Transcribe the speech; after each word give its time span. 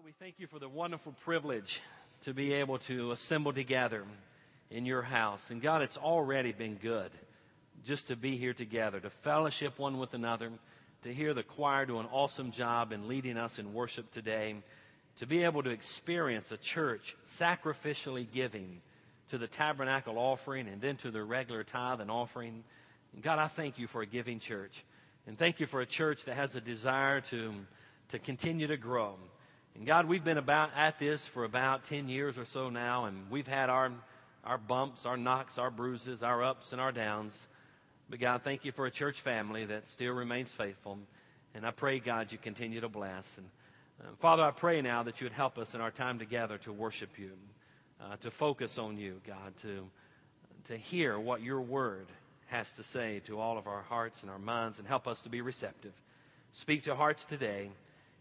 Father, 0.00 0.14
we 0.18 0.24
thank 0.24 0.38
you 0.38 0.46
for 0.46 0.58
the 0.58 0.68
wonderful 0.68 1.12
privilege 1.24 1.82
to 2.22 2.32
be 2.32 2.54
able 2.54 2.78
to 2.78 3.12
assemble 3.12 3.52
together 3.52 4.04
in 4.70 4.86
your 4.86 5.02
house. 5.02 5.50
And 5.50 5.60
God, 5.60 5.82
it's 5.82 5.98
already 5.98 6.52
been 6.52 6.76
good 6.76 7.10
just 7.84 8.08
to 8.08 8.16
be 8.16 8.38
here 8.38 8.54
together, 8.54 8.98
to 8.98 9.10
fellowship 9.10 9.78
one 9.78 9.98
with 9.98 10.14
another, 10.14 10.52
to 11.02 11.12
hear 11.12 11.34
the 11.34 11.42
choir 11.42 11.84
do 11.84 11.98
an 11.98 12.06
awesome 12.12 12.50
job 12.50 12.92
in 12.92 13.08
leading 13.08 13.36
us 13.36 13.58
in 13.58 13.74
worship 13.74 14.10
today, 14.10 14.54
to 15.16 15.26
be 15.26 15.44
able 15.44 15.62
to 15.64 15.70
experience 15.70 16.50
a 16.50 16.56
church 16.56 17.14
sacrificially 17.38 18.26
giving 18.32 18.80
to 19.28 19.36
the 19.36 19.48
tabernacle 19.48 20.16
offering 20.16 20.66
and 20.66 20.80
then 20.80 20.96
to 20.98 21.10
the 21.10 21.22
regular 21.22 21.62
tithe 21.62 22.00
and 22.00 22.10
offering. 22.10 22.64
And 23.12 23.22
God, 23.22 23.38
I 23.38 23.48
thank 23.48 23.78
you 23.78 23.86
for 23.86 24.00
a 24.00 24.06
giving 24.06 24.38
church. 24.38 24.82
And 25.26 25.36
thank 25.36 25.60
you 25.60 25.66
for 25.66 25.82
a 25.82 25.86
church 25.86 26.24
that 26.24 26.36
has 26.36 26.54
a 26.54 26.60
desire 26.60 27.20
to, 27.22 27.52
to 28.10 28.18
continue 28.18 28.66
to 28.66 28.78
grow. 28.78 29.16
And 29.74 29.86
God, 29.86 30.06
we've 30.06 30.24
been 30.24 30.38
about 30.38 30.70
at 30.76 30.98
this 30.98 31.24
for 31.26 31.44
about 31.44 31.86
10 31.86 32.08
years 32.08 32.36
or 32.36 32.44
so 32.44 32.70
now, 32.70 33.06
and 33.06 33.30
we've 33.30 33.46
had 33.46 33.70
our, 33.70 33.90
our 34.44 34.58
bumps, 34.58 35.06
our 35.06 35.16
knocks, 35.16 35.58
our 35.58 35.70
bruises, 35.70 36.22
our 36.22 36.42
ups 36.42 36.72
and 36.72 36.80
our 36.80 36.92
downs. 36.92 37.34
But 38.08 38.20
God, 38.20 38.42
thank 38.42 38.64
you 38.64 38.72
for 38.72 38.86
a 38.86 38.90
church 38.90 39.20
family 39.20 39.64
that 39.66 39.88
still 39.88 40.12
remains 40.12 40.52
faithful. 40.52 40.98
And 41.54 41.64
I 41.64 41.70
pray, 41.70 42.00
God, 42.00 42.32
you 42.32 42.38
continue 42.38 42.80
to 42.80 42.88
bless. 42.88 43.26
And 43.38 43.46
uh, 44.00 44.10
Father, 44.18 44.42
I 44.42 44.50
pray 44.50 44.82
now 44.82 45.02
that 45.04 45.20
you 45.20 45.26
would 45.26 45.32
help 45.32 45.58
us 45.58 45.74
in 45.74 45.80
our 45.80 45.90
time 45.90 46.18
together 46.18 46.58
to 46.58 46.72
worship 46.72 47.18
you, 47.18 47.30
uh, 48.00 48.16
to 48.22 48.30
focus 48.30 48.78
on 48.78 48.96
you, 48.98 49.20
God, 49.26 49.56
to, 49.62 49.86
to 50.64 50.76
hear 50.76 51.18
what 51.18 51.42
your 51.42 51.60
word 51.60 52.06
has 52.48 52.70
to 52.72 52.82
say 52.82 53.20
to 53.26 53.38
all 53.38 53.56
of 53.56 53.66
our 53.66 53.82
hearts 53.82 54.22
and 54.22 54.30
our 54.30 54.38
minds 54.38 54.78
and 54.78 54.86
help 54.86 55.06
us 55.06 55.22
to 55.22 55.28
be 55.28 55.40
receptive. 55.40 55.92
Speak 56.52 56.82
to 56.84 56.96
hearts 56.96 57.24
today. 57.24 57.70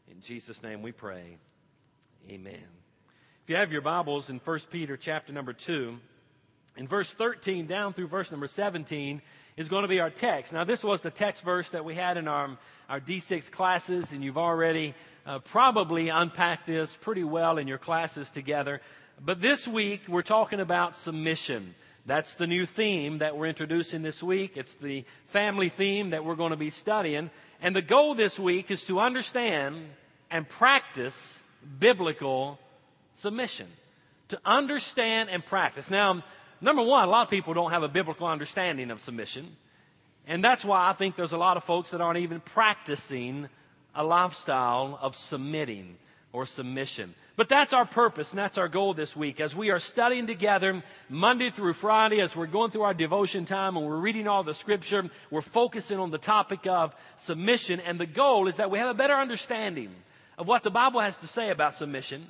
In 0.09 0.21
Jesus' 0.21 0.61
name 0.61 0.81
we 0.81 0.91
pray. 0.91 1.37
Amen. 2.29 2.53
If 3.43 3.49
you 3.49 3.55
have 3.55 3.71
your 3.71 3.81
Bibles 3.81 4.29
in 4.29 4.37
1 4.37 4.59
Peter 4.69 4.95
chapter 4.95 5.33
number 5.33 5.51
2, 5.51 5.97
in 6.77 6.87
verse 6.87 7.11
13 7.11 7.65
down 7.65 7.93
through 7.93 8.05
verse 8.05 8.29
number 8.29 8.47
17 8.47 9.23
is 9.57 9.67
going 9.67 9.81
to 9.81 9.87
be 9.87 9.99
our 9.99 10.11
text. 10.11 10.53
Now, 10.53 10.63
this 10.63 10.83
was 10.83 11.01
the 11.01 11.09
text 11.09 11.43
verse 11.43 11.71
that 11.71 11.83
we 11.83 11.95
had 11.95 12.17
in 12.17 12.27
our, 12.27 12.55
our 12.87 12.99
D6 12.99 13.49
classes, 13.49 14.11
and 14.11 14.23
you've 14.23 14.37
already 14.37 14.93
uh, 15.25 15.39
probably 15.39 16.09
unpacked 16.09 16.67
this 16.67 16.95
pretty 17.01 17.23
well 17.23 17.57
in 17.57 17.67
your 17.67 17.79
classes 17.79 18.29
together. 18.29 18.79
But 19.19 19.41
this 19.41 19.67
week, 19.67 20.01
we're 20.07 20.21
talking 20.21 20.59
about 20.59 20.97
submission. 20.97 21.73
That's 22.05 22.35
the 22.35 22.45
new 22.45 22.67
theme 22.67 23.19
that 23.19 23.35
we're 23.37 23.47
introducing 23.47 24.03
this 24.03 24.21
week. 24.21 24.55
It's 24.55 24.75
the 24.75 25.03
family 25.29 25.69
theme 25.69 26.11
that 26.11 26.23
we're 26.23 26.35
going 26.35 26.51
to 26.51 26.57
be 26.57 26.69
studying. 26.69 27.31
And 27.59 27.75
the 27.75 27.81
goal 27.81 28.13
this 28.13 28.37
week 28.37 28.69
is 28.69 28.83
to 28.83 28.99
understand 28.99 29.83
and 30.29 30.47
practice 30.47 31.39
biblical 31.79 32.59
submission. 33.15 33.67
To 34.29 34.39
understand 34.45 35.29
and 35.29 35.43
practice. 35.43 35.89
Now, 35.89 36.23
number 36.61 36.83
one, 36.83 37.07
a 37.07 37.11
lot 37.11 37.23
of 37.23 37.31
people 37.31 37.53
don't 37.53 37.71
have 37.71 37.83
a 37.83 37.87
biblical 37.87 38.27
understanding 38.27 38.91
of 38.91 38.99
submission. 38.99 39.55
And 40.27 40.43
that's 40.43 40.63
why 40.63 40.87
I 40.89 40.93
think 40.93 41.15
there's 41.15 41.31
a 41.31 41.37
lot 41.37 41.57
of 41.57 41.63
folks 41.63 41.89
that 41.89 42.01
aren't 42.01 42.19
even 42.19 42.39
practicing 42.39 43.49
a 43.95 44.03
lifestyle 44.03 44.99
of 45.01 45.15
submitting 45.15 45.97
or 46.31 46.45
submission. 46.45 47.15
But 47.35 47.49
that's 47.49 47.73
our 47.73 47.85
purpose 47.85 48.31
and 48.31 48.37
that's 48.37 48.57
our 48.57 48.67
goal 48.67 48.93
this 48.93 49.15
week 49.15 49.39
as 49.39 49.55
we 49.55 49.71
are 49.71 49.79
studying 49.79 50.27
together 50.27 50.83
Monday 51.09 51.49
through 51.49 51.73
Friday 51.73 52.19
as 52.21 52.35
we're 52.35 52.47
going 52.47 52.69
through 52.69 52.83
our 52.83 52.93
devotion 52.93 53.45
time 53.45 53.77
and 53.77 53.85
we're 53.85 53.95
reading 53.95 54.27
all 54.27 54.43
the 54.43 54.53
scripture. 54.53 55.09
We're 55.31 55.41
focusing 55.41 55.99
on 55.99 56.11
the 56.11 56.17
topic 56.17 56.67
of 56.67 56.93
submission 57.17 57.79
and 57.79 57.99
the 57.99 58.05
goal 58.05 58.47
is 58.47 58.57
that 58.57 58.69
we 58.69 58.77
have 58.77 58.89
a 58.89 58.93
better 58.93 59.15
understanding 59.15 59.89
of 60.39 60.47
what 60.47 60.63
the 60.63 60.71
Bible 60.71 61.01
has 61.01 61.17
to 61.17 61.27
say 61.27 61.49
about 61.49 61.75
submission 61.75 62.25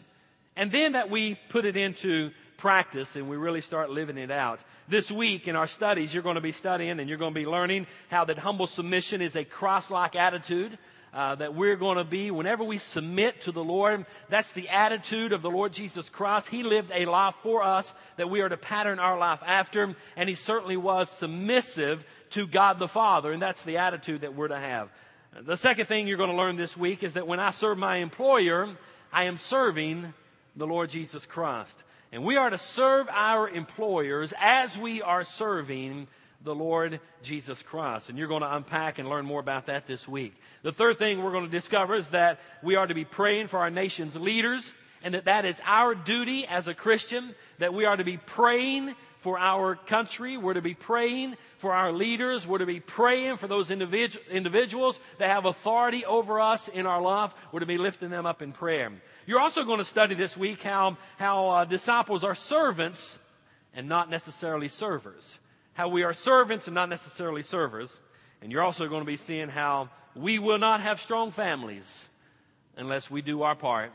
and 0.55 0.71
then 0.71 0.93
that 0.93 1.11
we 1.11 1.35
put 1.49 1.63
it 1.63 1.77
into 1.77 2.31
practice 2.57 3.15
and 3.15 3.29
we 3.29 3.37
really 3.37 3.61
start 3.61 3.91
living 3.91 4.17
it 4.17 4.31
out. 4.31 4.59
This 4.87 5.11
week 5.11 5.47
in 5.47 5.55
our 5.55 5.67
studies, 5.67 6.11
you're 6.11 6.23
going 6.23 6.35
to 6.35 6.41
be 6.41 6.51
studying 6.51 6.99
and 6.99 7.07
you're 7.07 7.19
going 7.19 7.33
to 7.33 7.39
be 7.39 7.45
learning 7.45 7.85
how 8.09 8.25
that 8.25 8.39
humble 8.39 8.65
submission 8.65 9.21
is 9.21 9.35
a 9.35 9.45
cross-like 9.45 10.15
attitude 10.15 10.77
uh, 11.13 11.35
that 11.35 11.53
we're 11.53 11.75
going 11.75 11.97
to 11.97 12.03
be 12.03 12.31
whenever 12.31 12.63
we 12.63 12.79
submit 12.79 13.41
to 13.41 13.51
the 13.51 13.63
Lord. 13.63 14.05
That's 14.27 14.51
the 14.53 14.69
attitude 14.69 15.31
of 15.31 15.43
the 15.43 15.51
Lord 15.51 15.71
Jesus 15.71 16.09
Christ. 16.09 16.47
He 16.47 16.63
lived 16.63 16.91
a 16.93 17.05
life 17.05 17.35
for 17.43 17.63
us 17.63 17.93
that 18.17 18.29
we 18.29 18.41
are 18.41 18.49
to 18.49 18.57
pattern 18.57 18.99
our 18.99 19.17
life 19.17 19.41
after, 19.45 19.95
and 20.15 20.29
He 20.29 20.35
certainly 20.35 20.77
was 20.77 21.09
submissive 21.09 22.03
to 22.31 22.45
God 22.45 22.79
the 22.79 22.87
Father, 22.87 23.31
and 23.31 23.41
that's 23.41 23.63
the 23.63 23.77
attitude 23.77 24.21
that 24.21 24.35
we're 24.35 24.49
to 24.49 24.59
have. 24.59 24.89
The 25.37 25.57
second 25.57 25.85
thing 25.85 26.07
you're 26.07 26.17
going 26.17 26.31
to 26.31 26.35
learn 26.35 26.55
this 26.55 26.75
week 26.75 27.03
is 27.03 27.13
that 27.13 27.27
when 27.27 27.39
I 27.39 27.51
serve 27.51 27.77
my 27.77 27.97
employer, 27.97 28.69
I 29.13 29.25
am 29.25 29.37
serving 29.37 30.13
the 30.55 30.65
Lord 30.65 30.89
Jesus 30.89 31.25
Christ. 31.25 31.75
And 32.11 32.23
we 32.23 32.37
are 32.37 32.49
to 32.49 32.57
serve 32.57 33.07
our 33.11 33.47
employers 33.47 34.33
as 34.39 34.75
we 34.77 35.03
are 35.03 35.23
serving 35.23 36.07
the 36.43 36.55
Lord 36.55 36.99
Jesus 37.21 37.61
Christ. 37.61 38.09
And 38.09 38.17
you're 38.17 38.27
going 38.27 38.41
to 38.41 38.55
unpack 38.55 38.97
and 38.97 39.07
learn 39.07 39.25
more 39.25 39.39
about 39.39 39.67
that 39.67 39.85
this 39.85 40.07
week. 40.07 40.33
The 40.63 40.71
third 40.71 40.97
thing 40.97 41.21
we're 41.21 41.31
going 41.31 41.45
to 41.45 41.51
discover 41.51 41.93
is 41.93 42.09
that 42.09 42.39
we 42.63 42.75
are 42.75 42.87
to 42.87 42.95
be 42.95 43.05
praying 43.05 43.47
for 43.47 43.59
our 43.59 43.69
nation's 43.69 44.15
leaders 44.15 44.73
and 45.03 45.13
that 45.13 45.25
that 45.25 45.45
is 45.45 45.61
our 45.63 45.93
duty 45.93 46.47
as 46.47 46.67
a 46.67 46.73
Christian, 46.73 47.35
that 47.59 47.73
we 47.73 47.85
are 47.85 47.95
to 47.95 48.03
be 48.03 48.17
praying 48.17 48.95
for 49.19 49.37
our 49.37 49.75
country. 49.75 50.37
We're 50.37 50.53
to 50.53 50.61
be 50.61 50.73
praying 50.73 51.35
for 51.59 51.73
our 51.73 51.91
leaders. 51.91 52.47
We're 52.47 52.59
to 52.59 52.65
be 52.65 52.79
praying 52.79 53.37
for 53.37 53.47
those 53.47 53.69
individu- 53.69 54.19
individuals 54.29 54.99
that 55.17 55.29
have 55.29 55.45
authority 55.45 56.05
over 56.05 56.39
us 56.39 56.67
in 56.67 56.85
our 56.85 57.01
life. 57.01 57.33
We're 57.51 57.59
to 57.61 57.65
be 57.65 57.77
lifting 57.77 58.09
them 58.09 58.25
up 58.25 58.41
in 58.41 58.51
prayer. 58.51 58.91
You're 59.25 59.39
also 59.39 59.63
going 59.63 59.79
to 59.79 59.85
study 59.85 60.15
this 60.15 60.35
week 60.35 60.61
how, 60.61 60.97
how 61.17 61.49
uh, 61.49 61.65
disciples 61.65 62.23
are 62.23 62.35
servants 62.35 63.17
and 63.73 63.87
not 63.87 64.09
necessarily 64.09 64.69
servers 64.69 65.39
how 65.79 65.87
we 65.87 66.03
are 66.03 66.13
servants 66.13 66.67
and 66.67 66.75
not 66.75 66.89
necessarily 66.89 67.41
servers. 67.41 68.01
And 68.41 68.51
you're 68.51 68.63
also 68.63 68.89
going 68.89 68.99
to 68.99 69.07
be 69.07 69.15
seeing 69.15 69.47
how 69.47 69.89
we 70.13 70.37
will 70.37 70.57
not 70.57 70.81
have 70.81 70.99
strong 70.99 71.31
families 71.31 72.09
unless 72.75 73.09
we 73.09 73.21
do 73.21 73.43
our 73.43 73.55
part 73.55 73.93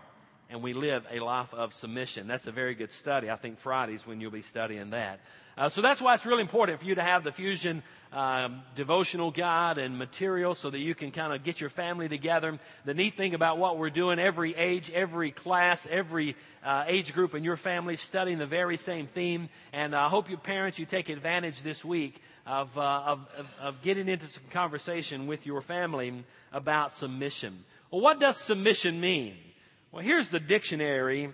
and 0.54 0.62
we 0.62 0.72
live 0.72 1.04
a 1.10 1.18
life 1.18 1.52
of 1.52 1.74
submission. 1.74 2.28
That's 2.28 2.46
a 2.46 2.52
very 2.52 2.76
good 2.76 2.92
study. 2.92 3.28
I 3.28 3.34
think 3.34 3.58
Friday's 3.58 4.06
when 4.06 4.20
you'll 4.20 4.30
be 4.30 4.40
studying 4.40 4.90
that. 4.90 5.18
Uh, 5.58 5.68
so 5.68 5.82
that's 5.82 6.00
why 6.00 6.14
it's 6.14 6.24
really 6.24 6.42
important 6.42 6.78
for 6.78 6.86
you 6.86 6.94
to 6.94 7.02
have 7.02 7.24
the 7.24 7.32
Fusion 7.32 7.82
um, 8.12 8.62
devotional 8.76 9.32
guide 9.32 9.78
and 9.78 9.98
material 9.98 10.54
so 10.54 10.70
that 10.70 10.78
you 10.78 10.94
can 10.94 11.10
kind 11.10 11.32
of 11.32 11.42
get 11.42 11.60
your 11.60 11.70
family 11.70 12.08
together. 12.08 12.56
The 12.84 12.94
neat 12.94 13.16
thing 13.16 13.34
about 13.34 13.58
what 13.58 13.78
we're 13.78 13.90
doing, 13.90 14.20
every 14.20 14.54
age, 14.54 14.92
every 14.94 15.32
class, 15.32 15.84
every 15.90 16.36
uh, 16.64 16.84
age 16.86 17.12
group 17.12 17.34
in 17.34 17.42
your 17.42 17.56
family 17.56 17.96
studying 17.96 18.38
the 18.38 18.46
very 18.46 18.76
same 18.76 19.08
theme. 19.08 19.48
And 19.72 19.92
I 19.92 20.08
hope 20.08 20.30
you 20.30 20.36
parents, 20.36 20.78
you 20.78 20.86
take 20.86 21.08
advantage 21.08 21.62
this 21.62 21.84
week 21.84 22.22
of, 22.46 22.78
uh, 22.78 23.02
of, 23.06 23.28
of, 23.36 23.46
of 23.60 23.82
getting 23.82 24.08
into 24.08 24.28
some 24.28 24.44
conversation 24.52 25.26
with 25.26 25.46
your 25.46 25.62
family 25.62 26.24
about 26.52 26.94
submission. 26.94 27.64
Well, 27.90 28.02
what 28.02 28.20
does 28.20 28.36
submission 28.36 29.00
mean? 29.00 29.34
Well, 29.94 30.02
here's 30.02 30.28
the 30.28 30.40
dictionary, 30.40 31.32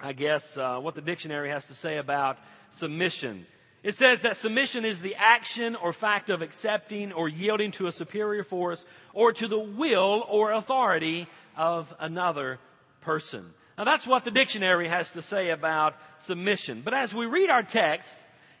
I 0.00 0.14
guess, 0.14 0.56
uh, 0.56 0.78
what 0.78 0.94
the 0.94 1.02
dictionary 1.02 1.50
has 1.50 1.66
to 1.66 1.74
say 1.74 1.98
about 1.98 2.38
submission. 2.70 3.44
It 3.82 3.94
says 3.94 4.22
that 4.22 4.38
submission 4.38 4.86
is 4.86 5.02
the 5.02 5.16
action 5.16 5.76
or 5.76 5.92
fact 5.92 6.30
of 6.30 6.40
accepting 6.40 7.12
or 7.12 7.28
yielding 7.28 7.72
to 7.72 7.86
a 7.86 7.92
superior 7.92 8.42
force 8.42 8.86
or 9.12 9.34
to 9.34 9.48
the 9.48 9.58
will 9.58 10.24
or 10.30 10.52
authority 10.52 11.26
of 11.58 11.94
another 12.00 12.58
person. 13.02 13.52
Now 13.76 13.84
that's 13.84 14.06
what 14.06 14.24
the 14.24 14.30
dictionary 14.30 14.88
has 14.88 15.10
to 15.10 15.20
say 15.20 15.50
about 15.50 15.94
submission. 16.20 16.80
But 16.82 16.94
as 16.94 17.14
we 17.14 17.26
read 17.26 17.50
our 17.50 17.62
text, 17.62 18.16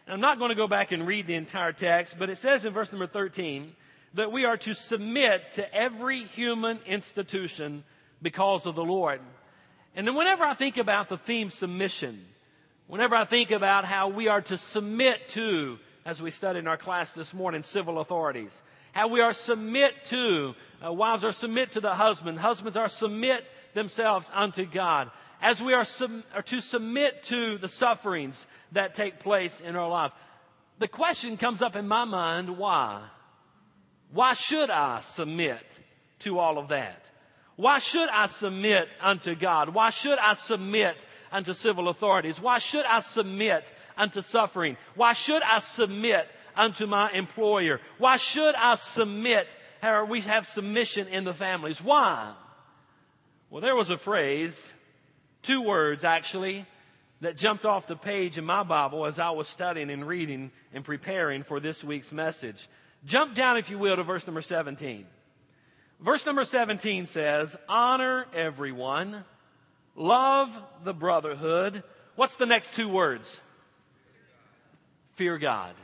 and 0.06 0.12
I'm 0.12 0.20
not 0.20 0.38
going 0.38 0.50
to 0.50 0.54
go 0.54 0.68
back 0.68 0.92
and 0.92 1.06
read 1.06 1.26
the 1.26 1.36
entire 1.36 1.72
text, 1.72 2.16
but 2.18 2.28
it 2.28 2.36
says 2.36 2.66
in 2.66 2.74
verse 2.74 2.92
number 2.92 3.06
13 3.06 3.74
that 4.12 4.30
we 4.30 4.44
are 4.44 4.58
to 4.58 4.74
submit 4.74 5.52
to 5.52 5.74
every 5.74 6.24
human 6.24 6.78
institution 6.84 7.84
because 8.24 8.66
of 8.66 8.74
the 8.74 8.84
Lord. 8.84 9.20
And 9.94 10.04
then 10.04 10.16
whenever 10.16 10.42
I 10.42 10.54
think 10.54 10.78
about 10.78 11.08
the 11.08 11.18
theme 11.18 11.50
submission, 11.50 12.24
Whenever 12.86 13.16
I 13.16 13.24
think 13.24 13.50
about 13.50 13.86
how 13.86 14.08
we 14.08 14.28
are 14.28 14.42
to 14.42 14.58
submit 14.58 15.28
to, 15.30 15.78
as 16.04 16.20
we 16.20 16.30
studied 16.30 16.60
in 16.60 16.68
our 16.68 16.76
class 16.76 17.14
this 17.14 17.32
morning, 17.32 17.62
civil 17.62 17.98
authorities, 17.98 18.62
how 18.92 19.08
we 19.08 19.20
are 19.20 19.32
submit 19.32 20.04
to, 20.06 20.54
uh, 20.84 20.92
wives 20.92 21.24
are 21.24 21.32
submit 21.32 21.72
to 21.72 21.80
the 21.80 21.94
husband, 21.94 22.38
husbands 22.38 22.76
are 22.76 22.88
submit 22.88 23.46
themselves 23.72 24.26
unto 24.34 24.66
God, 24.66 25.10
as 25.40 25.62
we 25.62 25.72
are, 25.72 25.84
sub- 25.84 26.22
are 26.34 26.42
to 26.42 26.60
submit 26.60 27.22
to 27.24 27.56
the 27.56 27.68
sufferings 27.68 28.46
that 28.72 28.94
take 28.94 29.18
place 29.18 29.60
in 29.60 29.76
our 29.76 29.88
life. 29.88 30.12
The 30.78 30.88
question 30.88 31.38
comes 31.38 31.62
up 31.62 31.76
in 31.76 31.88
my 31.88 32.04
mind, 32.04 32.58
why? 32.58 33.02
Why 34.12 34.34
should 34.34 34.68
I 34.68 35.00
submit 35.00 35.80
to 36.20 36.38
all 36.38 36.58
of 36.58 36.68
that? 36.68 37.10
Why 37.56 37.78
should 37.78 38.08
I 38.08 38.26
submit 38.26 38.96
unto 39.00 39.34
God? 39.34 39.70
Why 39.70 39.90
should 39.90 40.18
I 40.18 40.34
submit 40.34 40.96
unto 41.30 41.52
civil 41.52 41.88
authorities? 41.88 42.40
Why 42.40 42.58
should 42.58 42.84
I 42.84 43.00
submit 43.00 43.72
unto 43.96 44.22
suffering? 44.22 44.76
Why 44.94 45.12
should 45.12 45.42
I 45.42 45.60
submit 45.60 46.34
unto 46.56 46.86
my 46.86 47.10
employer? 47.12 47.80
Why 47.98 48.16
should 48.16 48.54
I 48.56 48.74
submit? 48.74 49.56
We 50.08 50.22
have 50.22 50.46
submission 50.48 51.08
in 51.08 51.24
the 51.24 51.34
families? 51.34 51.80
Why? 51.82 52.32
Well, 53.50 53.60
there 53.60 53.76
was 53.76 53.90
a 53.90 53.98
phrase, 53.98 54.72
two 55.42 55.62
words 55.62 56.04
actually, 56.04 56.66
that 57.20 57.36
jumped 57.36 57.64
off 57.64 57.86
the 57.86 57.96
page 57.96 58.36
in 58.36 58.44
my 58.44 58.62
Bible 58.64 59.06
as 59.06 59.18
I 59.18 59.30
was 59.30 59.46
studying 59.46 59.90
and 59.90 60.06
reading 60.06 60.50
and 60.72 60.84
preparing 60.84 61.44
for 61.44 61.60
this 61.60 61.84
week's 61.84 62.12
message. 62.12 62.68
Jump 63.04 63.34
down, 63.34 63.58
if 63.58 63.70
you 63.70 63.78
will, 63.78 63.96
to 63.96 64.02
verse 64.02 64.26
number 64.26 64.42
17. 64.42 65.06
Verse 66.00 66.26
number 66.26 66.44
17 66.44 67.06
says, 67.06 67.56
honor 67.68 68.26
everyone, 68.34 69.24
love 69.96 70.50
the 70.84 70.94
brotherhood. 70.94 71.82
What's 72.16 72.36
the 72.36 72.46
next 72.46 72.74
two 72.74 72.88
words? 72.88 73.40
Fear 75.14 75.38
God. 75.38 75.74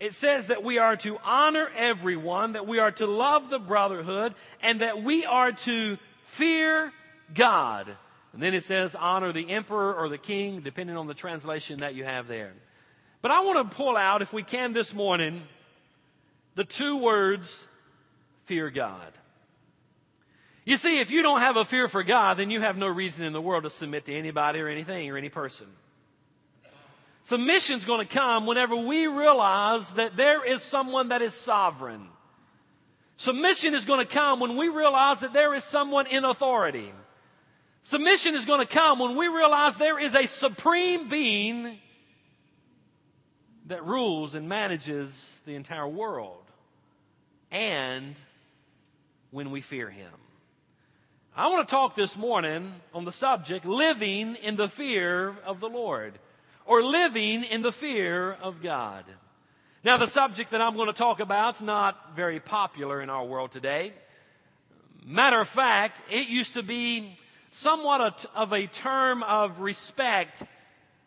It 0.00 0.14
says 0.14 0.48
that 0.48 0.64
we 0.64 0.78
are 0.78 0.96
to 0.96 1.18
honor 1.24 1.70
everyone, 1.76 2.54
that 2.54 2.66
we 2.66 2.80
are 2.80 2.90
to 2.92 3.06
love 3.06 3.50
the 3.50 3.60
brotherhood, 3.60 4.34
and 4.60 4.80
that 4.80 5.02
we 5.02 5.24
are 5.24 5.52
to 5.52 5.96
fear 6.24 6.92
God. 7.32 7.96
And 8.32 8.42
then 8.42 8.54
it 8.54 8.64
says 8.64 8.96
honor 8.96 9.32
the 9.32 9.50
emperor 9.50 9.94
or 9.94 10.08
the 10.08 10.18
king, 10.18 10.60
depending 10.62 10.96
on 10.96 11.06
the 11.06 11.14
translation 11.14 11.80
that 11.80 11.94
you 11.94 12.02
have 12.02 12.26
there. 12.26 12.52
But 13.20 13.30
I 13.30 13.42
want 13.42 13.70
to 13.70 13.76
pull 13.76 13.96
out, 13.96 14.22
if 14.22 14.32
we 14.32 14.42
can 14.42 14.72
this 14.72 14.92
morning, 14.92 15.42
the 16.56 16.64
two 16.64 16.98
words, 16.98 17.68
fear 18.52 18.68
God. 18.68 19.12
You 20.66 20.76
see, 20.76 20.98
if 20.98 21.10
you 21.10 21.22
don't 21.22 21.40
have 21.40 21.56
a 21.56 21.64
fear 21.64 21.88
for 21.88 22.02
God, 22.02 22.36
then 22.36 22.50
you 22.50 22.60
have 22.60 22.76
no 22.76 22.86
reason 22.86 23.24
in 23.24 23.32
the 23.32 23.40
world 23.40 23.62
to 23.62 23.70
submit 23.70 24.04
to 24.04 24.12
anybody 24.12 24.60
or 24.60 24.68
anything 24.68 25.10
or 25.10 25.16
any 25.16 25.30
person. 25.30 25.68
Submission's 27.24 27.86
going 27.86 28.06
to 28.06 28.14
come 28.14 28.44
whenever 28.44 28.76
we 28.76 29.06
realize 29.06 29.88
that 29.94 30.18
there 30.18 30.44
is 30.44 30.62
someone 30.62 31.08
that 31.08 31.22
is 31.22 31.32
sovereign. 31.32 32.08
Submission 33.16 33.72
is 33.72 33.86
going 33.86 34.06
to 34.06 34.12
come 34.12 34.38
when 34.38 34.58
we 34.58 34.68
realize 34.68 35.20
that 35.20 35.32
there 35.32 35.54
is 35.54 35.64
someone 35.64 36.06
in 36.06 36.26
authority. 36.26 36.92
Submission 37.84 38.34
is 38.34 38.44
going 38.44 38.60
to 38.60 38.66
come 38.66 38.98
when 38.98 39.16
we 39.16 39.28
realize 39.28 39.78
there 39.78 39.98
is 39.98 40.14
a 40.14 40.26
supreme 40.26 41.08
being 41.08 41.78
that 43.68 43.82
rules 43.86 44.34
and 44.34 44.46
manages 44.46 45.40
the 45.46 45.54
entire 45.54 45.88
world. 45.88 46.42
And 47.50 48.16
when 49.32 49.50
we 49.50 49.60
fear 49.60 49.90
Him. 49.90 50.12
I 51.34 51.48
want 51.48 51.66
to 51.66 51.74
talk 51.74 51.96
this 51.96 52.16
morning 52.16 52.72
on 52.94 53.04
the 53.04 53.12
subject 53.12 53.64
living 53.64 54.36
in 54.36 54.56
the 54.56 54.68
fear 54.68 55.34
of 55.44 55.58
the 55.58 55.68
Lord 55.68 56.18
or 56.66 56.82
living 56.82 57.42
in 57.42 57.62
the 57.62 57.72
fear 57.72 58.32
of 58.32 58.62
God. 58.62 59.04
Now 59.82 59.96
the 59.96 60.06
subject 60.06 60.52
that 60.52 60.60
I'm 60.60 60.76
going 60.76 60.88
to 60.88 60.92
talk 60.92 61.20
about 61.20 61.56
is 61.56 61.60
not 61.62 62.14
very 62.14 62.38
popular 62.38 63.00
in 63.00 63.08
our 63.08 63.24
world 63.24 63.50
today. 63.50 63.94
Matter 65.04 65.40
of 65.40 65.48
fact, 65.48 66.00
it 66.12 66.28
used 66.28 66.54
to 66.54 66.62
be 66.62 67.16
somewhat 67.50 68.26
of 68.34 68.52
a 68.52 68.66
term 68.66 69.22
of 69.22 69.60
respect 69.60 70.42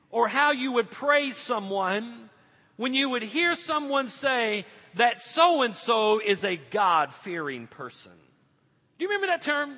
or 0.10 0.27
how 0.27 0.51
you 0.51 0.72
would 0.74 0.89
praise 0.89 1.38
someone 1.38 2.30
when 2.77 2.94
you 2.95 3.12
would 3.12 3.24
hear 3.24 3.56
someone 3.56 4.07
say 4.07 4.66
that 4.96 5.22
so 5.22 5.62
and 5.62 5.76
so 5.76 6.20
is 6.20 6.44
a 6.44 6.56
God 6.56 7.14
fearing 7.14 7.68
person. 7.68 8.12
Do 8.98 9.04
you 9.04 9.10
remember 9.10 9.28
that 9.28 9.42
term? 9.42 9.78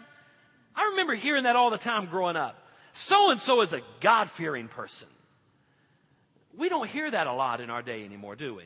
I 0.75 0.89
remember 0.89 1.15
hearing 1.15 1.43
that 1.43 1.55
all 1.55 1.69
the 1.69 1.77
time 1.77 2.05
growing 2.05 2.35
up. 2.35 2.55
So 2.93 3.31
and 3.31 3.39
so 3.39 3.61
is 3.61 3.73
a 3.73 3.81
God 3.99 4.29
fearing 4.29 4.67
person. 4.67 5.07
We 6.55 6.69
don't 6.69 6.89
hear 6.89 7.09
that 7.09 7.27
a 7.27 7.33
lot 7.33 7.61
in 7.61 7.69
our 7.69 7.81
day 7.81 8.03
anymore, 8.03 8.35
do 8.35 8.55
we? 8.55 8.63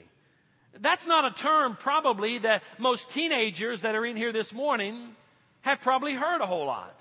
That's 0.79 1.05
not 1.05 1.25
a 1.25 1.31
term 1.31 1.75
probably 1.75 2.37
that 2.39 2.63
most 2.77 3.09
teenagers 3.09 3.81
that 3.81 3.95
are 3.95 4.05
in 4.05 4.15
here 4.15 4.31
this 4.31 4.53
morning 4.53 5.15
have 5.61 5.81
probably 5.81 6.13
heard 6.13 6.41
a 6.41 6.45
whole 6.45 6.65
lot. 6.65 6.97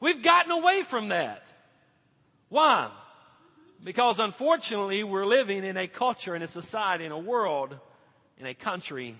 We've 0.00 0.22
gotten 0.22 0.52
away 0.52 0.82
from 0.82 1.08
that. 1.08 1.42
Why? 2.48 2.90
Because 3.82 4.18
unfortunately, 4.18 5.04
we're 5.04 5.26
living 5.26 5.64
in 5.64 5.76
a 5.76 5.86
culture, 5.86 6.36
in 6.36 6.42
a 6.42 6.48
society, 6.48 7.04
in 7.04 7.12
a 7.12 7.18
world, 7.18 7.78
in 8.38 8.46
a 8.46 8.54
country 8.54 9.16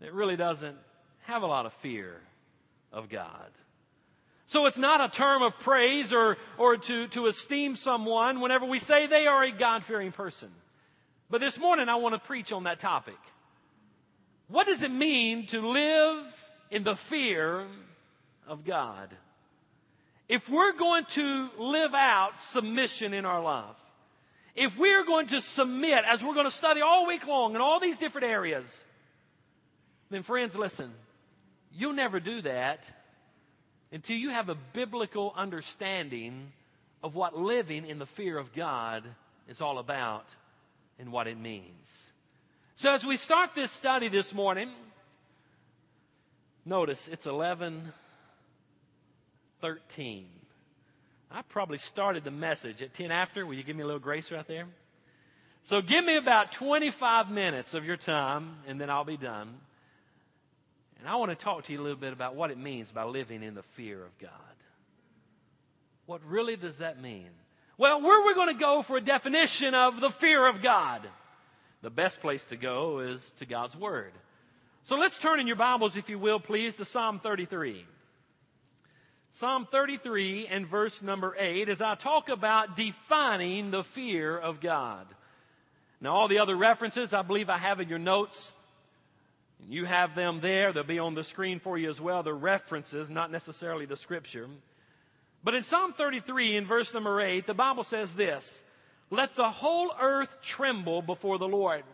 that 0.00 0.12
really 0.12 0.36
doesn't 0.36 0.76
have 1.22 1.42
a 1.42 1.46
lot 1.46 1.66
of 1.66 1.72
fear 1.74 2.20
of 2.92 3.08
God. 3.08 3.50
So 4.46 4.66
it's 4.66 4.78
not 4.78 5.00
a 5.00 5.14
term 5.14 5.42
of 5.42 5.58
praise 5.60 6.12
or, 6.12 6.36
or 6.58 6.76
to, 6.76 7.06
to 7.08 7.26
esteem 7.26 7.76
someone 7.76 8.40
whenever 8.40 8.66
we 8.66 8.80
say 8.80 9.06
they 9.06 9.26
are 9.26 9.44
a 9.44 9.52
God 9.52 9.84
fearing 9.84 10.12
person. 10.12 10.50
But 11.30 11.40
this 11.40 11.58
morning 11.58 11.88
I 11.88 11.96
want 11.96 12.14
to 12.14 12.20
preach 12.20 12.52
on 12.52 12.64
that 12.64 12.80
topic. 12.80 13.18
What 14.48 14.66
does 14.66 14.82
it 14.82 14.90
mean 14.90 15.46
to 15.48 15.60
live 15.60 16.24
in 16.70 16.82
the 16.82 16.96
fear 16.96 17.66
of 18.48 18.64
God? 18.64 19.10
if 20.30 20.48
we're 20.48 20.72
going 20.72 21.04
to 21.06 21.50
live 21.58 21.92
out 21.92 22.40
submission 22.40 23.12
in 23.12 23.24
our 23.24 23.42
life, 23.42 23.76
if 24.60 24.76
we're 24.76 25.04
going 25.04 25.26
to 25.28 25.40
submit, 25.40 26.04
as 26.06 26.22
we're 26.22 26.34
going 26.34 26.44
to 26.44 26.50
study 26.50 26.82
all 26.82 27.06
week 27.06 27.26
long 27.26 27.54
in 27.54 27.62
all 27.62 27.80
these 27.80 27.96
different 27.96 28.26
areas, 28.26 28.84
then 30.10 30.22
friends, 30.22 30.54
listen, 30.54 30.92
you'll 31.72 31.94
never 31.94 32.20
do 32.20 32.42
that 32.42 32.84
until 33.90 34.16
you 34.16 34.28
have 34.28 34.50
a 34.50 34.54
biblical 34.54 35.32
understanding 35.34 36.52
of 37.02 37.14
what 37.14 37.34
living 37.34 37.86
in 37.86 37.98
the 37.98 38.04
fear 38.04 38.36
of 38.36 38.52
God 38.52 39.02
is 39.48 39.62
all 39.62 39.78
about 39.78 40.26
and 40.98 41.10
what 41.10 41.26
it 41.26 41.38
means. 41.38 42.04
So 42.74 42.92
as 42.92 43.02
we 43.02 43.16
start 43.16 43.54
this 43.54 43.72
study 43.72 44.08
this 44.08 44.34
morning, 44.34 44.68
notice 46.66 47.08
it's 47.10 47.24
11 47.24 47.94
13. 49.62 50.39
I 51.30 51.42
probably 51.42 51.78
started 51.78 52.24
the 52.24 52.30
message 52.30 52.82
at 52.82 52.92
10 52.92 53.12
after. 53.12 53.46
Will 53.46 53.54
you 53.54 53.62
give 53.62 53.76
me 53.76 53.82
a 53.82 53.86
little 53.86 54.00
grace 54.00 54.32
right 54.32 54.46
there? 54.46 54.66
So 55.68 55.80
give 55.80 56.04
me 56.04 56.16
about 56.16 56.52
25 56.52 57.30
minutes 57.30 57.74
of 57.74 57.84
your 57.84 57.96
time 57.96 58.56
and 58.66 58.80
then 58.80 58.90
I'll 58.90 59.04
be 59.04 59.16
done. 59.16 59.54
And 60.98 61.08
I 61.08 61.16
want 61.16 61.30
to 61.30 61.36
talk 61.36 61.64
to 61.64 61.72
you 61.72 61.80
a 61.80 61.82
little 61.82 61.98
bit 61.98 62.12
about 62.12 62.34
what 62.34 62.50
it 62.50 62.58
means 62.58 62.90
by 62.90 63.04
living 63.04 63.42
in 63.42 63.54
the 63.54 63.62
fear 63.62 64.04
of 64.04 64.18
God. 64.18 64.30
What 66.06 66.20
really 66.26 66.56
does 66.56 66.76
that 66.78 67.00
mean? 67.00 67.28
Well, 67.78 68.02
where 68.02 68.20
we're 68.20 68.26
we 68.26 68.34
going 68.34 68.54
to 68.54 68.60
go 68.60 68.82
for 68.82 68.96
a 68.96 69.00
definition 69.00 69.74
of 69.74 70.00
the 70.00 70.10
fear 70.10 70.46
of 70.46 70.60
God? 70.60 71.08
The 71.82 71.90
best 71.90 72.20
place 72.20 72.44
to 72.46 72.56
go 72.56 72.98
is 72.98 73.32
to 73.38 73.46
God's 73.46 73.76
Word. 73.76 74.12
So 74.82 74.96
let's 74.96 75.18
turn 75.18 75.40
in 75.40 75.46
your 75.46 75.56
Bibles, 75.56 75.96
if 75.96 76.10
you 76.10 76.18
will, 76.18 76.40
please, 76.40 76.74
to 76.74 76.84
Psalm 76.84 77.20
33. 77.20 77.86
Psalm 79.32 79.66
33 79.70 80.46
and 80.48 80.66
verse 80.66 81.02
number 81.02 81.34
8 81.38 81.68
as 81.68 81.80
I 81.80 81.94
talk 81.94 82.28
about 82.28 82.76
defining 82.76 83.70
the 83.70 83.84
fear 83.84 84.36
of 84.36 84.60
God. 84.60 85.06
Now, 86.00 86.14
all 86.14 86.28
the 86.28 86.38
other 86.38 86.56
references 86.56 87.12
I 87.12 87.22
believe 87.22 87.50
I 87.50 87.58
have 87.58 87.80
in 87.80 87.88
your 87.88 87.98
notes. 87.98 88.52
You 89.68 89.84
have 89.84 90.14
them 90.14 90.40
there. 90.40 90.72
They'll 90.72 90.82
be 90.82 90.98
on 90.98 91.14
the 91.14 91.22
screen 91.22 91.60
for 91.60 91.76
you 91.76 91.90
as 91.90 92.00
well. 92.00 92.22
The 92.22 92.32
references, 92.32 93.10
not 93.10 93.30
necessarily 93.30 93.86
the 93.86 93.96
scripture. 93.96 94.48
But 95.44 95.54
in 95.54 95.62
Psalm 95.62 95.92
33 95.92 96.56
in 96.56 96.66
verse 96.66 96.92
number 96.94 97.20
8, 97.20 97.46
the 97.46 97.54
Bible 97.54 97.84
says 97.84 98.12
this, 98.12 98.60
Let 99.10 99.36
the 99.36 99.50
whole 99.50 99.92
earth 100.00 100.36
tremble 100.42 101.02
before 101.02 101.38
the 101.38 101.48
Lord. 101.48 101.84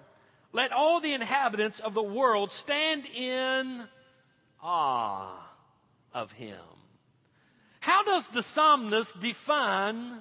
Let 0.52 0.73
all 0.73 1.00
the 1.00 1.12
inhabitants 1.12 1.81
of 1.81 1.95
the 1.95 2.02
world 2.02 2.50
stand 2.50 3.05
in 3.07 3.85
awe 4.62 5.52
of 6.14 6.33
him. 6.33 6.75
How 7.87 8.02
does 8.02 8.26
the 8.26 8.43
psalmist 8.43 9.21
define 9.21 10.19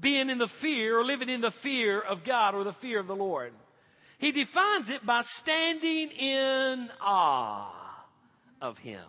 being 0.00 0.30
in 0.30 0.38
the 0.38 0.48
fear 0.48 0.98
or 0.98 1.04
living 1.04 1.28
in 1.28 1.40
the 1.40 1.52
fear 1.52 2.00
of 2.00 2.24
God 2.24 2.56
or 2.56 2.64
the 2.64 2.72
fear 2.72 2.98
of 2.98 3.06
the 3.06 3.14
Lord? 3.14 3.52
He 4.18 4.32
defines 4.32 4.88
it 4.88 5.06
by 5.06 5.22
standing 5.22 6.10
in 6.10 6.90
awe 7.00 8.04
of 8.60 8.78
Him. 8.78 9.04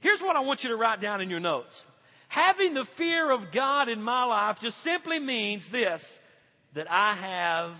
Here's 0.00 0.22
what 0.22 0.34
I 0.34 0.40
want 0.40 0.64
you 0.64 0.70
to 0.70 0.76
write 0.76 0.98
down 0.98 1.20
in 1.20 1.28
your 1.28 1.40
notes. 1.40 1.84
Having 2.28 2.72
the 2.72 2.86
fear 2.86 3.32
of 3.32 3.52
God 3.52 3.90
in 3.90 4.00
my 4.00 4.24
life 4.24 4.58
just 4.58 4.78
simply 4.78 5.18
means 5.18 5.68
this, 5.68 6.18
that 6.72 6.90
I 6.90 7.12
have 7.16 7.74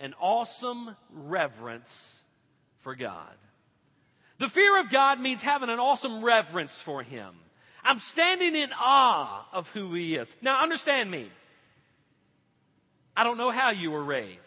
an 0.00 0.12
awesome 0.20 0.96
reverence 1.12 2.20
for 2.80 2.96
God. 2.96 3.36
The 4.38 4.48
fear 4.48 4.80
of 4.80 4.90
God 4.90 5.20
means 5.20 5.40
having 5.40 5.68
an 5.68 5.78
awesome 5.78 6.24
reverence 6.24 6.82
for 6.82 7.04
Him. 7.04 7.32
I'm 7.82 7.98
standing 7.98 8.54
in 8.54 8.70
awe 8.78 9.46
of 9.52 9.68
who 9.70 9.94
He 9.94 10.16
is. 10.16 10.28
Now 10.42 10.62
understand 10.62 11.10
me. 11.10 11.30
I 13.16 13.24
don't 13.24 13.38
know 13.38 13.50
how 13.50 13.70
you 13.70 13.90
were 13.90 14.02
raised. 14.02 14.38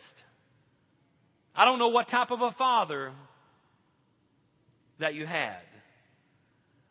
I 1.56 1.66
don't 1.66 1.80
know 1.80 1.90
what 1.90 2.08
type 2.08 2.32
of 2.32 2.42
a 2.42 2.52
father 2.52 3.12
that 5.00 5.14
you 5.14 5.26
had. 5.26 5.60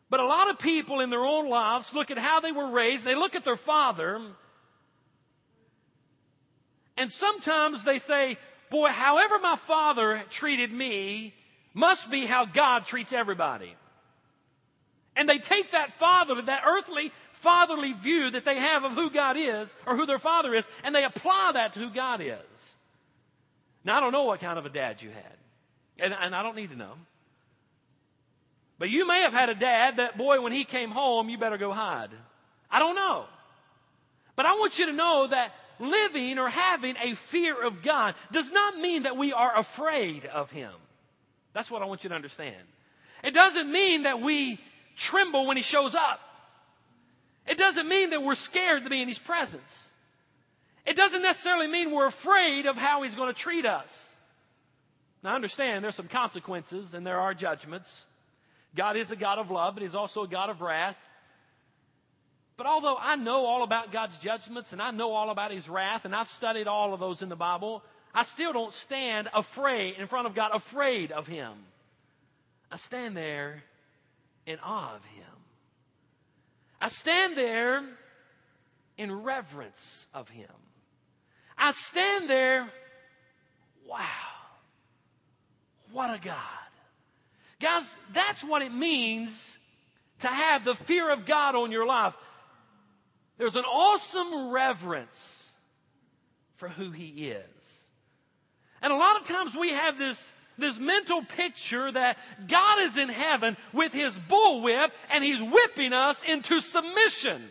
But 0.09 0.19
a 0.19 0.25
lot 0.25 0.49
of 0.49 0.59
people 0.59 0.99
in 0.99 1.09
their 1.09 1.25
own 1.25 1.49
lives 1.49 1.93
look 1.93 2.11
at 2.11 2.17
how 2.17 2.39
they 2.39 2.51
were 2.51 2.69
raised, 2.69 3.03
they 3.03 3.15
look 3.15 3.35
at 3.35 3.43
their 3.43 3.57
father, 3.57 4.21
and 6.97 7.11
sometimes 7.11 7.83
they 7.83 7.99
say, 7.99 8.37
boy, 8.69 8.89
however 8.89 9.39
my 9.39 9.55
father 9.55 10.23
treated 10.29 10.71
me 10.71 11.33
must 11.73 12.11
be 12.11 12.25
how 12.25 12.45
God 12.45 12.85
treats 12.85 13.11
everybody. 13.11 13.75
And 15.15 15.29
they 15.29 15.37
take 15.37 15.71
that 15.71 15.93
fatherly, 15.99 16.43
that 16.43 16.63
earthly 16.65 17.11
fatherly 17.33 17.93
view 17.93 18.31
that 18.31 18.45
they 18.45 18.55
have 18.55 18.83
of 18.83 18.93
who 18.93 19.09
God 19.09 19.35
is 19.37 19.69
or 19.85 19.95
who 19.95 20.05
their 20.05 20.19
father 20.19 20.53
is, 20.53 20.65
and 20.83 20.95
they 20.95 21.03
apply 21.03 21.51
that 21.53 21.73
to 21.73 21.79
who 21.79 21.89
God 21.89 22.21
is. 22.21 22.37
Now, 23.83 23.97
I 23.97 23.99
don't 23.99 24.13
know 24.13 24.23
what 24.23 24.39
kind 24.39 24.57
of 24.57 24.65
a 24.65 24.69
dad 24.69 25.01
you 25.01 25.09
had, 25.09 25.37
and, 25.99 26.13
and 26.13 26.35
I 26.35 26.41
don't 26.41 26.55
need 26.55 26.69
to 26.69 26.77
know. 26.77 26.93
But 28.79 28.89
you 28.89 29.05
may 29.05 29.21
have 29.21 29.33
had 29.33 29.49
a 29.49 29.55
dad 29.55 29.97
that, 29.97 30.17
boy, 30.17 30.41
when 30.41 30.51
he 30.51 30.63
came 30.63 30.89
home, 30.89 31.29
you 31.29 31.37
better 31.37 31.57
go 31.57 31.71
hide. 31.71 32.09
I 32.71 32.79
don't 32.79 32.95
know. 32.95 33.25
But 34.35 34.45
I 34.45 34.53
want 34.53 34.79
you 34.79 34.87
to 34.87 34.93
know 34.93 35.27
that 35.27 35.53
living 35.79 36.39
or 36.39 36.49
having 36.49 36.95
a 37.01 37.15
fear 37.15 37.61
of 37.61 37.81
God 37.81 38.15
does 38.31 38.51
not 38.51 38.77
mean 38.77 39.03
that 39.03 39.17
we 39.17 39.33
are 39.33 39.57
afraid 39.57 40.25
of 40.25 40.51
Him. 40.51 40.71
That's 41.53 41.69
what 41.69 41.81
I 41.81 41.85
want 41.85 42.03
you 42.03 42.09
to 42.09 42.15
understand. 42.15 42.55
It 43.23 43.33
doesn't 43.33 43.71
mean 43.71 44.03
that 44.03 44.21
we 44.21 44.59
tremble 44.95 45.45
when 45.45 45.57
He 45.57 45.63
shows 45.63 45.95
up. 45.95 46.19
It 47.47 47.57
doesn't 47.57 47.87
mean 47.87 48.11
that 48.11 48.23
we're 48.23 48.35
scared 48.35 48.83
to 48.83 48.89
be 48.89 49.01
in 49.01 49.07
His 49.07 49.19
presence. 49.19 49.89
It 50.85 50.95
doesn't 50.95 51.21
necessarily 51.21 51.67
mean 51.67 51.91
we're 51.91 52.07
afraid 52.07 52.65
of 52.65 52.77
how 52.77 53.03
He's 53.03 53.15
going 53.15 53.33
to 53.33 53.39
treat 53.39 53.65
us. 53.65 54.13
Now 55.23 55.35
understand 55.35 55.83
there's 55.83 55.95
some 55.95 56.09
consequences 56.09 56.93
and 56.93 57.05
there 57.07 57.19
are 57.19 57.33
judgments. 57.33 58.03
God 58.75 58.97
is 58.97 59.11
a 59.11 59.15
God 59.15 59.39
of 59.39 59.51
love, 59.51 59.75
but 59.75 59.83
He's 59.83 59.95
also 59.95 60.23
a 60.23 60.27
God 60.27 60.49
of 60.49 60.61
wrath. 60.61 60.97
But 62.57 62.67
although 62.67 62.97
I 62.99 63.15
know 63.15 63.45
all 63.45 63.63
about 63.63 63.91
God's 63.91 64.17
judgments 64.19 64.73
and 64.73 64.81
I 64.81 64.91
know 64.91 65.13
all 65.13 65.29
about 65.29 65.51
His 65.51 65.69
wrath 65.69 66.05
and 66.05 66.15
I've 66.15 66.27
studied 66.27 66.67
all 66.67 66.93
of 66.93 66.99
those 66.99 67.21
in 67.21 67.29
the 67.29 67.35
Bible, 67.35 67.83
I 68.13 68.23
still 68.23 68.53
don't 68.53 68.73
stand 68.73 69.29
afraid 69.33 69.95
in 69.97 70.07
front 70.07 70.27
of 70.27 70.35
God, 70.35 70.51
afraid 70.53 71.11
of 71.11 71.25
Him. 71.25 71.53
I 72.71 72.77
stand 72.77 73.17
there 73.17 73.63
in 74.45 74.59
awe 74.63 74.95
of 74.95 75.05
Him. 75.05 75.25
I 76.81 76.89
stand 76.89 77.37
there 77.37 77.83
in 78.97 79.23
reverence 79.23 80.07
of 80.13 80.29
Him. 80.29 80.49
I 81.57 81.71
stand 81.71 82.29
there, 82.29 82.69
wow, 83.87 83.99
what 85.91 86.09
a 86.09 86.19
God. 86.23 86.35
Guys, 87.61 87.95
that's 88.11 88.43
what 88.43 88.61
it 88.61 88.73
means 88.73 89.49
to 90.19 90.27
have 90.27 90.65
the 90.65 90.75
fear 90.75 91.11
of 91.11 91.25
God 91.25 91.55
on 91.55 91.71
your 91.71 91.85
life. 91.85 92.15
There's 93.37 93.55
an 93.55 93.65
awesome 93.65 94.49
reverence 94.49 95.47
for 96.57 96.67
who 96.67 96.91
He 96.91 97.29
is. 97.29 97.43
And 98.81 98.91
a 98.91 98.97
lot 98.97 99.19
of 99.19 99.27
times 99.27 99.55
we 99.55 99.69
have 99.69 99.97
this, 99.97 100.29
this 100.57 100.77
mental 100.77 101.23
picture 101.23 101.91
that 101.91 102.17
God 102.47 102.79
is 102.81 102.97
in 102.97 103.09
heaven 103.09 103.57
with 103.71 103.93
His 103.93 104.17
bullwhip 104.17 104.91
and 105.11 105.23
He's 105.23 105.41
whipping 105.41 105.93
us 105.93 106.21
into 106.23 106.61
submission. 106.61 107.43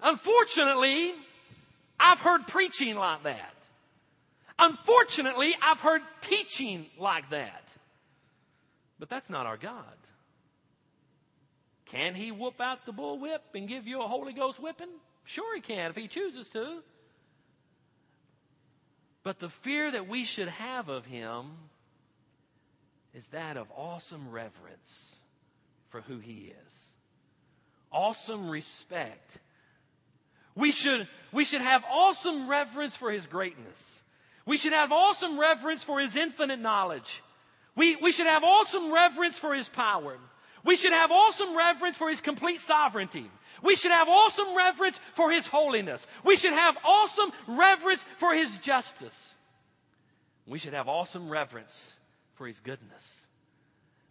Unfortunately, 0.00 1.12
I've 1.98 2.20
heard 2.20 2.46
preaching 2.46 2.96
like 2.96 3.24
that. 3.24 3.54
Unfortunately, 4.58 5.54
I've 5.62 5.80
heard 5.80 6.02
teaching 6.20 6.86
like 6.98 7.30
that. 7.30 7.62
But 8.98 9.08
that's 9.08 9.30
not 9.30 9.46
our 9.46 9.56
God. 9.56 9.84
Can 11.86 12.14
he 12.14 12.32
whoop 12.32 12.60
out 12.60 12.84
the 12.84 12.92
bullwhip 12.92 13.38
and 13.54 13.66
give 13.66 13.86
you 13.86 14.02
a 14.02 14.06
Holy 14.06 14.32
Ghost 14.32 14.60
whipping? 14.60 14.88
Sure, 15.24 15.54
he 15.54 15.60
can 15.60 15.90
if 15.90 15.96
he 15.96 16.08
chooses 16.08 16.48
to. 16.50 16.82
But 19.28 19.40
the 19.40 19.50
fear 19.50 19.90
that 19.90 20.08
we 20.08 20.24
should 20.24 20.48
have 20.48 20.88
of 20.88 21.04
him 21.04 21.50
is 23.12 23.26
that 23.26 23.58
of 23.58 23.70
awesome 23.76 24.30
reverence 24.30 25.14
for 25.90 26.00
who 26.00 26.18
he 26.18 26.54
is, 26.66 26.86
awesome 27.92 28.48
respect. 28.48 29.36
We 30.54 30.72
should, 30.72 31.06
we 31.30 31.44
should 31.44 31.60
have 31.60 31.84
awesome 31.90 32.48
reverence 32.48 32.96
for 32.96 33.10
his 33.10 33.26
greatness. 33.26 34.00
We 34.46 34.56
should 34.56 34.72
have 34.72 34.92
awesome 34.92 35.38
reverence 35.38 35.84
for 35.84 36.00
his 36.00 36.16
infinite 36.16 36.60
knowledge. 36.60 37.22
We, 37.76 37.96
we 37.96 38.12
should 38.12 38.28
have 38.28 38.44
awesome 38.44 38.90
reverence 38.90 39.38
for 39.38 39.52
his 39.52 39.68
power. 39.68 40.16
We 40.64 40.76
should 40.76 40.92
have 40.92 41.10
awesome 41.10 41.56
reverence 41.56 41.96
for 41.96 42.08
his 42.08 42.20
complete 42.20 42.60
sovereignty. 42.60 43.30
We 43.62 43.76
should 43.76 43.92
have 43.92 44.08
awesome 44.08 44.56
reverence 44.56 45.00
for 45.14 45.30
his 45.30 45.46
holiness. 45.46 46.06
We 46.24 46.36
should 46.36 46.52
have 46.52 46.76
awesome 46.84 47.32
reverence 47.46 48.04
for 48.18 48.34
his 48.34 48.58
justice. 48.58 49.36
We 50.46 50.58
should 50.58 50.74
have 50.74 50.88
awesome 50.88 51.28
reverence 51.28 51.92
for 52.34 52.46
his 52.46 52.60
goodness. 52.60 53.24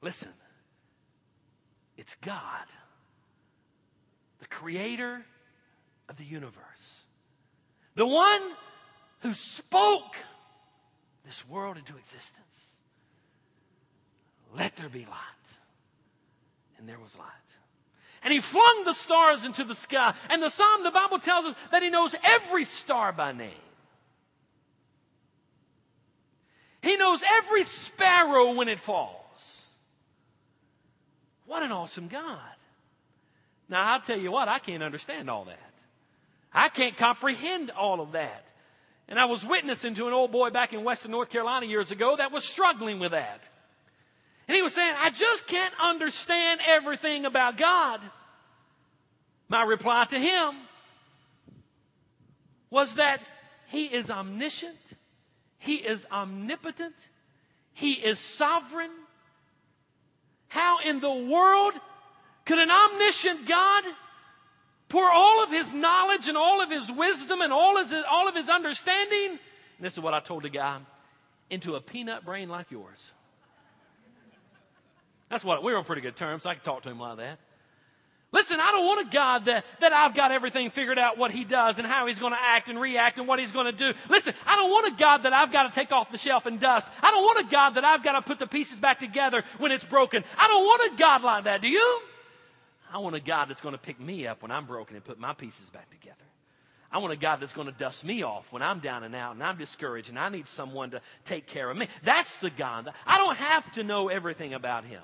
Listen, 0.02 0.30
it's 1.98 2.16
God, 2.22 2.66
the 4.40 4.48
creator 4.48 5.26
of 6.10 6.18
the 6.18 6.26
universe, 6.26 7.02
the 7.96 8.06
one 8.06 8.42
who 9.22 9.34
spoke 9.34 10.16
this 11.26 11.48
world 11.48 11.78
into 11.78 11.98
existence. 11.98 12.44
Let 14.56 14.76
there 14.76 14.90
be 14.90 15.06
light 15.06 15.48
and 16.78 16.88
there 16.88 17.00
was 17.00 17.16
light. 17.18 17.28
And 18.24 18.34
he 18.34 18.40
flung 18.40 18.84
the 18.84 18.94
stars 18.94 19.46
into 19.46 19.64
the 19.64 19.76
sky. 19.76 20.14
And 20.30 20.42
the 20.42 20.50
psalm, 20.50 20.84
the 20.84 20.92
Bible 20.92 21.20
tells 21.20 21.46
us 21.46 21.56
that 21.72 21.84
he 21.84 21.90
knows 21.90 22.16
every 22.24 22.66
star 22.66 23.12
by 23.12 23.32
name. 23.32 23.52
He 26.82 26.98
knows 26.98 27.22
every 27.40 27.64
sparrow 27.66 28.54
when 28.54 28.70
it 28.70 28.80
falls. 28.80 29.62
What 31.46 31.64
an 31.64 31.72
awesome 31.72 32.08
God. 32.08 32.42
Now, 33.70 33.94
I'll 33.94 34.02
tell 34.02 34.20
you 34.20 34.32
what, 34.32 34.48
I 34.48 34.60
can't 34.60 34.84
understand 34.84 35.30
all 35.30 35.46
that. 35.46 35.60
I 36.54 36.70
can't 36.70 36.96
comprehend 36.98 37.72
all 37.72 38.02
of 38.02 38.14
that. 38.14 38.52
And 39.10 39.20
I 39.20 39.26
was 39.26 39.46
witnessing 39.46 39.96
to 39.96 40.08
an 40.08 40.14
old 40.14 40.32
boy 40.32 40.50
back 40.50 40.74
in 40.74 40.84
Western 40.84 41.12
North 41.12 41.30
Carolina 41.30 41.66
years 41.66 41.92
ago 41.92 42.16
that 42.16 42.32
was 42.32 42.46
struggling 42.46 43.00
with 43.00 43.12
that. 43.12 43.48
And 44.48 44.56
he 44.56 44.62
was 44.62 44.74
saying, 44.74 44.94
I 44.98 45.10
just 45.10 45.46
can't 45.48 45.74
understand 45.82 46.62
everything 46.66 47.26
about 47.26 47.58
God. 47.58 48.00
My 49.50 49.64
reply 49.64 50.06
to 50.06 50.20
him 50.20 50.56
was 52.70 52.96
that 52.96 53.22
he 53.68 53.86
is 53.86 54.10
omniscient, 54.10 54.78
he 55.60 55.76
is 55.76 56.06
omnipotent, 56.12 56.96
he 57.74 57.94
is 57.94 58.20
sovereign. 58.20 58.92
How 60.48 60.80
in 60.80 61.00
the 61.02 61.14
world 61.14 61.74
could 62.46 62.58
an 62.58 62.72
omniscient 62.72 63.48
God 63.48 63.84
pour 64.88 65.10
all 65.10 65.44
of 65.44 65.50
his 65.50 65.74
knowledge 65.74 66.30
and 66.30 66.38
all 66.38 66.62
of 66.62 66.70
his 66.70 66.90
wisdom 66.90 67.42
and 67.42 67.52
all 67.52 67.78
of 67.78 67.90
his, 67.90 68.04
all 68.10 68.28
of 68.28 68.36
his 68.36 68.48
understanding, 68.48 69.32
and 69.32 69.40
this 69.82 69.94
is 69.94 70.00
what 70.00 70.14
I 70.14 70.22
told 70.22 70.44
the 70.44 70.50
guy, 70.50 70.80
into 71.50 71.76
a 71.76 71.82
peanut 71.82 72.24
brain 72.26 72.48
like 72.48 72.72
yours? 72.72 73.12
That's 75.30 75.44
what, 75.44 75.64
we 75.64 75.74
are 75.74 75.78
on 75.78 75.84
pretty 75.84 76.02
good 76.02 76.16
terms, 76.16 76.44
so 76.44 76.50
I 76.50 76.54
can 76.54 76.64
talk 76.64 76.84
to 76.84 76.90
him 76.90 77.00
like 77.00 77.18
that. 77.18 77.40
Listen, 78.34 78.60
I 78.60 78.74
don't 78.74 78.86
want 78.86 79.08
a 79.08 79.10
God 79.10 79.46
that, 79.46 79.66
that 79.80 79.94
I've 79.94 80.14
got 80.14 80.32
everything 80.32 80.70
figured 80.70 81.00
out 81.00 81.18
what 81.18 81.32
He 81.32 81.46
does 81.46 81.78
and 81.78 81.88
how 81.88 82.08
He's 82.08 82.20
going 82.20 82.34
to 82.34 82.40
act 82.42 82.68
and 82.68 82.80
react 82.80 83.18
and 83.18 83.28
what 83.28 83.40
He's 83.40 83.54
going 83.54 83.68
to 83.68 83.72
do. 83.72 83.98
Listen, 84.10 84.34
I 84.46 84.58
don't 84.58 84.70
want 84.70 84.94
a 84.94 84.98
God 84.98 85.24
that 85.24 85.32
I've 85.32 85.52
got 85.52 85.72
to 85.72 85.74
take 85.74 85.94
off 85.94 86.12
the 86.12 86.18
shelf 86.18 86.46
and 86.46 86.60
dust. 86.60 86.88
I 87.02 87.12
don't 87.12 87.24
want 87.24 87.48
a 87.48 87.50
God 87.50 87.72
that 87.76 87.86
I've 87.86 88.04
got 88.04 88.14
to 88.14 88.22
put 88.22 88.40
the 88.40 88.48
pieces 88.48 88.80
back 88.80 89.00
together 89.00 89.44
when 89.60 89.72
it's 89.72 89.86
broken. 89.86 90.26
I 90.38 90.48
don't 90.50 90.64
want 90.64 90.94
a 90.94 90.98
God 90.98 91.24
like 91.24 91.46
that. 91.46 91.62
Do 91.62 91.70
you? 91.70 92.02
I 92.92 92.98
want 92.98 93.16
a 93.16 93.22
God 93.22 93.46
that's 93.46 93.62
going 93.62 93.76
to 93.76 93.82
pick 93.82 94.00
me 94.00 94.28
up 94.28 94.42
when 94.42 94.52
I'm 94.52 94.66
broken 94.66 94.98
and 94.98 95.06
put 95.06 95.20
my 95.20 95.34
pieces 95.34 95.70
back 95.70 95.90
together. 95.90 96.16
I 96.92 97.00
want 97.00 97.14
a 97.14 97.18
God 97.18 97.40
that's 97.40 97.54
going 97.54 97.68
to 97.68 97.74
dust 97.74 98.04
me 98.04 98.24
off 98.24 98.46
when 98.52 98.62
I'm 98.62 98.80
down 98.80 99.04
and 99.04 99.16
out 99.16 99.36
and 99.36 99.44
I'm 99.44 99.58
discouraged 99.58 100.10
and 100.10 100.20
I 100.20 100.30
need 100.30 100.48
someone 100.48 100.92
to 100.92 101.02
take 101.26 101.48
care 101.48 101.70
of 101.70 101.78
me. 101.78 101.88
That's 102.04 102.38
the 102.38 102.50
God. 102.50 102.92
I 103.06 103.18
don't 103.18 103.38
have 103.38 103.72
to 103.74 103.84
know 103.84 104.10
everything 104.10 104.54
about 104.54 104.84
Him. 104.86 105.02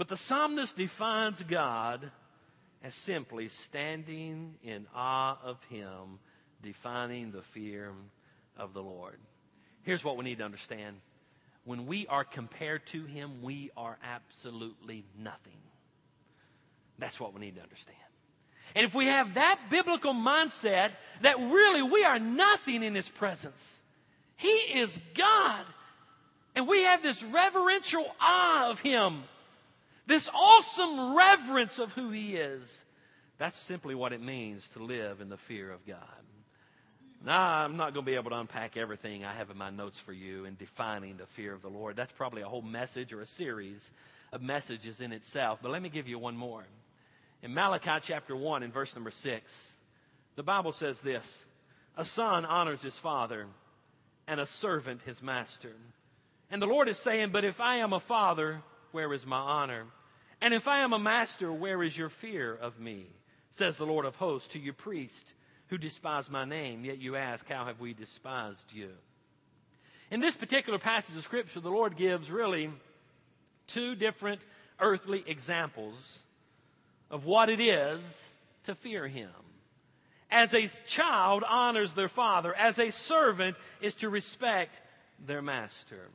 But 0.00 0.08
the 0.08 0.16
psalmist 0.16 0.78
defines 0.78 1.42
God 1.42 2.10
as 2.82 2.94
simply 2.94 3.50
standing 3.50 4.54
in 4.64 4.86
awe 4.94 5.36
of 5.44 5.62
Him, 5.64 6.18
defining 6.62 7.32
the 7.32 7.42
fear 7.42 7.92
of 8.56 8.72
the 8.72 8.82
Lord. 8.82 9.18
Here's 9.82 10.02
what 10.02 10.16
we 10.16 10.24
need 10.24 10.38
to 10.38 10.44
understand. 10.44 10.96
When 11.64 11.84
we 11.84 12.06
are 12.06 12.24
compared 12.24 12.86
to 12.86 13.04
Him, 13.04 13.42
we 13.42 13.72
are 13.76 13.98
absolutely 14.02 15.04
nothing. 15.18 15.60
That's 16.98 17.20
what 17.20 17.34
we 17.34 17.42
need 17.42 17.56
to 17.56 17.62
understand. 17.62 17.98
And 18.74 18.86
if 18.86 18.94
we 18.94 19.04
have 19.04 19.34
that 19.34 19.60
biblical 19.68 20.14
mindset 20.14 20.92
that 21.20 21.38
really 21.38 21.82
we 21.82 22.04
are 22.04 22.18
nothing 22.18 22.84
in 22.84 22.94
His 22.94 23.10
presence, 23.10 23.78
He 24.36 24.48
is 24.48 24.98
God. 25.12 25.66
And 26.54 26.66
we 26.66 26.84
have 26.84 27.02
this 27.02 27.22
reverential 27.22 28.06
awe 28.18 28.70
of 28.70 28.80
Him 28.80 29.24
this 30.10 30.28
awesome 30.34 31.16
reverence 31.16 31.78
of 31.78 31.92
who 31.92 32.10
He 32.10 32.36
is. 32.36 32.78
That's 33.38 33.58
simply 33.58 33.94
what 33.94 34.12
it 34.12 34.20
means 34.20 34.68
to 34.70 34.84
live 34.84 35.20
in 35.20 35.28
the 35.28 35.38
fear 35.38 35.70
of 35.70 35.86
God. 35.86 35.98
Now, 37.24 37.40
I'm 37.40 37.76
not 37.76 37.94
going 37.94 38.04
to 38.04 38.10
be 38.10 38.16
able 38.16 38.30
to 38.30 38.38
unpack 38.38 38.76
everything 38.76 39.24
I 39.24 39.32
have 39.32 39.50
in 39.50 39.56
my 39.56 39.70
notes 39.70 39.98
for 39.98 40.12
you 40.12 40.46
in 40.46 40.56
defining 40.56 41.16
the 41.16 41.26
fear 41.26 41.52
of 41.52 41.62
the 41.62 41.68
Lord. 41.68 41.94
That's 41.94 42.12
probably 42.12 42.42
a 42.42 42.48
whole 42.48 42.62
message 42.62 43.12
or 43.12 43.20
a 43.20 43.26
series 43.26 43.90
of 44.32 44.42
messages 44.42 45.00
in 45.00 45.12
itself. 45.12 45.60
But 45.62 45.70
let 45.70 45.82
me 45.82 45.90
give 45.90 46.08
you 46.08 46.18
one 46.18 46.36
more. 46.36 46.64
In 47.42 47.54
Malachi 47.54 48.00
chapter 48.02 48.34
1 48.34 48.62
in 48.62 48.72
verse 48.72 48.94
number 48.94 49.10
6, 49.10 49.72
the 50.36 50.42
Bible 50.42 50.72
says 50.72 50.98
this 51.00 51.44
A 51.96 52.04
son 52.04 52.44
honors 52.44 52.82
his 52.82 52.96
father, 52.96 53.46
and 54.26 54.40
a 54.40 54.46
servant 54.46 55.02
his 55.02 55.22
master. 55.22 55.72
And 56.50 56.60
the 56.60 56.66
Lord 56.66 56.88
is 56.88 56.98
saying, 56.98 57.30
But 57.30 57.44
if 57.44 57.60
I 57.60 57.76
am 57.76 57.92
a 57.92 58.00
father, 58.00 58.60
where 58.92 59.12
is 59.12 59.26
my 59.26 59.38
honor? 59.38 59.86
And 60.40 60.54
if 60.54 60.66
I 60.66 60.78
am 60.78 60.92
a 60.92 60.98
master, 60.98 61.52
where 61.52 61.82
is 61.82 61.96
your 61.96 62.08
fear 62.08 62.54
of 62.54 62.78
me? 62.80 63.06
Says 63.52 63.76
the 63.76 63.86
Lord 63.86 64.06
of 64.06 64.16
hosts 64.16 64.48
to 64.48 64.58
your 64.58 64.74
priest 64.74 65.34
who 65.68 65.78
despise 65.78 66.30
my 66.30 66.44
name, 66.44 66.84
yet 66.84 66.98
you 66.98 67.16
ask, 67.16 67.48
How 67.48 67.64
have 67.66 67.80
we 67.80 67.92
despised 67.92 68.72
you? 68.72 68.90
In 70.10 70.20
this 70.20 70.36
particular 70.36 70.78
passage 70.78 71.16
of 71.16 71.22
Scripture, 71.22 71.60
the 71.60 71.70
Lord 71.70 71.96
gives 71.96 72.30
really 72.30 72.70
two 73.68 73.94
different 73.94 74.40
earthly 74.80 75.22
examples 75.26 76.18
of 77.10 77.24
what 77.24 77.48
it 77.48 77.60
is 77.60 78.00
to 78.64 78.74
fear 78.74 79.06
Him. 79.06 79.30
As 80.30 80.54
a 80.54 80.68
child 80.86 81.44
honors 81.46 81.92
their 81.92 82.08
father, 82.08 82.54
as 82.54 82.78
a 82.78 82.90
servant 82.90 83.56
is 83.80 83.94
to 83.96 84.08
respect 84.08 84.80
their 85.24 85.42
master. 85.42 86.08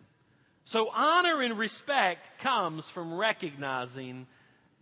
So 0.65 0.89
honor 0.91 1.41
and 1.41 1.57
respect 1.57 2.39
comes 2.39 2.89
from 2.89 3.13
recognizing 3.13 4.25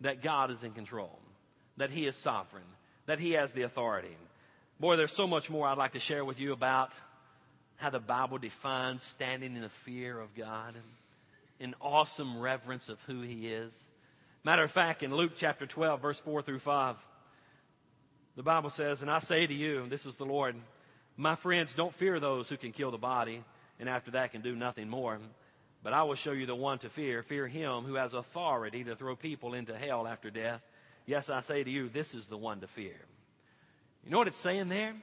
that 0.00 0.22
God 0.22 0.50
is 0.50 0.64
in 0.64 0.72
control, 0.72 1.18
that 1.76 1.90
He 1.90 2.06
is 2.06 2.16
sovereign, 2.16 2.64
that 3.06 3.20
He 3.20 3.32
has 3.32 3.52
the 3.52 3.62
authority. 3.62 4.16
Boy, 4.80 4.96
there's 4.96 5.12
so 5.12 5.26
much 5.26 5.50
more 5.50 5.66
I'd 5.66 5.78
like 5.78 5.92
to 5.92 6.00
share 6.00 6.24
with 6.24 6.40
you 6.40 6.52
about 6.52 6.92
how 7.76 7.90
the 7.90 8.00
Bible 8.00 8.38
defines 8.38 9.02
standing 9.02 9.56
in 9.56 9.62
the 9.62 9.68
fear 9.68 10.18
of 10.18 10.34
God 10.34 10.74
and 10.74 10.84
in 11.60 11.74
awesome 11.80 12.40
reverence 12.40 12.88
of 12.88 13.00
who 13.02 13.20
He 13.20 13.48
is. 13.48 13.72
Matter 14.42 14.64
of 14.64 14.70
fact, 14.70 15.02
in 15.02 15.14
Luke 15.14 15.32
chapter 15.36 15.66
12, 15.66 16.00
verse 16.00 16.20
4 16.20 16.42
through 16.42 16.58
5, 16.58 16.96
the 18.36 18.42
Bible 18.42 18.70
says, 18.70 19.02
And 19.02 19.10
I 19.10 19.20
say 19.20 19.46
to 19.46 19.54
you, 19.54 19.86
this 19.88 20.06
is 20.06 20.16
the 20.16 20.26
Lord, 20.26 20.56
my 21.16 21.34
friends, 21.34 21.74
don't 21.74 21.94
fear 21.94 22.18
those 22.18 22.48
who 22.48 22.56
can 22.56 22.72
kill 22.72 22.90
the 22.90 22.98
body, 22.98 23.44
and 23.78 23.88
after 23.88 24.12
that 24.12 24.32
can 24.32 24.40
do 24.40 24.56
nothing 24.56 24.88
more. 24.88 25.18
But 25.84 25.92
I 25.92 26.02
will 26.02 26.14
show 26.14 26.32
you 26.32 26.46
the 26.46 26.54
one 26.56 26.78
to 26.78 26.88
fear. 26.88 27.22
Fear 27.22 27.46
him 27.46 27.84
who 27.84 27.94
has 27.94 28.14
authority 28.14 28.82
to 28.84 28.96
throw 28.96 29.14
people 29.14 29.52
into 29.52 29.76
hell 29.76 30.06
after 30.06 30.30
death. 30.30 30.62
Yes, 31.06 31.28
I 31.28 31.42
say 31.42 31.62
to 31.62 31.70
you, 31.70 31.90
this 31.90 32.14
is 32.14 32.26
the 32.26 32.38
one 32.38 32.60
to 32.60 32.66
fear. 32.66 32.96
You 34.02 34.10
know 34.10 34.18
what 34.18 34.26
it's 34.26 34.38
saying 34.38 34.70
there? 34.70 34.94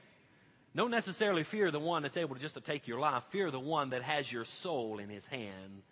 Don't 0.74 0.90
necessarily 0.90 1.44
fear 1.44 1.70
the 1.70 1.78
one 1.78 2.02
that's 2.02 2.16
able 2.16 2.34
to 2.34 2.40
just 2.40 2.56
to 2.56 2.60
take 2.60 2.88
your 2.88 2.98
life. 2.98 3.22
Fear 3.30 3.52
the 3.52 3.60
one 3.60 3.90
that 3.90 4.02
has 4.02 4.30
your 4.30 4.44
soul 4.44 4.98
in 4.98 5.08
his 5.08 5.24
hand 5.26 5.82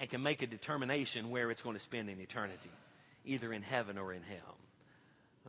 and 0.00 0.10
can 0.10 0.22
make 0.22 0.42
a 0.42 0.46
determination 0.48 1.30
where 1.30 1.50
it's 1.52 1.62
going 1.62 1.76
to 1.76 1.82
spend 1.82 2.10
in 2.10 2.20
eternity, 2.20 2.70
either 3.24 3.52
in 3.52 3.62
heaven 3.62 3.98
or 3.98 4.12
in 4.12 4.22
hell. 4.22 4.56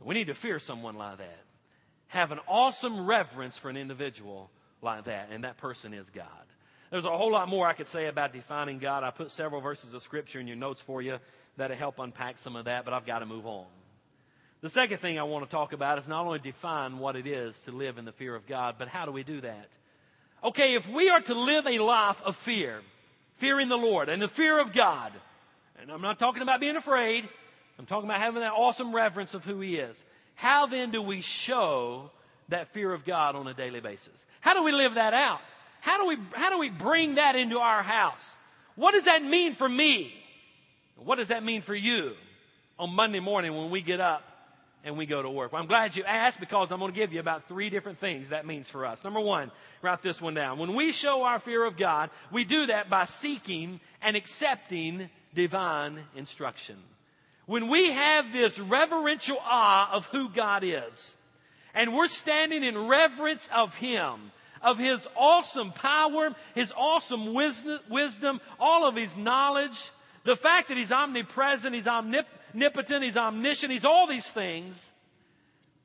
We 0.04 0.14
need 0.14 0.28
to 0.28 0.34
fear 0.34 0.60
someone 0.60 0.94
like 0.94 1.18
that. 1.18 1.40
Have 2.08 2.30
an 2.30 2.40
awesome 2.46 3.06
reverence 3.06 3.56
for 3.58 3.68
an 3.68 3.76
individual 3.76 4.50
like 4.80 5.04
that, 5.04 5.30
and 5.32 5.44
that 5.44 5.56
person 5.56 5.92
is 5.92 6.08
God. 6.10 6.26
There's 6.92 7.06
a 7.06 7.16
whole 7.16 7.32
lot 7.32 7.48
more 7.48 7.66
I 7.66 7.72
could 7.72 7.88
say 7.88 8.06
about 8.06 8.34
defining 8.34 8.78
God. 8.78 9.02
I 9.02 9.10
put 9.10 9.30
several 9.30 9.62
verses 9.62 9.94
of 9.94 10.02
scripture 10.02 10.40
in 10.40 10.46
your 10.46 10.58
notes 10.58 10.82
for 10.82 11.00
you 11.00 11.18
that'll 11.56 11.74
help 11.74 11.98
unpack 11.98 12.38
some 12.38 12.54
of 12.54 12.66
that, 12.66 12.84
but 12.84 12.92
I've 12.92 13.06
got 13.06 13.20
to 13.20 13.26
move 13.26 13.46
on. 13.46 13.64
The 14.60 14.68
second 14.68 14.98
thing 14.98 15.18
I 15.18 15.22
want 15.22 15.42
to 15.42 15.50
talk 15.50 15.72
about 15.72 15.96
is 15.96 16.06
not 16.06 16.26
only 16.26 16.38
define 16.38 16.98
what 16.98 17.16
it 17.16 17.26
is 17.26 17.58
to 17.62 17.72
live 17.72 17.96
in 17.96 18.04
the 18.04 18.12
fear 18.12 18.34
of 18.34 18.46
God, 18.46 18.74
but 18.78 18.88
how 18.88 19.06
do 19.06 19.10
we 19.10 19.22
do 19.22 19.40
that? 19.40 19.68
Okay, 20.44 20.74
if 20.74 20.86
we 20.86 21.08
are 21.08 21.22
to 21.22 21.34
live 21.34 21.66
a 21.66 21.78
life 21.78 22.20
of 22.26 22.36
fear, 22.36 22.82
fearing 23.36 23.70
the 23.70 23.78
Lord 23.78 24.10
and 24.10 24.20
the 24.20 24.28
fear 24.28 24.60
of 24.60 24.74
God, 24.74 25.14
and 25.80 25.90
I'm 25.90 26.02
not 26.02 26.18
talking 26.18 26.42
about 26.42 26.60
being 26.60 26.76
afraid, 26.76 27.26
I'm 27.78 27.86
talking 27.86 28.06
about 28.06 28.20
having 28.20 28.42
that 28.42 28.52
awesome 28.52 28.94
reverence 28.94 29.32
of 29.32 29.46
who 29.46 29.60
He 29.60 29.76
is. 29.76 29.96
How 30.34 30.66
then 30.66 30.90
do 30.90 31.00
we 31.00 31.22
show 31.22 32.10
that 32.50 32.68
fear 32.74 32.92
of 32.92 33.06
God 33.06 33.34
on 33.34 33.46
a 33.46 33.54
daily 33.54 33.80
basis? 33.80 34.26
How 34.42 34.52
do 34.52 34.62
we 34.62 34.72
live 34.72 34.96
that 34.96 35.14
out? 35.14 35.40
How 35.82 35.98
do 35.98 36.06
we, 36.06 36.16
how 36.34 36.50
do 36.50 36.60
we 36.60 36.70
bring 36.70 37.16
that 37.16 37.34
into 37.34 37.58
our 37.58 37.82
house? 37.82 38.24
What 38.76 38.92
does 38.92 39.04
that 39.04 39.24
mean 39.24 39.54
for 39.54 39.68
me? 39.68 40.14
What 40.96 41.18
does 41.18 41.28
that 41.28 41.42
mean 41.42 41.60
for 41.62 41.74
you 41.74 42.12
on 42.78 42.94
Monday 42.94 43.18
morning 43.18 43.56
when 43.56 43.68
we 43.68 43.82
get 43.82 44.00
up 44.00 44.22
and 44.84 44.96
we 44.96 45.06
go 45.06 45.22
to 45.22 45.30
work. 45.30 45.52
Well, 45.52 45.60
I'm 45.62 45.68
glad 45.68 45.96
you 45.96 46.04
asked 46.04 46.40
because 46.40 46.70
I'm 46.70 46.78
going 46.78 46.92
to 46.92 46.96
give 46.96 47.12
you 47.12 47.20
about 47.20 47.48
three 47.48 47.70
different 47.70 47.98
things 47.98 48.28
that 48.28 48.46
means 48.46 48.68
for 48.68 48.86
us. 48.86 49.02
Number 49.04 49.20
one, 49.20 49.50
write 49.80 50.02
this 50.02 50.20
one 50.20 50.34
down. 50.34 50.58
When 50.58 50.74
we 50.74 50.92
show 50.92 51.24
our 51.24 51.38
fear 51.38 51.64
of 51.64 51.76
God, 51.76 52.10
we 52.30 52.44
do 52.44 52.66
that 52.66 52.90
by 52.90 53.06
seeking 53.06 53.80
and 54.00 54.16
accepting 54.16 55.08
divine 55.34 56.00
instruction. 56.16 56.76
When 57.46 57.68
we 57.68 57.90
have 57.90 58.32
this 58.32 58.58
reverential 58.58 59.38
awe 59.40 59.90
of 59.92 60.06
who 60.06 60.28
God 60.28 60.62
is, 60.64 61.14
and 61.74 61.94
we're 61.94 62.08
standing 62.08 62.62
in 62.62 62.86
reverence 62.86 63.48
of 63.52 63.74
Him, 63.74 64.32
of 64.62 64.78
His 64.78 65.08
awesome 65.16 65.72
power, 65.72 66.34
His 66.54 66.72
awesome 66.76 67.34
wisdom, 67.34 68.40
all 68.58 68.86
of 68.86 68.96
His 68.96 69.14
knowledge, 69.16 69.90
the 70.24 70.36
fact 70.36 70.68
that 70.68 70.76
He's 70.76 70.92
omnipresent, 70.92 71.74
He's 71.74 71.86
omnipotent, 71.86 73.04
He's 73.04 73.16
omniscient, 73.16 73.72
He's 73.72 73.84
all 73.84 74.06
these 74.06 74.28
things, 74.28 74.74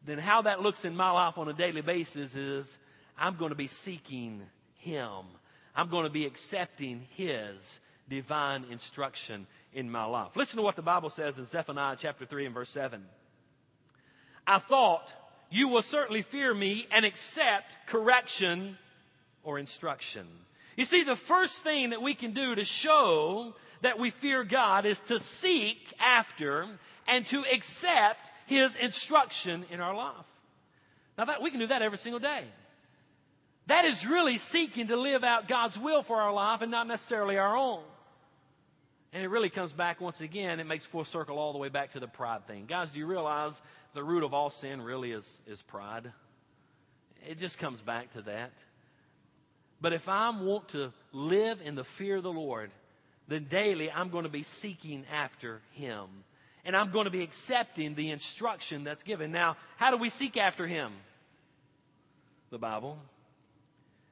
then 0.05 0.17
how 0.17 0.43
that 0.43 0.61
looks 0.61 0.85
in 0.85 0.95
my 0.95 1.11
life 1.11 1.37
on 1.37 1.49
a 1.49 1.53
daily 1.53 1.81
basis 1.81 2.33
is 2.33 2.77
I'm 3.17 3.35
going 3.35 3.49
to 3.49 3.55
be 3.55 3.67
seeking 3.67 4.41
Him. 4.75 5.25
I'm 5.75 5.89
going 5.89 6.05
to 6.05 6.09
be 6.09 6.25
accepting 6.25 7.05
His 7.11 7.79
divine 8.09 8.65
instruction 8.71 9.47
in 9.73 9.91
my 9.91 10.05
life. 10.05 10.35
Listen 10.35 10.57
to 10.57 10.63
what 10.63 10.75
the 10.75 10.81
Bible 10.81 11.09
says 11.09 11.37
in 11.37 11.45
Zephaniah 11.47 11.97
chapter 11.99 12.25
3 12.25 12.45
and 12.45 12.55
verse 12.55 12.69
7. 12.69 13.03
I 14.45 14.59
thought 14.59 15.11
you 15.49 15.67
will 15.67 15.81
certainly 15.81 16.21
fear 16.21 16.53
me 16.53 16.87
and 16.91 17.05
accept 17.05 17.65
correction 17.87 18.77
or 19.43 19.59
instruction. 19.59 20.27
You 20.75 20.85
see, 20.85 21.03
the 21.03 21.15
first 21.15 21.63
thing 21.63 21.91
that 21.91 22.01
we 22.01 22.13
can 22.13 22.31
do 22.31 22.55
to 22.55 22.65
show 22.65 23.55
that 23.81 23.99
we 23.99 24.09
fear 24.09 24.43
God 24.43 24.85
is 24.85 24.99
to 25.07 25.19
seek 25.19 25.93
after 25.99 26.67
and 27.07 27.25
to 27.27 27.43
accept 27.51 28.29
His 28.45 28.73
instruction 28.75 29.65
in 29.71 29.79
our 29.79 29.95
life. 29.95 30.25
Now 31.17 31.25
that, 31.25 31.41
we 31.41 31.49
can 31.49 31.59
do 31.59 31.67
that 31.67 31.81
every 31.81 31.97
single 31.97 32.19
day. 32.19 32.43
That 33.67 33.85
is 33.85 34.05
really 34.05 34.37
seeking 34.37 34.87
to 34.87 34.95
live 34.95 35.23
out 35.23 35.47
God's 35.47 35.77
will 35.77 36.03
for 36.03 36.21
our 36.21 36.31
life 36.31 36.61
and 36.61 36.71
not 36.71 36.87
necessarily 36.87 37.37
our 37.37 37.55
own. 37.55 37.83
And 39.13 39.23
it 39.23 39.29
really 39.29 39.49
comes 39.49 39.71
back 39.71 40.01
once 40.01 40.21
again, 40.21 40.59
it 40.59 40.65
makes 40.65 40.85
full 40.85 41.05
circle 41.05 41.39
all 41.39 41.53
the 41.53 41.57
way 41.57 41.69
back 41.69 41.93
to 41.93 41.99
the 41.99 42.07
pride 42.07 42.45
thing. 42.45 42.65
Guys, 42.67 42.91
do 42.91 42.99
you 42.99 43.05
realize 43.05 43.53
the 43.93 44.03
root 44.03 44.23
of 44.23 44.33
all 44.33 44.49
sin 44.49 44.81
really 44.81 45.11
is, 45.11 45.25
is 45.47 45.61
pride? 45.61 46.11
It 47.27 47.39
just 47.39 47.57
comes 47.57 47.81
back 47.81 48.13
to 48.13 48.21
that. 48.23 48.51
But 49.79 49.93
if 49.93 50.09
I 50.09 50.29
want 50.29 50.69
to 50.69 50.91
live 51.13 51.61
in 51.63 51.75
the 51.75 51.83
fear 51.83 52.17
of 52.17 52.23
the 52.23 52.31
Lord, 52.31 52.71
then 53.27 53.45
daily 53.49 53.91
I'm 53.91 54.09
going 54.09 54.23
to 54.23 54.29
be 54.29 54.43
seeking 54.43 55.05
after 55.13 55.61
Him. 55.71 56.05
And 56.65 56.75
I'm 56.75 56.91
going 56.91 57.05
to 57.05 57.11
be 57.11 57.23
accepting 57.23 57.95
the 57.95 58.11
instruction 58.11 58.83
that's 58.83 59.03
given. 59.03 59.31
Now, 59.31 59.55
how 59.77 59.91
do 59.91 59.97
we 59.97 60.09
seek 60.09 60.35
after 60.35 60.67
Him? 60.67 60.91
The 62.49 62.57
Bible. 62.57 62.97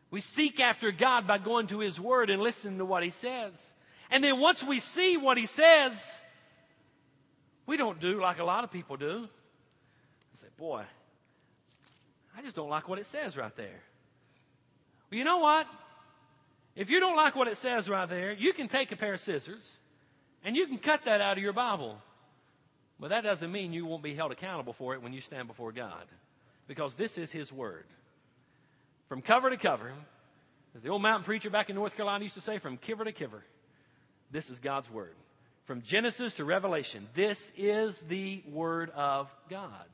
We 0.10 0.22
seek 0.22 0.62
after 0.62 0.92
God 0.92 1.28
by 1.28 1.38
going 1.38 1.68
to 1.68 1.80
His 1.80 2.00
Word 2.00 2.30
and 2.30 2.42
listening 2.42 2.78
to 2.78 2.86
what 2.86 3.04
He 3.04 3.10
says. 3.10 3.52
And 4.12 4.24
then 4.24 4.40
once 4.40 4.64
we 4.64 4.80
see 4.80 5.18
what 5.18 5.38
He 5.38 5.46
says, 5.46 5.94
we 7.66 7.78
don't 7.78 8.00
do 8.00 8.22
like 8.22 8.40
a 8.40 8.44
lot 8.44 8.64
of 8.64 8.72
people 8.72 8.98
do. 8.98 9.28
I 9.28 10.38
say, 10.38 10.48
boy, 10.58 10.84
I 12.38 12.42
just 12.42 12.56
don't 12.56 12.70
like 12.70 12.88
what 12.88 13.00
it 13.00 13.06
says 13.06 13.38
right 13.38 13.56
there. 13.56 13.82
Well, 15.10 15.18
you 15.18 15.24
know 15.24 15.40
what? 15.40 15.68
If 16.76 16.90
you 16.90 17.00
don't 17.00 17.16
like 17.16 17.36
what 17.36 17.48
it 17.48 17.58
says 17.58 17.90
right 17.90 18.08
there, 18.08 18.34
you 18.34 18.52
can 18.54 18.68
take 18.68 18.92
a 18.92 18.96
pair 18.96 19.14
of 19.14 19.22
scissors 19.22 19.78
and 20.44 20.56
you 20.56 20.68
can 20.68 20.78
cut 20.78 21.06
that 21.06 21.22
out 21.22 21.38
of 21.38 21.44
your 21.44 21.54
Bible. 21.54 21.98
But 23.00 23.10
that 23.10 23.24
doesn't 23.24 23.52
mean 23.52 23.74
you 23.74 23.86
won't 23.86 24.04
be 24.04 24.14
held 24.14 24.32
accountable 24.32 24.74
for 24.74 24.94
it 24.94 25.02
when 25.02 25.14
you 25.14 25.22
stand 25.22 25.48
before 25.48 25.72
God. 25.72 26.06
Because 26.68 26.94
this 26.96 27.18
is 27.18 27.32
His 27.32 27.52
Word. 27.52 27.86
From 29.08 29.22
cover 29.22 29.50
to 29.50 29.58
cover, 29.58 29.92
as 30.76 30.82
the 30.82 30.90
old 30.90 31.02
mountain 31.02 31.24
preacher 31.24 31.50
back 31.50 31.70
in 31.70 31.76
North 31.76 31.96
Carolina 31.96 32.24
used 32.24 32.36
to 32.36 32.42
say, 32.42 32.58
from 32.58 32.78
kiver 32.78 33.06
to 33.06 33.12
kiver, 33.12 33.44
this 34.32 34.50
is 34.50 34.60
God's 34.60 34.90
Word. 34.90 35.16
From 35.66 35.82
Genesis 35.82 36.34
to 36.36 36.46
Revelation, 36.46 37.08
this 37.14 37.52
is 37.58 37.98
the 38.02 38.44
Word 38.52 38.92
of 38.92 39.34
God. 39.50 39.86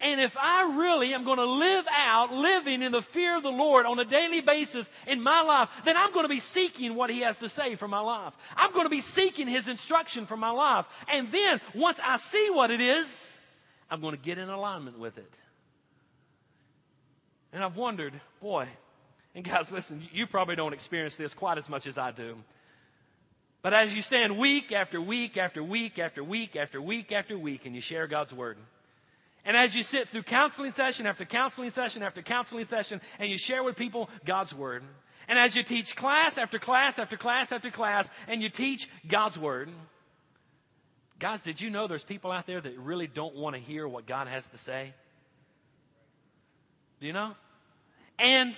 And 0.00 0.20
if 0.20 0.36
I 0.36 0.76
really 0.78 1.14
am 1.14 1.24
going 1.24 1.38
to 1.38 1.44
live 1.44 1.84
out 1.94 2.32
living 2.32 2.82
in 2.82 2.90
the 2.90 3.02
fear 3.02 3.36
of 3.36 3.44
the 3.44 3.52
Lord 3.52 3.86
on 3.86 3.98
a 4.00 4.04
daily 4.04 4.40
basis 4.40 4.90
in 5.06 5.22
my 5.22 5.42
life, 5.42 5.68
then 5.84 5.96
I'm 5.96 6.12
going 6.12 6.24
to 6.24 6.28
be 6.28 6.40
seeking 6.40 6.96
what 6.96 7.08
He 7.08 7.20
has 7.20 7.38
to 7.38 7.48
say 7.48 7.76
for 7.76 7.86
my 7.86 8.00
life. 8.00 8.32
I'm 8.56 8.72
going 8.72 8.86
to 8.86 8.90
be 8.90 9.00
seeking 9.00 9.46
His 9.46 9.68
instruction 9.68 10.26
for 10.26 10.36
my 10.36 10.50
life. 10.50 10.86
And 11.08 11.28
then 11.28 11.60
once 11.72 12.00
I 12.04 12.16
see 12.16 12.48
what 12.50 12.72
it 12.72 12.80
is, 12.80 13.32
I'm 13.90 14.00
going 14.00 14.16
to 14.16 14.20
get 14.20 14.38
in 14.38 14.48
alignment 14.48 14.98
with 14.98 15.18
it. 15.18 15.32
And 17.52 17.62
I've 17.62 17.76
wondered, 17.76 18.14
boy, 18.40 18.66
and 19.34 19.44
guys, 19.44 19.70
listen, 19.70 20.02
you 20.12 20.26
probably 20.26 20.56
don't 20.56 20.72
experience 20.72 21.16
this 21.16 21.32
quite 21.32 21.58
as 21.58 21.68
much 21.68 21.86
as 21.86 21.96
I 21.96 22.10
do. 22.10 22.36
But 23.62 23.74
as 23.74 23.94
you 23.94 24.02
stand 24.02 24.36
week 24.36 24.72
after 24.72 25.00
week 25.00 25.38
after 25.38 25.62
week 25.62 25.98
after 25.98 26.22
week 26.22 26.56
after 26.56 26.82
week 26.82 27.12
after 27.12 27.38
week 27.38 27.64
and 27.64 27.74
you 27.74 27.80
share 27.80 28.08
God's 28.08 28.34
Word, 28.34 28.58
and 29.44 29.56
as 29.56 29.74
you 29.74 29.84
sit 29.84 30.08
through 30.08 30.24
counseling 30.24 30.72
session 30.72 31.06
after 31.06 31.24
counseling 31.24 31.70
session 31.70 32.02
after 32.02 32.22
counseling 32.22 32.66
session 32.66 33.00
and 33.20 33.30
you 33.30 33.38
share 33.38 33.62
with 33.62 33.76
people 33.76 34.10
God's 34.24 34.52
Word, 34.52 34.82
and 35.28 35.38
as 35.38 35.54
you 35.54 35.62
teach 35.62 35.94
class 35.94 36.38
after 36.38 36.58
class 36.58 36.98
after 36.98 37.16
class 37.16 37.52
after 37.52 37.70
class 37.70 38.10
and 38.26 38.42
you 38.42 38.48
teach 38.48 38.88
God's 39.06 39.38
Word, 39.38 39.70
guys, 41.20 41.40
did 41.42 41.60
you 41.60 41.70
know 41.70 41.86
there's 41.86 42.02
people 42.02 42.32
out 42.32 42.48
there 42.48 42.60
that 42.60 42.76
really 42.78 43.06
don't 43.06 43.36
want 43.36 43.54
to 43.54 43.62
hear 43.62 43.86
what 43.86 44.06
God 44.06 44.26
has 44.26 44.44
to 44.48 44.58
say? 44.58 44.92
Do 47.00 47.06
you 47.06 47.12
know? 47.12 47.34
And 48.18 48.56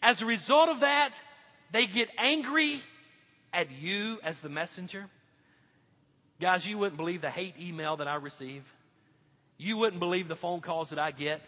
as 0.00 0.22
a 0.22 0.26
result 0.26 0.68
of 0.68 0.80
that, 0.80 1.12
they 1.72 1.86
get 1.86 2.08
angry 2.16 2.80
at 3.52 3.70
you 3.70 4.18
as 4.22 4.40
the 4.40 4.48
messenger. 4.48 5.06
Guys, 6.40 6.66
you 6.66 6.78
wouldn't 6.78 6.96
believe 6.96 7.20
the 7.20 7.30
hate 7.30 7.54
email 7.60 7.96
that 7.96 8.08
I 8.08 8.14
receive. 8.16 8.62
You 9.56 9.76
wouldn't 9.76 10.00
believe 10.00 10.28
the 10.28 10.36
phone 10.36 10.60
calls 10.60 10.90
that 10.90 10.98
I 10.98 11.10
get. 11.10 11.42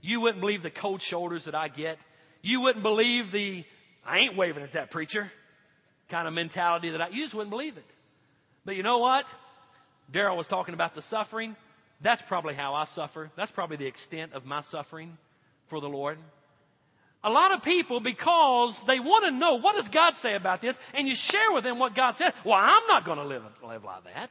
You 0.00 0.20
wouldn't 0.20 0.40
believe 0.40 0.62
the 0.62 0.70
cold 0.70 1.00
shoulders 1.00 1.44
that 1.44 1.54
I 1.54 1.68
get. 1.68 1.98
You 2.42 2.60
wouldn't 2.62 2.82
believe 2.82 3.30
the, 3.30 3.64
I 4.04 4.18
ain't 4.18 4.36
waving 4.36 4.62
at 4.62 4.72
that 4.72 4.90
preacher 4.90 5.30
kind 6.10 6.28
of 6.28 6.34
mentality 6.34 6.90
that 6.90 7.00
I, 7.00 7.08
you 7.08 7.22
just 7.22 7.34
wouldn't 7.34 7.50
believe 7.50 7.76
it. 7.76 7.84
But 8.64 8.76
you 8.76 8.82
know 8.82 8.98
what? 8.98 9.26
Daryl 10.12 10.36
was 10.36 10.46
talking 10.46 10.74
about 10.74 10.94
the 10.94 11.02
suffering. 11.02 11.56
That's 12.00 12.22
probably 12.22 12.54
how 12.54 12.74
I 12.74 12.84
suffer. 12.84 13.30
That's 13.36 13.50
probably 13.50 13.76
the 13.76 13.86
extent 13.86 14.32
of 14.34 14.44
my 14.44 14.60
suffering 14.60 15.16
for 15.68 15.80
the 15.80 15.88
Lord. 15.88 16.18
A 17.24 17.30
lot 17.30 17.52
of 17.52 17.62
people, 17.62 18.00
because 18.00 18.82
they 18.82 19.00
want 19.00 19.24
to 19.24 19.30
know 19.30 19.54
what 19.54 19.76
does 19.76 19.88
God 19.88 20.16
say 20.18 20.34
about 20.34 20.60
this, 20.60 20.78
and 20.92 21.08
you 21.08 21.14
share 21.14 21.52
with 21.52 21.64
them 21.64 21.78
what 21.78 21.94
God 21.94 22.16
said. 22.16 22.34
Well, 22.44 22.58
I'm 22.60 22.86
not 22.86 23.06
going 23.06 23.16
to 23.16 23.24
live, 23.24 23.42
live 23.66 23.82
like 23.82 24.04
that. 24.12 24.30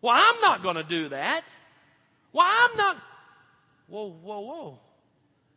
Well, 0.00 0.14
I'm 0.16 0.40
not 0.40 0.62
going 0.62 0.76
to 0.76 0.82
do 0.82 1.10
that. 1.10 1.44
Well, 2.32 2.46
I'm 2.48 2.76
not. 2.78 2.96
Whoa, 3.88 4.10
whoa, 4.10 4.40
whoa. 4.40 4.78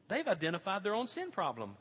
They've 0.09 0.27
identified 0.27 0.83
their 0.83 0.93
own 0.93 1.07
sin 1.07 1.31
problem. 1.31 1.77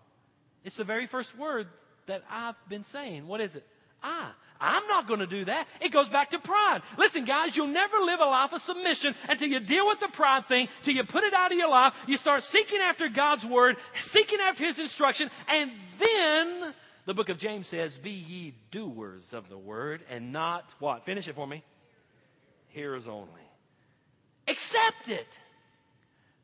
It's 0.64 0.76
the 0.76 0.84
very 0.84 1.08
first 1.08 1.36
word 1.36 1.66
that 2.06 2.22
I've 2.30 2.54
been 2.68 2.84
saying. 2.84 3.26
What 3.26 3.40
is 3.40 3.56
it? 3.56 3.66
I. 4.02 4.30
I'm 4.60 4.86
not 4.88 5.08
going 5.08 5.20
to 5.20 5.26
do 5.26 5.46
that. 5.46 5.66
It 5.80 5.90
goes 5.90 6.10
back 6.10 6.30
to 6.30 6.38
pride. 6.38 6.82
Listen, 6.98 7.24
guys, 7.24 7.56
you'll 7.56 7.66
never 7.66 7.96
live 7.98 8.20
a 8.20 8.24
life 8.24 8.52
of 8.52 8.60
submission 8.60 9.14
until 9.28 9.48
you 9.48 9.58
deal 9.58 9.86
with 9.86 10.00
the 10.00 10.08
pride 10.08 10.46
thing, 10.46 10.68
till 10.82 10.94
you 10.94 11.02
put 11.02 11.24
it 11.24 11.32
out 11.32 11.50
of 11.50 11.56
your 11.58 11.70
life. 11.70 11.96
You 12.06 12.18
start 12.18 12.42
seeking 12.42 12.78
after 12.80 13.08
God's 13.08 13.46
word, 13.46 13.76
seeking 14.02 14.38
after 14.38 14.64
His 14.64 14.78
instruction, 14.78 15.30
and 15.48 15.70
then 15.98 16.74
the 17.06 17.14
book 17.14 17.30
of 17.30 17.38
James 17.38 17.66
says, 17.66 17.96
Be 17.96 18.10
ye 18.10 18.54
doers 18.70 19.32
of 19.32 19.48
the 19.48 19.58
word 19.58 20.02
and 20.10 20.32
not 20.32 20.74
what? 20.78 21.06
Finish 21.06 21.26
it 21.26 21.34
for 21.34 21.46
me. 21.46 21.64
Hearers 22.68 23.08
only. 23.08 23.26
Accept 24.46 25.08
it. 25.08 25.26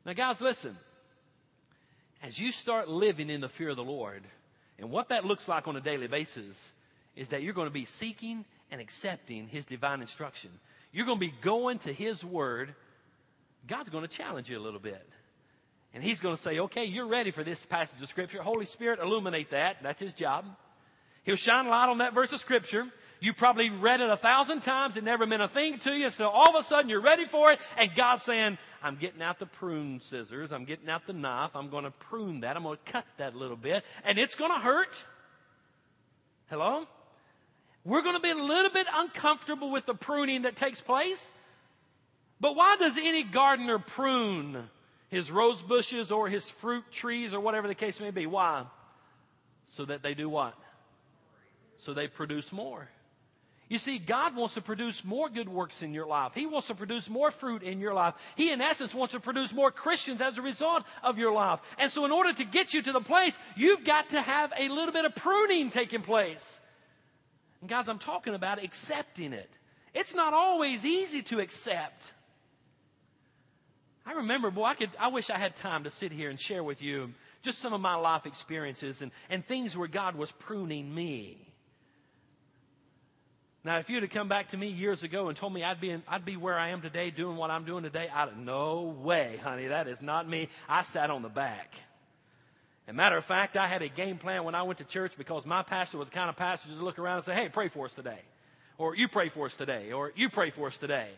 Now, 0.05 0.13
guys, 0.13 0.41
listen. 0.41 0.75
As 2.23 2.39
you 2.39 2.51
start 2.51 2.89
living 2.89 3.29
in 3.29 3.41
the 3.41 3.49
fear 3.49 3.69
of 3.69 3.75
the 3.75 3.83
Lord, 3.83 4.23
and 4.79 4.89
what 4.89 5.09
that 5.09 5.23
looks 5.23 5.47
like 5.47 5.67
on 5.67 5.75
a 5.75 5.81
daily 5.81 6.07
basis, 6.07 6.55
is 7.17 7.29
that 7.29 7.41
you're 7.41 7.53
going 7.53 7.67
to 7.67 7.73
be 7.73 7.85
seeking 7.85 8.45
and 8.71 8.79
accepting 8.79 9.47
His 9.47 9.65
divine 9.65 10.01
instruction. 10.01 10.51
You're 10.93 11.05
going 11.05 11.19
to 11.19 11.25
be 11.25 11.33
going 11.41 11.79
to 11.79 11.91
His 11.91 12.23
Word. 12.23 12.73
God's 13.67 13.89
going 13.89 14.03
to 14.03 14.09
challenge 14.09 14.49
you 14.49 14.57
a 14.57 14.61
little 14.61 14.79
bit. 14.79 15.05
And 15.93 16.03
He's 16.03 16.19
going 16.19 16.37
to 16.37 16.41
say, 16.41 16.59
okay, 16.59 16.85
you're 16.85 17.07
ready 17.07 17.31
for 17.31 17.43
this 17.43 17.65
passage 17.65 18.01
of 18.01 18.09
Scripture. 18.09 18.41
Holy 18.41 18.65
Spirit, 18.65 18.99
illuminate 19.01 19.49
that. 19.51 19.77
That's 19.81 19.99
His 19.99 20.13
job. 20.13 20.45
He'll 21.23 21.35
shine 21.35 21.67
light 21.67 21.89
on 21.89 21.97
that 21.97 22.13
verse 22.13 22.31
of 22.31 22.39
Scripture. 22.39 22.85
You 23.19 23.33
probably 23.33 23.69
read 23.69 23.99
it 23.99 24.09
a 24.09 24.17
thousand 24.17 24.61
times. 24.61 24.95
It 24.95 25.03
never 25.03 25.25
meant 25.25 25.41
a 25.41 25.47
thing 25.47 25.79
to 25.79 25.91
you. 25.91 26.11
So 26.11 26.29
all 26.29 26.55
of 26.55 26.55
a 26.55 26.63
sudden 26.63 26.89
you're 26.89 27.01
ready 27.01 27.25
for 27.25 27.51
it. 27.51 27.59
And 27.77 27.93
God's 27.95 28.23
saying, 28.23 28.59
I'm 28.83 28.95
getting 28.95 29.23
out 29.23 29.39
the 29.39 29.47
prune 29.47 29.99
scissors. 30.01 30.51
I'm 30.51 30.65
getting 30.65 30.87
out 30.87 31.07
the 31.07 31.13
knife. 31.13 31.51
I'm 31.55 31.69
going 31.69 31.85
to 31.85 31.91
prune 31.91 32.41
that. 32.41 32.55
I'm 32.55 32.63
going 32.63 32.77
to 32.77 32.91
cut 32.91 33.05
that 33.17 33.33
a 33.33 33.37
little 33.37 33.57
bit. 33.57 33.83
And 34.05 34.19
it's 34.19 34.35
going 34.35 34.51
to 34.51 34.59
hurt. 34.59 35.03
Hello? 36.49 36.85
We're 37.87 38.01
going 38.01 38.15
to 38.15 38.21
be 38.21 38.31
a 38.31 38.35
little 38.35 38.69
bit 38.69 38.85
uncomfortable 38.93 39.71
with 39.71 39.85
the 39.85 39.93
pruning 39.93 40.41
that 40.41 40.57
takes 40.57 40.81
place. 40.81 41.31
But 42.37 42.53
why 42.53 42.75
does 42.75 42.97
any 42.97 43.23
gardener 43.23 43.79
prune 43.79 44.61
his 45.07 45.31
rose 45.31 45.61
bushes 45.61 46.11
or 46.11 46.27
his 46.27 46.49
fruit 46.49 46.83
trees 46.91 47.33
or 47.33 47.39
whatever 47.39 47.65
the 47.65 47.75
case 47.75 48.01
may 48.01 48.11
be? 48.11 48.25
Why? 48.25 48.65
So 49.75 49.85
that 49.85 50.03
they 50.03 50.15
do 50.15 50.27
what? 50.27 50.53
So 51.77 51.93
they 51.93 52.09
produce 52.09 52.51
more. 52.51 52.89
You 53.69 53.77
see, 53.77 53.99
God 53.99 54.35
wants 54.35 54.55
to 54.55 54.61
produce 54.61 55.05
more 55.05 55.29
good 55.29 55.47
works 55.47 55.81
in 55.81 55.93
your 55.93 56.07
life. 56.07 56.33
He 56.35 56.45
wants 56.45 56.67
to 56.67 56.75
produce 56.75 57.09
more 57.09 57.31
fruit 57.31 57.63
in 57.63 57.79
your 57.79 57.93
life. 57.93 58.15
He, 58.35 58.51
in 58.51 58.59
essence, 58.59 58.93
wants 58.93 59.13
to 59.13 59.21
produce 59.21 59.53
more 59.53 59.71
Christians 59.71 60.19
as 60.19 60.37
a 60.37 60.41
result 60.41 60.83
of 61.03 61.17
your 61.17 61.31
life. 61.31 61.61
And 61.77 61.89
so, 61.89 62.03
in 62.03 62.11
order 62.11 62.33
to 62.33 62.43
get 62.43 62.73
you 62.73 62.81
to 62.81 62.91
the 62.91 62.99
place, 62.99 63.37
you've 63.55 63.85
got 63.85 64.09
to 64.09 64.21
have 64.21 64.51
a 64.59 64.67
little 64.67 64.93
bit 64.93 65.05
of 65.05 65.15
pruning 65.15 65.69
taking 65.69 66.01
place. 66.01 66.59
And 67.67 67.69
guys, 67.69 67.89
I'm 67.89 67.99
talking 67.99 68.33
about 68.33 68.63
accepting 68.63 69.33
it. 69.33 69.49
It's 69.93 70.13
not 70.13 70.33
always 70.33 70.85
easy 70.85 71.21
to 71.23 71.41
accept. 71.41 72.01
I 74.05 74.13
remember, 74.13 74.49
boy, 74.51 74.63
I 74.63 74.73
could, 74.73 74.91
I 74.97 75.09
wish 75.09 75.29
I 75.29 75.37
had 75.37 75.57
time 75.57 75.83
to 75.83 75.91
sit 75.91 76.13
here 76.13 76.29
and 76.29 76.39
share 76.39 76.63
with 76.63 76.81
you 76.81 77.13
just 77.41 77.59
some 77.59 77.73
of 77.73 77.81
my 77.81 77.95
life 77.95 78.25
experiences 78.25 79.01
and, 79.01 79.11
and 79.29 79.45
things 79.45 79.75
where 79.75 79.89
God 79.89 80.15
was 80.15 80.31
pruning 80.31 80.95
me. 80.95 81.45
Now, 83.65 83.79
if 83.79 83.89
you'd 83.89 84.03
have 84.03 84.13
come 84.13 84.29
back 84.29 84.47
to 84.51 84.57
me 84.57 84.67
years 84.67 85.03
ago 85.03 85.27
and 85.27 85.35
told 85.35 85.53
me 85.53 85.65
I'd 85.65 85.81
be, 85.81 85.89
in, 85.89 86.03
I'd 86.07 86.23
be 86.23 86.37
where 86.37 86.57
I 86.57 86.69
am 86.69 86.81
today 86.81 87.09
doing 87.09 87.35
what 87.35 87.51
I'm 87.51 87.65
doing 87.65 87.83
today, 87.83 88.07
I'd, 88.07 88.39
no 88.39 88.95
way, 88.97 89.41
honey, 89.43 89.67
that 89.67 89.89
is 89.89 90.01
not 90.01 90.25
me. 90.25 90.47
I 90.69 90.83
sat 90.83 91.09
on 91.09 91.21
the 91.21 91.27
back. 91.27 91.73
Matter 92.93 93.17
of 93.17 93.25
fact, 93.25 93.57
I 93.57 93.67
had 93.67 93.81
a 93.81 93.89
game 93.89 94.17
plan 94.17 94.45
when 94.45 94.55
I 94.55 94.63
went 94.63 94.79
to 94.79 94.85
church 94.85 95.13
because 95.17 95.45
my 95.45 95.61
pastor 95.61 95.97
was 95.97 96.07
the 96.07 96.15
kind 96.15 96.29
of 96.29 96.37
pastor 96.37 96.69
to 96.69 96.75
look 96.75 96.99
around 96.99 97.17
and 97.17 97.25
say, 97.25 97.35
hey, 97.35 97.49
pray 97.49 97.67
for 97.67 97.85
us 97.85 97.93
today. 97.93 98.19
Or 98.77 98.95
you 98.95 99.07
pray 99.07 99.29
for 99.29 99.45
us 99.45 99.55
today. 99.55 99.91
Or 99.91 100.13
you 100.15 100.29
pray 100.29 100.51
for 100.51 100.67
us 100.67 100.77
today. 100.77 101.09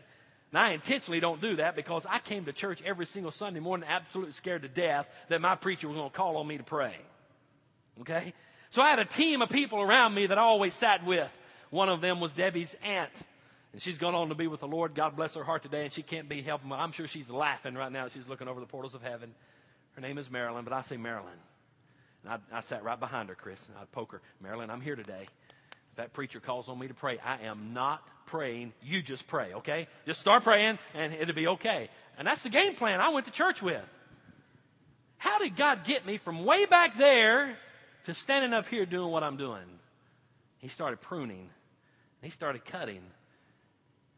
Now, 0.51 0.63
I 0.63 0.69
intentionally 0.71 1.19
don't 1.19 1.39
do 1.41 1.58
that 1.58 1.75
because 1.75 2.05
I 2.10 2.17
came 2.19 2.45
to 2.45 2.53
church 2.53 2.82
every 2.84 3.05
single 3.05 3.32
Sunday 3.32 3.60
morning 3.60 3.88
absolutely 3.88 4.34
scared 4.34 4.63
to 4.63 4.67
death 4.67 5.08
that 5.27 5.41
my 5.41 5.55
preacher 5.55 5.88
was 5.88 5.95
going 5.95 6.10
to 6.10 6.15
call 6.15 6.38
on 6.38 6.47
me 6.47 6.58
to 6.58 6.63
pray. 6.63 6.95
Okay? 8.01 8.34
So 8.71 8.82
I 8.82 8.89
had 8.89 8.99
a 8.99 9.05
team 9.05 9.43
of 9.43 9.49
people 9.49 9.79
around 9.79 10.15
me 10.15 10.25
that 10.25 10.39
I 10.39 10.41
always 10.41 10.73
sat 10.73 11.05
with. 11.05 11.32
One 11.69 11.89
of 11.89 12.01
them 12.01 12.19
was 12.19 12.32
Debbie's 12.32 12.75
aunt. 12.84 13.12
And 13.73 13.82
she's 13.82 13.99
gone 13.99 14.15
on 14.15 14.29
to 14.29 14.36
be 14.36 14.47
with 14.47 14.62
the 14.62 14.67
Lord. 14.67 14.95
God 14.95 15.15
bless 15.15 15.36
her 15.36 15.43
heart 15.43 15.62
today. 15.62 15.84
And 15.84 15.93
she 15.93 16.01
can't 16.01 16.27
be 16.27 16.41
helping. 16.41 16.71
I'm 16.71 16.93
sure 16.93 17.05
she's 17.05 17.29
laughing 17.29 17.75
right 17.75 17.91
now. 17.91 18.08
She's 18.08 18.27
looking 18.27 18.47
over 18.47 18.60
the 18.60 18.65
portals 18.65 18.95
of 18.95 19.03
heaven. 19.03 19.36
Her 19.93 20.01
name 20.01 20.17
is 20.17 20.32
Marilyn, 20.32 20.63
but 20.63 20.73
I 20.73 20.82
say 20.82 20.97
Marilyn. 20.97 21.29
And 22.23 22.34
I, 22.34 22.58
I 22.58 22.62
sat 22.62 22.84
right 22.84 22.99
behind 22.99 23.29
her, 23.29 23.36
Chris, 23.36 23.65
and 23.67 23.77
I'd 23.77 23.91
poke 23.91 24.12
her. 24.12 24.21
Marilyn, 24.41 24.69
I'm 24.69 24.82
here 24.82 24.95
today. 24.95 25.27
If 25.91 25.95
that 25.97 26.13
preacher 26.13 26.39
calls 26.39 26.69
on 26.69 26.79
me 26.79 26.88
to 26.88 26.93
pray, 26.93 27.19
I 27.19 27.45
am 27.45 27.73
not 27.73 28.01
praying. 28.25 28.73
You 28.84 29.01
just 29.01 29.27
pray, 29.27 29.53
okay? 29.53 29.88
Just 30.05 30.19
start 30.19 30.43
praying, 30.43 30.79
and 30.93 31.13
it'll 31.13 31.36
be 31.36 31.47
okay. 31.47 31.89
And 32.17 32.27
that's 32.27 32.41
the 32.41 32.49
game 32.49 32.75
plan 32.75 33.01
I 33.01 33.10
went 33.10 33.25
to 33.25 33.32
church 33.32 33.62
with. 33.62 33.84
How 35.17 35.39
did 35.39 35.55
God 35.55 35.84
get 35.86 36.05
me 36.05 36.17
from 36.17 36.45
way 36.45 36.65
back 36.65 36.97
there 36.97 37.58
to 38.05 38.13
standing 38.13 38.53
up 38.53 38.67
here 38.67 38.86
doing 38.86 39.12
what 39.12 39.23
I'm 39.23 39.38
doing? 39.38 39.63
He 40.60 40.67
started 40.67 41.01
pruning. 41.01 41.49
He 42.21 42.29
started 42.29 42.65
cutting. 42.65 43.01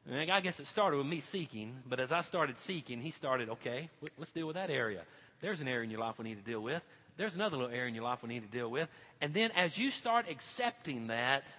And 0.09 0.31
I 0.31 0.41
guess 0.41 0.59
it 0.59 0.67
started 0.67 0.97
with 0.97 1.05
me 1.05 1.21
seeking, 1.21 1.75
but 1.87 1.99
as 1.99 2.11
I 2.11 2.21
started 2.23 2.57
seeking, 2.57 2.99
he 2.99 3.11
started, 3.11 3.49
okay, 3.49 3.89
let's 4.17 4.31
deal 4.31 4.47
with 4.47 4.55
that 4.55 4.71
area. 4.71 5.01
There's 5.41 5.61
an 5.61 5.67
area 5.67 5.83
in 5.83 5.91
your 5.91 5.99
life 5.99 6.17
we 6.17 6.23
need 6.23 6.43
to 6.43 6.43
deal 6.43 6.61
with. 6.61 6.81
There's 7.17 7.35
another 7.35 7.57
little 7.57 7.73
area 7.73 7.87
in 7.87 7.95
your 7.95 8.03
life 8.03 8.23
we 8.23 8.29
need 8.29 8.43
to 8.43 8.57
deal 8.57 8.69
with. 8.69 8.89
And 9.19 9.33
then 9.33 9.51
as 9.51 9.77
you 9.77 9.91
start 9.91 10.25
accepting 10.29 11.07
that, 11.07 11.53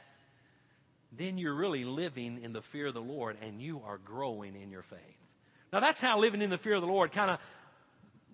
then 1.16 1.38
you're 1.38 1.54
really 1.54 1.84
living 1.84 2.40
in 2.42 2.52
the 2.52 2.62
fear 2.62 2.86
of 2.86 2.94
the 2.94 3.02
Lord 3.02 3.36
and 3.42 3.60
you 3.60 3.82
are 3.86 3.98
growing 3.98 4.60
in 4.60 4.70
your 4.70 4.82
faith. 4.82 4.98
Now 5.72 5.80
that's 5.80 6.00
how 6.00 6.18
living 6.18 6.42
in 6.42 6.50
the 6.50 6.58
fear 6.58 6.74
of 6.74 6.80
the 6.80 6.88
Lord 6.88 7.12
kind 7.12 7.30
of 7.30 7.38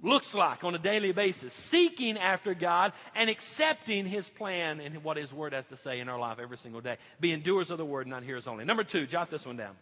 looks 0.03 0.35
like 0.35 0.63
on 0.63 0.75
a 0.75 0.79
daily 0.79 1.13
basis. 1.13 1.53
Seeking 1.53 2.19
after 2.19 2.55
God 2.55 2.93
and 3.15 3.29
accepting 3.29 4.07
His 4.07 4.29
plan 4.29 4.81
and 4.81 5.03
what 5.03 5.17
His 5.17 5.33
Word 5.33 5.53
has 5.53 5.67
to 5.67 5.77
say 5.77 6.01
in 6.01 6.09
our 6.09 6.19
life 6.19 6.39
every 6.41 6.57
single 6.57 6.81
day. 6.81 6.97
Being 7.21 7.41
doers 7.41 7.71
of 7.71 7.79
the 7.79 7.85
Word, 7.85 8.07
not 8.07 8.23
hearers 8.23 8.47
only. 8.47 8.65
Number 8.65 8.85
two, 8.85 9.07
jot 9.07 9.31
this 9.31 9.45
one 9.45 9.57
down. 9.57 9.77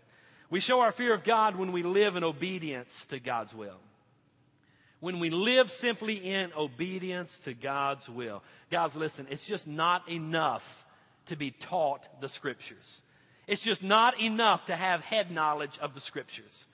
We 0.48 0.60
show 0.60 0.80
our 0.80 0.92
fear 0.92 1.12
of 1.12 1.24
God 1.24 1.56
when 1.56 1.72
we 1.72 1.82
live 1.82 2.16
in 2.16 2.24
obedience 2.24 3.06
to 3.10 3.18
God's 3.18 3.54
will 3.54 3.78
when 5.00 5.18
we 5.18 5.30
live 5.30 5.70
simply 5.70 6.14
in 6.14 6.52
obedience 6.56 7.38
to 7.44 7.54
God's 7.54 8.08
will. 8.08 8.42
Guys, 8.70 8.96
listen, 8.96 9.26
it's 9.30 9.46
just 9.46 9.66
not 9.66 10.08
enough 10.08 10.84
to 11.26 11.36
be 11.36 11.50
taught 11.50 12.08
the 12.20 12.28
scriptures. 12.28 13.00
It's 13.46 13.62
just 13.62 13.82
not 13.82 14.20
enough 14.20 14.66
to 14.66 14.76
have 14.76 15.02
head 15.02 15.30
knowledge 15.30 15.78
of 15.78 15.94
the 15.94 16.00
scriptures. 16.00 16.64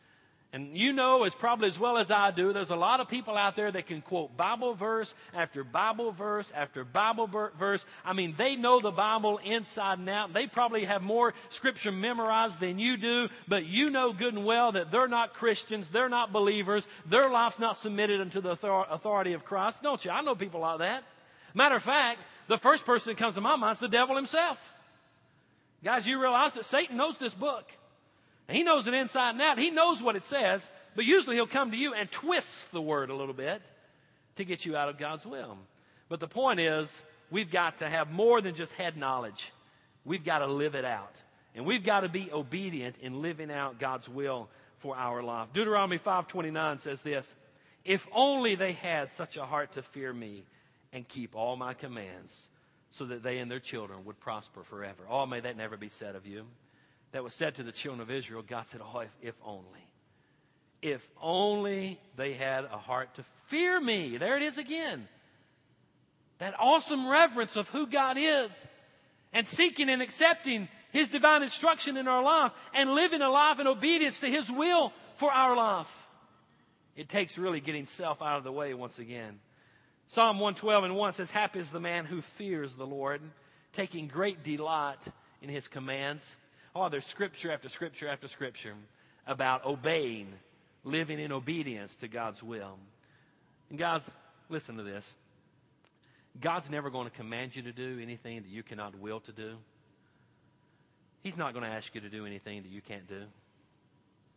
And 0.55 0.77
you 0.77 0.93
know 0.93 1.25
as 1.25 1.35
probably 1.35 1.69
as 1.69 1.79
well 1.79 1.97
as 1.97 2.11
I 2.11 2.31
do, 2.31 2.53
there's 2.53 2.69
a 2.69 2.77
lot 2.77 3.01
of 3.01 3.09
people 3.09 3.39
out 3.39 3.57
there 3.57 3.73
that 3.73 3.87
can 3.87 4.03
quote 4.03 4.37
Bible 4.37 4.75
verse 4.75 5.15
after 5.33 5.65
Bible 5.65 6.13
verse 6.13 6.53
after 6.55 6.85
Bible 6.85 7.27
verse. 7.59 7.87
I 8.05 8.13
mean, 8.13 8.35
they 8.37 8.57
know 8.57 8.79
the 8.79 8.91
Bible 8.91 9.41
inside 9.43 9.99
and 9.99 10.11
out. 10.11 10.35
They 10.35 10.47
probably 10.47 10.85
have 10.85 11.01
more 11.01 11.33
scripture 11.49 11.91
memorized 11.91 12.61
than 12.61 12.79
you 12.79 12.99
do, 12.99 13.31
but 13.49 13.65
you 13.65 13.89
know 13.89 14.13
good 14.13 14.35
and 14.35 14.45
well 14.45 14.73
that 14.73 14.91
they're 14.91 15.09
not 15.09 15.33
Christians. 15.33 15.89
They're 15.89 16.11
not 16.11 16.35
believers. 16.35 16.87
Their 17.07 17.31
life's 17.31 17.59
not 17.59 17.79
submitted 17.79 18.21
unto 18.21 18.43
the 18.43 18.51
authority 18.51 19.33
of 19.33 19.47
Christ. 19.47 19.83
Don't 19.83 20.05
you? 20.05 20.11
I 20.11 20.21
know 20.21 20.35
people 20.35 20.61
like 20.61 20.81
that. 20.81 21.03
Matter 21.55 21.77
of 21.77 21.83
fact, 21.83 22.21
the 22.49 22.59
first 22.59 22.85
person 22.85 23.13
that 23.13 23.19
comes 23.19 23.37
to 23.37 23.41
my 23.41 23.57
mind 23.57 23.77
is 23.77 23.81
the 23.81 23.89
devil 23.89 24.17
himself. 24.17 24.59
Guys, 25.83 26.07
you 26.07 26.21
realize 26.21 26.53
that 26.53 26.67
Satan 26.67 26.99
knows 26.99 27.17
this 27.17 27.33
book. 27.33 27.65
He 28.53 28.63
knows 28.63 28.87
it 28.87 28.95
inside 28.95 29.31
and 29.31 29.43
out. 29.43 29.59
He 29.59 29.71
knows 29.71 30.03
what 30.03 30.17
it 30.17 30.27
says, 30.27 30.61
but 30.95 31.05
usually 31.05 31.37
he'll 31.37 31.47
come 31.47 31.71
to 31.71 31.77
you 31.77 31.95
and 31.95 32.11
twist 32.11 32.71
the 32.73 32.83
word 32.83 33.11
a 33.11 33.15
little 33.15 33.35
bit 33.35 33.63
to 34.37 34.45
get 34.45 34.65
you 34.65 34.77
out 34.77 34.89
of 34.89 34.99
God's 34.99 35.27
will. 35.27 35.59
But 36.09 36.21
the 36.21 36.29
point 36.29 36.61
is, 36.61 37.03
we've 37.31 37.51
got 37.51 37.79
to 37.79 37.89
have 37.89 38.11
more 38.11 38.41
than 38.41 38.55
just 38.55 38.73
head 38.73 38.97
knowledge. 38.97 39.53
We've 40.05 40.25
got 40.25 40.39
to 40.41 40.47
live 40.47 40.75
it 40.75 40.85
out. 40.85 41.15
And 41.55 41.67
we've 41.67 41.85
got 41.85 42.01
to 42.01 42.09
be 42.09 42.31
obedient 42.33 42.99
in 42.99 43.23
living 43.23 43.51
out 43.51 43.79
God's 43.79 44.09
will 44.09 44.49
for 44.79 44.97
our 44.97 45.23
life. 45.23 45.49
Deuteronomy 45.53 45.99
5:29 45.99 46.81
says 46.81 47.03
this, 47.03 47.35
"If 47.85 48.07
only 48.13 48.55
they 48.55 48.73
had 48.73 49.13
such 49.13 49.37
a 49.37 49.45
heart 49.45 49.73
to 49.73 49.83
fear 49.83 50.13
me 50.13 50.45
and 50.93 51.07
keep 51.07 51.35
all 51.35 51.57
my 51.57 51.75
commands, 51.75 52.49
so 52.91 53.05
that 53.07 53.23
they 53.23 53.39
and 53.39 53.51
their 53.51 53.61
children 53.61 54.05
would 54.07 54.19
prosper 54.21 54.63
forever." 54.65 55.05
Oh, 55.09 55.27
may 55.27 55.41
that 55.41 55.57
never 55.57 55.77
be 55.77 55.89
said 55.89 56.17
of 56.17 56.27
you 56.27 56.47
that 57.13 57.23
was 57.23 57.35
said 57.35 57.55
to 57.57 57.63
the 57.63 57.73
children 57.73 58.01
of 58.01 58.11
Israel, 58.11 58.43
God 58.47 58.67
said, 58.69 58.81
Oh, 58.83 59.01
if, 59.01 59.11
if 59.21 59.35
only. 59.45 59.65
If 60.81 61.09
only 61.21 62.01
they 62.17 62.33
had 62.33 62.65
a 62.65 62.79
heart 62.79 63.15
to 63.15 63.25
fear 63.47 63.81
me. 63.81 64.17
There 64.17 64.37
it 64.37 64.43
is 64.43 64.59
again. 64.59 65.07
That 66.39 66.55
awesome 66.59 67.09
reverence 67.09 67.55
of 67.55 67.69
who 67.69 67.87
God 67.87 68.17
is 68.19 68.51
and 69.33 69.47
seeking 69.47 69.89
and 69.89 70.03
accepting 70.03 70.69
His 70.91 71.09
divine 71.09 71.43
instruction 71.43 71.97
in 71.97 72.09
our 72.09 72.23
life 72.23 72.53
and 72.75 72.95
living 72.95 73.23
a 73.23 73.31
life 73.31 73.61
in 73.61 73.67
obedience 73.67 74.19
to 74.21 74.27
His 74.27 74.51
will 74.51 74.93
for 75.17 75.31
our 75.31 75.55
life. 75.55 75.95
It 76.97 77.09
takes 77.09 77.39
really 77.39 77.61
getting 77.61 77.87
self 77.87 78.21
out 78.21 78.39
of 78.39 78.45
the 78.45 78.53
way 78.53 78.75
once 78.75 78.99
again. 78.99 79.39
Psalm 80.09 80.41
112 80.41 80.85
and 80.85 80.97
1 80.97 81.15
says, 81.15 81.31
Happy 81.31 81.61
is 81.61 81.71
the 81.71 81.81
man 81.81 82.05
who 82.05 82.23
fears 82.23 82.75
the 82.75 82.87
Lord, 82.87 83.23
taking 83.73 84.09
great 84.09 84.43
delight 84.43 84.99
in 85.41 85.49
His 85.49 85.69
commands. 85.69 86.37
Oh, 86.75 86.89
there's 86.89 87.07
scripture 87.07 87.53
after 87.53 87.69
scripture 87.69 88.09
after 88.09 88.29
scripture 88.29 88.75
about 89.27 89.65
obeying, 89.67 90.29
living 90.85 91.19
in 91.19 91.33
obedience 91.33 91.95
to 91.97 92.09
God's 92.09 92.43
will. 92.43 92.79
And 93.71 93.79
guys, 93.79 94.03
listen 94.49 94.77
to 94.79 94.83
this. 94.83 95.05
God's 96.41 96.71
never 96.71 96.89
going 96.89 97.09
to 97.09 97.15
command 97.15 97.55
you 97.55 97.63
to 97.63 97.73
do 97.73 97.99
anything 98.01 98.43
that 98.43 98.49
you 98.49 98.63
cannot 98.63 98.99
will 98.99 99.21
to 99.21 99.33
do. 99.33 99.57
He's 101.23 101.37
not 101.37 101.53
going 101.53 101.65
to 101.65 101.71
ask 101.71 101.95
you 101.95 102.01
to 102.01 102.09
do 102.09 102.27
anything 102.27 102.63
that 102.63 102.71
you 102.71 102.81
can't 102.81 103.07
do. 103.07 103.23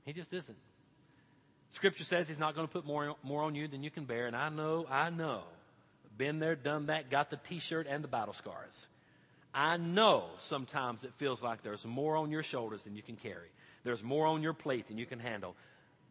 He 0.06 0.14
just 0.14 0.32
isn't. 0.34 0.58
Scripture 1.72 2.04
says 2.04 2.28
he's 2.28 2.38
not 2.38 2.54
going 2.54 2.68
to 2.68 2.72
put 2.72 2.86
more, 2.86 3.16
more 3.24 3.44
on 3.44 3.56
you 3.56 3.68
than 3.68 3.82
you 3.82 3.90
can 3.90 4.06
bear. 4.06 4.28
And 4.28 4.36
I 4.36 4.50
know, 4.50 4.86
I 4.90 5.10
know. 5.10 5.42
Been 6.18 6.40
there, 6.40 6.56
done 6.56 6.88
that, 6.88 7.10
got 7.10 7.30
the 7.30 7.38
t-shirt 7.38 7.88
and 7.90 8.04
the 8.04 8.08
battle 8.08 8.34
scars. 8.34 8.88
I 9.56 9.78
know 9.78 10.26
sometimes 10.40 11.06
it 11.06 11.14
feels 11.16 11.42
like 11.42 11.64
there's 11.64 11.86
more 11.86 12.18
on 12.18 12.30
your 12.30 12.44
shoulders 12.44 12.84
than 12.84 12.98
you 12.98 13.02
can 13.02 13.16
carry. 13.16 13.48
There's 13.86 14.04
more 14.04 14.28
on 14.28 14.44
your 14.44 14.54
plate 14.54 14.90
than 14.90 14.98
you 14.98 15.06
can 15.06 15.20
handle. 15.20 15.56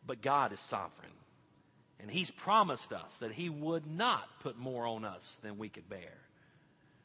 But 0.07 0.23
God 0.23 0.53
is 0.55 0.61
sovereign. 0.61 1.11
And 2.01 2.11
He's 2.11 2.31
promised 2.31 2.93
us 2.93 3.17
that 3.19 3.33
He 3.33 3.51
would 3.51 3.87
not 3.87 4.23
put 4.41 4.57
more 4.57 4.87
on 4.87 5.05
us 5.05 5.39
than 5.43 5.59
we 5.59 5.69
could 5.69 5.89
bear. 5.91 6.15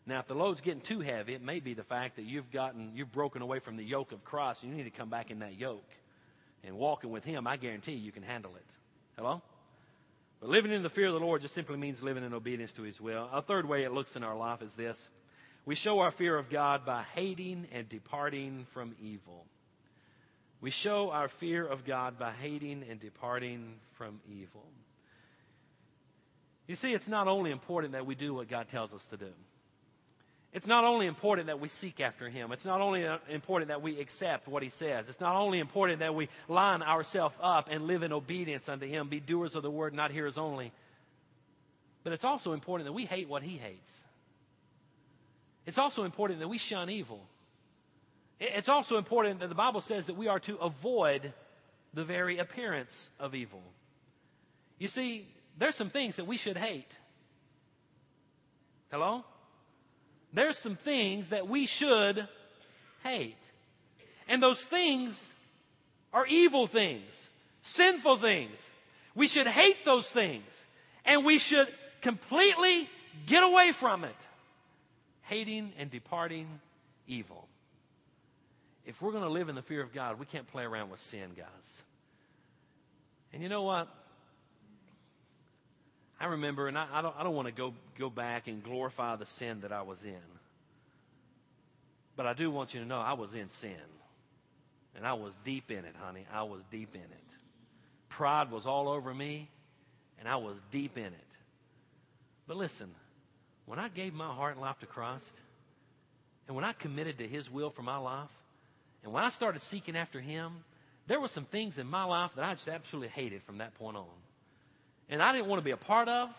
Now, 0.05 0.19
if 0.19 0.27
the 0.27 0.33
load's 0.33 0.61
getting 0.61 0.81
too 0.81 1.01
heavy, 1.01 1.33
it 1.33 1.41
may 1.41 1.59
be 1.59 1.73
the 1.73 1.83
fact 1.83 2.15
that 2.15 2.23
you've 2.23 2.51
gotten, 2.51 2.91
you've 2.95 3.11
broken 3.11 3.41
away 3.41 3.59
from 3.59 3.75
the 3.75 3.83
yoke 3.83 4.13
of 4.13 4.23
Christ. 4.23 4.63
And 4.63 4.71
you 4.71 4.77
need 4.77 4.89
to 4.89 4.97
come 4.97 5.09
back 5.09 5.31
in 5.31 5.39
that 5.39 5.59
yoke. 5.59 5.89
And 6.63 6.77
walking 6.77 7.11
with 7.11 7.25
Him, 7.25 7.47
I 7.47 7.57
guarantee 7.57 7.93
you 7.93 8.13
can 8.13 8.23
handle 8.23 8.55
it. 8.55 8.65
Hello? 9.17 9.41
But 10.39 10.49
living 10.49 10.71
in 10.71 10.83
the 10.83 10.89
fear 10.89 11.07
of 11.07 11.13
the 11.13 11.19
Lord 11.19 11.41
just 11.41 11.53
simply 11.53 11.75
means 11.75 12.01
living 12.01 12.23
in 12.23 12.33
obedience 12.33 12.71
to 12.73 12.83
His 12.83 13.01
will. 13.01 13.29
A 13.33 13.41
third 13.41 13.67
way 13.67 13.83
it 13.83 13.91
looks 13.91 14.15
in 14.15 14.23
our 14.23 14.37
life 14.37 14.61
is 14.61 14.73
this 14.75 15.09
we 15.65 15.75
show 15.75 15.99
our 15.99 16.11
fear 16.11 16.37
of 16.37 16.49
God 16.49 16.85
by 16.85 17.03
hating 17.13 17.67
and 17.71 17.87
departing 17.87 18.65
from 18.73 18.95
evil. 19.01 19.45
We 20.61 20.71
show 20.71 21.11
our 21.11 21.29
fear 21.29 21.65
of 21.65 21.85
God 21.85 22.19
by 22.19 22.31
hating 22.31 22.83
and 22.89 22.99
departing 22.99 23.75
from 23.93 24.19
evil. 24.29 24.65
You 26.67 26.75
see, 26.75 26.93
it's 26.93 27.07
not 27.07 27.27
only 27.27 27.51
important 27.51 27.93
that 27.93 28.05
we 28.05 28.15
do 28.15 28.33
what 28.33 28.49
God 28.49 28.67
tells 28.69 28.93
us 28.93 29.05
to 29.05 29.17
do. 29.17 29.31
It's 30.51 30.67
not 30.67 30.83
only 30.83 31.05
important 31.05 31.47
that 31.47 31.59
we 31.59 31.67
seek 31.67 32.01
after 32.01 32.27
Him. 32.27 32.51
It's 32.51 32.65
not 32.65 32.81
only 32.81 33.05
uh, 33.05 33.19
important 33.29 33.69
that 33.69 33.81
we 33.81 33.99
accept 33.99 34.47
what 34.47 34.63
He 34.63 34.69
says. 34.69 35.05
It's 35.07 35.19
not 35.19 35.35
only 35.35 35.59
important 35.59 35.99
that 35.99 36.15
we 36.15 36.27
line 36.47 36.81
ourselves 36.81 37.35
up 37.41 37.69
and 37.69 37.85
live 37.85 38.01
in 38.01 38.11
obedience 38.11 38.67
unto 38.67 38.87
Him, 38.87 39.09
be 39.09 39.19
doers 39.19 39.55
of 39.55 39.61
the 39.61 39.69
word, 39.69 39.93
not 39.93 40.11
hearers 40.11 40.37
only. 40.37 40.71
But 42.03 42.13
it's 42.13 42.23
also 42.23 42.53
important 42.53 42.87
that 42.87 42.93
we 42.93 43.05
hate 43.05 43.29
what 43.29 43.43
He 43.43 43.57
hates. 43.57 43.93
It's 45.69 45.77
also 45.77 46.03
important 46.03 46.39
that 46.39 46.47
we 46.47 46.57
shun 46.57 46.89
evil. 46.89 47.21
It's 48.39 48.69
also 48.69 48.97
important 48.97 49.41
that 49.41 49.49
the 49.49 49.55
Bible 49.55 49.81
says 49.81 50.07
that 50.07 50.15
we 50.15 50.27
are 50.27 50.39
to 50.39 50.55
avoid 50.57 51.31
the 51.93 52.03
very 52.03 52.39
appearance 52.39 53.11
of 53.19 53.35
evil. 53.35 53.61
You 54.79 54.87
see, 54.87 55.27
there's 55.59 55.75
some 55.75 55.91
things 55.91 56.15
that 56.15 56.25
we 56.25 56.37
should 56.37 56.57
hate. 56.57 56.91
Hello? 58.89 59.23
There's 60.33 60.57
some 60.57 60.75
things 60.75 61.29
that 61.29 61.47
we 61.47 61.67
should 61.67 62.27
hate. 63.03 63.37
And 64.27 64.41
those 64.41 64.63
things 64.63 65.23
are 66.11 66.25
evil 66.25 66.65
things, 66.65 67.29
sinful 67.61 68.17
things. 68.17 68.71
We 69.13 69.27
should 69.27 69.45
hate 69.45 69.85
those 69.85 70.09
things. 70.09 70.65
And 71.05 71.23
we 71.23 71.37
should 71.37 71.67
completely 72.01 72.89
get 73.27 73.43
away 73.43 73.71
from 73.71 74.03
it 74.03 74.15
hating 75.29 75.71
and 75.77 75.91
departing 75.91 76.47
evil. 77.07 77.47
If 78.85 79.01
we're 79.01 79.11
going 79.11 79.23
to 79.23 79.29
live 79.29 79.49
in 79.49 79.55
the 79.55 79.61
fear 79.61 79.81
of 79.81 79.93
God, 79.93 80.19
we 80.19 80.25
can't 80.25 80.47
play 80.47 80.63
around 80.63 80.89
with 80.89 80.99
sin, 80.99 81.29
guys. 81.37 81.83
And 83.31 83.43
you 83.43 83.49
know 83.49 83.61
what? 83.61 83.87
I 86.19 86.25
remember, 86.25 86.67
and 86.67 86.77
I, 86.77 86.87
I 86.91 87.01
don't, 87.01 87.15
I 87.17 87.23
don't 87.23 87.35
want 87.35 87.47
to 87.47 87.53
go, 87.53 87.73
go 87.97 88.09
back 88.09 88.47
and 88.47 88.63
glorify 88.63 89.15
the 89.15 89.25
sin 89.25 89.61
that 89.61 89.71
I 89.71 89.83
was 89.83 89.99
in. 90.03 90.17
But 92.15 92.25
I 92.25 92.33
do 92.33 92.51
want 92.51 92.73
you 92.73 92.81
to 92.81 92.85
know 92.85 92.99
I 92.99 93.13
was 93.13 93.33
in 93.33 93.47
sin. 93.49 93.75
And 94.95 95.05
I 95.05 95.13
was 95.13 95.31
deep 95.45 95.71
in 95.71 95.85
it, 95.85 95.95
honey. 96.01 96.25
I 96.33 96.43
was 96.43 96.61
deep 96.71 96.95
in 96.95 97.01
it. 97.01 97.27
Pride 98.09 98.51
was 98.51 98.65
all 98.65 98.89
over 98.89 99.13
me, 99.13 99.47
and 100.19 100.27
I 100.27 100.37
was 100.37 100.55
deep 100.71 100.97
in 100.97 101.05
it. 101.05 101.13
But 102.47 102.57
listen, 102.57 102.89
when 103.69 103.77
I 103.77 103.87
gave 103.87 104.15
my 104.15 104.25
heart 104.25 104.53
and 104.53 104.61
life 104.61 104.79
to 104.79 104.87
Christ, 104.87 105.31
and 106.47 106.55
when 106.55 106.65
I 106.65 106.73
committed 106.73 107.19
to 107.19 107.27
His 107.27 107.51
will 107.51 107.69
for 107.69 107.83
my 107.83 107.97
life, 107.97 108.31
and 109.03 109.13
when 109.13 109.23
I 109.23 109.29
started 109.29 109.61
seeking 109.61 109.95
after 109.95 110.19
Him, 110.19 110.63
there 111.05 111.21
were 111.21 111.27
some 111.27 111.45
things 111.45 111.77
in 111.77 111.85
my 111.85 112.03
life 112.03 112.31
that 112.35 112.43
I 112.43 112.55
just 112.55 112.67
absolutely 112.67 113.09
hated 113.09 113.43
from 113.43 113.59
that 113.59 113.75
point 113.75 113.95
on. 113.95 114.07
And 115.07 115.21
I 115.21 115.33
didn't 115.33 115.45
want 115.45 115.59
to 115.59 115.63
be 115.63 115.69
a 115.69 115.77
part 115.77 116.09
of. 116.09 116.31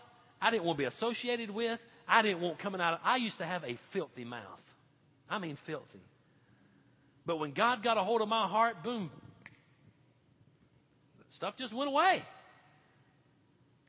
I 0.42 0.50
didn't 0.50 0.64
want 0.64 0.78
to 0.78 0.82
be 0.82 0.86
associated 0.86 1.50
with. 1.50 1.80
I 2.08 2.22
didn't 2.22 2.40
want 2.40 2.58
coming 2.58 2.80
out 2.80 2.94
of, 2.94 3.00
I 3.04 3.18
used 3.18 3.38
to 3.38 3.46
have 3.46 3.62
a 3.62 3.74
filthy 3.90 4.24
mouth. 4.24 4.42
I 5.30 5.38
mean 5.38 5.54
filthy. 5.54 6.02
But 7.26 7.38
when 7.38 7.52
God 7.52 7.84
got 7.84 7.96
a 7.96 8.02
hold 8.02 8.22
of 8.22 8.28
my 8.28 8.48
heart, 8.48 8.82
boom, 8.82 9.08
stuff 11.28 11.56
just 11.56 11.72
went 11.72 11.90
away. 11.90 12.24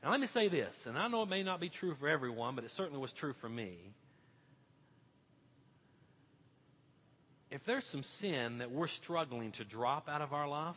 Now, 0.02 0.10
let 0.10 0.20
me 0.20 0.26
say 0.26 0.48
this, 0.48 0.86
and 0.86 0.98
I 0.98 1.06
know 1.06 1.22
it 1.22 1.28
may 1.28 1.44
not 1.44 1.60
be 1.60 1.68
true 1.68 1.94
for 1.94 2.08
everyone, 2.08 2.56
but 2.56 2.64
it 2.64 2.72
certainly 2.72 3.00
was 3.00 3.12
true 3.12 3.32
for 3.34 3.48
me. 3.48 3.76
If 7.52 7.64
there's 7.64 7.84
some 7.84 8.02
sin 8.02 8.58
that 8.58 8.72
we're 8.72 8.88
struggling 8.88 9.52
to 9.52 9.64
drop 9.64 10.08
out 10.08 10.22
of 10.22 10.32
our 10.32 10.48
life, 10.48 10.76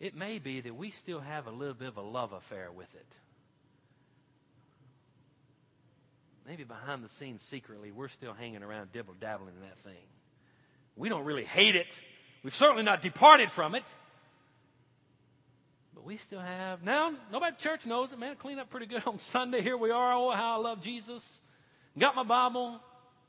it 0.00 0.14
may 0.14 0.38
be 0.38 0.60
that 0.60 0.74
we 0.74 0.90
still 0.90 1.20
have 1.20 1.46
a 1.46 1.50
little 1.50 1.74
bit 1.74 1.88
of 1.88 1.96
a 1.98 2.02
love 2.02 2.32
affair 2.32 2.70
with 2.72 2.94
it. 2.94 3.06
Maybe 6.46 6.64
behind 6.64 7.02
the 7.02 7.08
scenes, 7.08 7.42
secretly, 7.42 7.90
we're 7.90 8.08
still 8.08 8.34
hanging 8.34 8.62
around, 8.62 8.92
dibble 8.92 9.14
dabbling 9.20 9.54
in 9.56 9.62
that 9.62 9.78
thing. 9.78 10.02
We 10.96 11.08
don't 11.08 11.24
really 11.24 11.44
hate 11.44 11.74
it. 11.74 12.00
We've 12.42 12.54
certainly 12.54 12.82
not 12.82 13.02
departed 13.02 13.50
from 13.50 13.74
it. 13.74 13.84
But 15.94 16.04
we 16.04 16.16
still 16.16 16.40
have, 16.40 16.82
now, 16.82 17.12
nobody 17.30 17.52
at 17.52 17.58
church 17.58 17.86
knows 17.86 18.12
it, 18.12 18.18
man. 18.18 18.32
I 18.32 18.34
clean 18.34 18.58
up 18.58 18.70
pretty 18.70 18.86
good 18.86 19.02
on 19.06 19.18
Sunday. 19.20 19.62
Here 19.62 19.76
we 19.76 19.90
are. 19.90 20.12
Oh, 20.12 20.30
how 20.30 20.58
I 20.58 20.62
love 20.62 20.80
Jesus. 20.80 21.40
Got 21.96 22.16
my 22.16 22.24
Bible, 22.24 22.80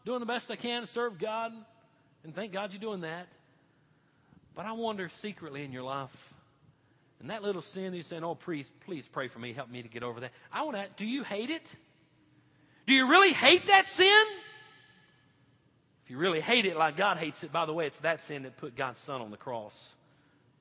doing 0.05 0.19
the 0.19 0.25
best 0.25 0.49
I 0.49 0.55
can 0.55 0.81
to 0.81 0.87
serve 0.87 1.19
God. 1.19 1.53
And 2.23 2.33
thank 2.33 2.51
God 2.51 2.73
you're 2.73 2.81
doing 2.81 3.01
that. 3.01 3.27
But 4.55 4.65
I 4.65 4.71
wonder 4.71 5.09
secretly 5.09 5.63
in 5.63 5.71
your 5.71 5.83
life, 5.83 6.33
And 7.19 7.29
that 7.29 7.43
little 7.43 7.61
sin, 7.61 7.91
that 7.91 7.97
you're 7.97 8.03
saying, 8.03 8.23
oh, 8.23 8.35
please, 8.35 8.71
please 8.85 9.07
pray 9.07 9.27
for 9.27 9.39
me. 9.39 9.53
Help 9.53 9.69
me 9.69 9.81
to 9.83 9.87
get 9.87 10.01
over 10.01 10.21
that. 10.21 10.31
I 10.51 10.63
want 10.63 10.77
to, 10.77 10.87
do 10.97 11.05
you 11.05 11.23
hate 11.23 11.49
it? 11.49 11.63
Do 12.87 12.93
you 12.93 13.09
really 13.09 13.33
hate 13.33 13.67
that 13.67 13.89
sin? 13.89 14.25
If 16.05 16.11
you 16.11 16.17
really 16.17 16.41
hate 16.41 16.65
it 16.65 16.77
like 16.77 16.97
God 16.97 17.17
hates 17.17 17.43
it, 17.43 17.51
by 17.51 17.65
the 17.65 17.73
way, 17.73 17.87
it's 17.87 17.97
that 17.97 18.23
sin 18.23 18.43
that 18.43 18.57
put 18.57 18.75
God's 18.75 18.99
Son 18.99 19.21
on 19.21 19.31
the 19.31 19.37
cross. 19.37 19.95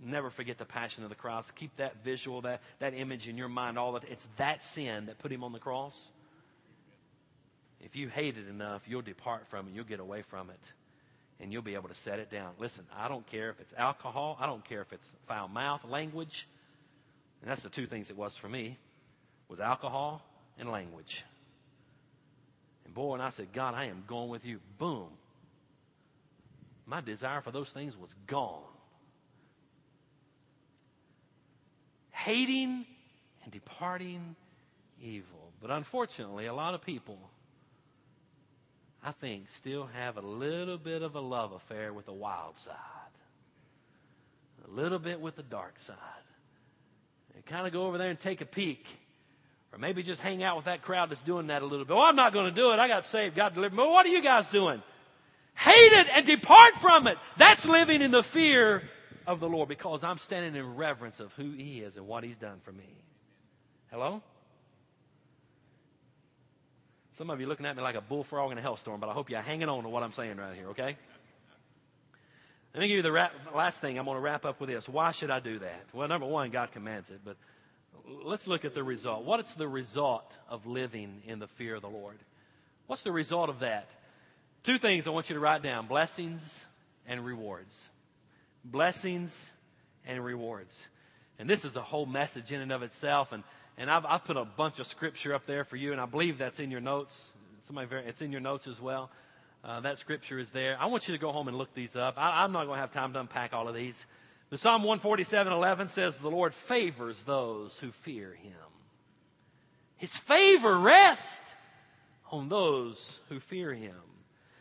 Never 0.01 0.31
forget 0.31 0.59
the 0.59 0.65
passion 0.65 1.05
of 1.05 1.09
the 1.09 1.17
cross. 1.17 1.51
Keep 1.53 1.77
that 1.77 2.05
visual, 2.05 2.43
that, 2.43 2.61
that 2.79 2.95
image 2.95 3.29
in 3.29 3.39
your 3.39 3.49
mind 3.49 3.79
all 3.79 3.93
the 3.93 4.01
time. 4.01 4.11
It's 4.11 4.27
that 4.37 4.65
sin 4.65 5.07
that 5.07 5.19
put 5.19 5.33
him 5.33 5.45
on 5.45 5.53
the 5.53 5.59
cross. 5.59 6.11
If 7.81 7.97
you 7.97 8.09
hate 8.09 8.37
it 8.37 8.49
enough, 8.49 8.83
you'll 8.87 9.03
depart 9.03 9.47
from 9.49 9.69
it. 9.69 9.75
You'll 9.75 9.85
get 9.85 10.01
away 10.01 10.23
from 10.23 10.51
it. 10.51 10.61
And 11.41 11.53
you'll 11.53 11.63
be 11.63 11.75
able 11.75 11.89
to 11.89 11.95
set 11.95 12.19
it 12.19 12.31
down. 12.31 12.53
Listen, 12.59 12.85
I 12.97 13.09
don't 13.09 13.27
care 13.27 13.51
if 13.51 13.61
it's 13.61 13.75
alcohol. 13.77 14.37
I 14.41 14.47
don't 14.47 14.65
care 14.65 14.81
if 14.81 14.93
it's 14.93 15.11
foul 15.27 15.49
mouth, 15.49 15.85
language. 15.85 16.47
And 17.43 17.51
that's 17.51 17.63
the 17.63 17.69
two 17.69 17.87
things 17.87 18.11
it 18.11 18.17
was 18.17 18.37
for 18.37 18.49
me, 18.49 18.79
was 19.49 19.61
alcohol 19.61 20.23
and 20.59 20.71
language. 20.71 21.23
And 22.85 22.95
boy, 22.95 23.13
when 23.13 23.21
I 23.21 23.31
said, 23.31 23.53
God, 23.53 23.75
I 23.75 23.85
am 23.85 24.05
going 24.07 24.31
with 24.31 24.45
you, 24.45 24.61
boom. 24.79 25.09
My 26.87 27.01
desire 27.01 27.41
for 27.41 27.51
those 27.51 27.69
things 27.69 27.97
was 27.97 28.15
gone. 28.27 28.63
Hating 32.25 32.87
and 33.43 33.53
departing 33.53 34.35
evil. 34.99 35.53
But 35.61 35.71
unfortunately, 35.71 36.47
a 36.47 36.55
lot 36.55 36.73
of 36.73 36.81
people, 36.81 37.19
I 39.03 39.13
think, 39.13 39.51
still 39.51 39.89
have 39.93 40.17
a 40.17 40.23
little 40.23 40.79
bit 40.79 41.03
of 41.03 41.17
a 41.17 41.21
love 41.21 41.53
affair 41.53 41.93
with 41.93 42.07
the 42.07 42.15
wild 42.15 42.57
side, 42.57 42.75
a 44.67 44.71
little 44.71 44.99
bit 44.99 45.21
with 45.21 45.37
the 45.37 45.43
dark 45.43 45.79
side. 45.79 45.97
They 47.35 47.43
kind 47.43 47.67
of 47.67 47.75
go 47.75 47.87
over 47.87 47.99
there 47.99 48.09
and 48.09 48.19
take 48.19 48.41
a 48.41 48.47
peek. 48.47 48.87
Or 49.71 49.79
maybe 49.79 50.03
just 50.03 50.23
hang 50.23 50.43
out 50.43 50.57
with 50.57 50.65
that 50.67 50.81
crowd 50.81 51.11
that's 51.11 51.21
doing 51.23 51.49
that 51.49 51.61
a 51.61 51.67
little 51.67 51.85
bit. 51.85 51.95
Oh, 51.95 52.07
I'm 52.07 52.17
not 52.17 52.33
going 52.33 52.47
to 52.47 52.53
do 52.53 52.73
it. 52.73 52.79
I 52.79 52.89
got 52.89 53.05
saved. 53.05 53.35
God 53.35 53.55
delivered 53.55 53.77
me. 53.77 53.83
Well, 53.83 53.93
what 53.93 54.07
are 54.07 54.11
you 54.11 54.23
guys 54.23 54.49
doing? 54.49 54.81
Hate 55.57 55.93
it 55.93 56.07
and 56.15 56.25
depart 56.25 56.77
from 56.79 57.07
it. 57.07 57.19
That's 57.37 57.67
living 57.67 58.01
in 58.01 58.13
the 58.13 58.23
fear 58.23 58.85
of 59.27 59.41
the 59.41 59.49
Lord 59.49 59.69
because 59.69 60.05
I'm 60.05 60.19
standing 60.19 60.55
in 60.55 60.77
reverence 60.77 61.21
of 61.21 61.33
who 61.35 61.51
He 61.53 61.81
is 61.81 61.97
and 61.97 62.07
what 62.07 62.25
He's 62.25 62.37
done 62.37 62.61
for 62.63 62.73
me. 62.73 62.89
Hello? 63.91 64.23
Some 67.13 67.31
of 67.31 67.41
you 67.41 67.47
looking 67.47 67.65
at 67.67 67.77
me 67.77 67.83
like 67.83 67.95
a 67.95 68.01
bullfrog 68.01 68.51
in 68.51 68.59
a 68.59 68.61
hellstorm, 68.61 68.99
but 68.99 69.09
I 69.09 69.13
hope 69.13 69.31
you're 69.31 69.41
hanging 69.41 69.69
on 69.69 69.85
to 69.85 69.89
what 69.89 70.03
I'm 70.03 70.13
saying 70.13 70.37
right 70.37 70.55
here, 70.57 70.69
okay? 70.71 70.97
Let 72.75 72.81
me 72.81 72.89
give 72.89 72.97
you 72.97 73.03
the 73.03 73.31
last 73.55 73.81
thing. 73.81 73.99
I'm 73.99 74.05
going 74.05 74.17
to 74.17 74.21
wrap 74.21 74.45
up 74.45 74.59
with 74.59 74.69
this. 74.69 74.89
Why 74.89 75.13
should 75.13 75.31
I 75.31 75.39
do 75.39 75.61
that? 75.61 75.85
Well, 75.93 76.09
number 76.09 76.27
one, 76.27 76.51
God 76.51 76.73
commands 76.73 77.09
it, 77.11 77.21
but 77.25 77.37
let's 78.25 78.49
look 78.49 78.65
at 78.65 78.75
the 78.75 78.83
result. 78.83 79.25
What 79.25 79.39
is 79.39 79.55
the 79.55 79.69
result 79.69 80.33
of 80.49 80.67
living 80.67 81.23
in 81.25 81.39
the 81.39 81.47
fear 81.47 81.77
of 81.77 81.83
the 81.83 81.89
Lord? 81.89 82.19
What's 82.89 83.05
the 83.05 83.13
result 83.13 83.49
of 83.49 83.61
that? 83.61 83.89
Two 84.65 84.79
things 84.79 85.07
I 85.07 85.11
want 85.11 85.31
you 85.31 85.35
to 85.35 85.41
write 85.41 85.63
down 85.63 85.87
blessings 85.87 86.65
and 87.07 87.25
rewards. 87.25 87.89
Blessings 88.65 89.53
and 90.07 90.25
rewards. 90.25 90.81
And 91.39 91.49
this 91.49 91.65
is 91.65 91.77
a 91.77 91.83
whole 91.83 92.07
message 92.07 92.53
in 92.53 92.61
and 92.61 92.73
of 92.73 92.83
itself. 92.83 93.33
And, 93.33 93.43
and 93.77 93.91
I've, 93.91 94.07
I've 94.07 94.25
put 94.25 94.37
a 94.37 94.45
bunch 94.45 94.79
of 94.79 94.87
scripture 94.87 95.35
up 95.35 95.47
there 95.47 95.65
for 95.65 95.77
you, 95.77 95.93
and 95.93 96.01
I 96.01 96.07
believe 96.07 96.39
that's 96.39 96.61
in 96.61 96.71
your 96.71 96.81
notes. 96.81 97.33
Somebody, 97.67 97.89
very, 97.89 98.05
it's 98.07 98.23
in 98.23 98.33
your 98.33 98.41
notes 98.41 98.67
as 98.67 98.81
well. 98.81 99.11
Uh, 99.65 99.81
that 99.81 99.99
scripture 99.99 100.39
is 100.39 100.51
there. 100.51 100.77
I 100.79 100.87
want 100.87 101.09
you 101.09 101.15
to 101.15 101.21
go 101.21 101.33
home 101.33 101.49
and 101.49 101.57
look 101.57 101.75
these 101.75 101.97
up. 101.97 102.15
I, 102.19 102.45
am 102.45 102.53
not 102.53 102.67
going 102.67 102.77
to 102.77 102.81
have 102.81 102.93
time 102.93 103.15
to 103.15 103.21
unpack 103.21 103.55
all 103.55 103.69
of 103.69 103.75
these. 103.75 103.99
But 104.51 104.61
Psalm 104.61 104.83
147 104.83 105.53
11 105.53 105.89
says, 105.89 106.17
The 106.17 106.31
Lord 106.31 106.55
favors 106.55 107.23
those 107.23 107.79
who 107.79 107.91
fear 107.91 108.35
him. 108.35 108.53
His 109.97 110.15
favor 110.15 110.79
rests 110.79 111.41
on 112.31 112.49
those 112.49 113.19
who 113.29 113.41
fear 113.41 113.73
him. 113.73 113.97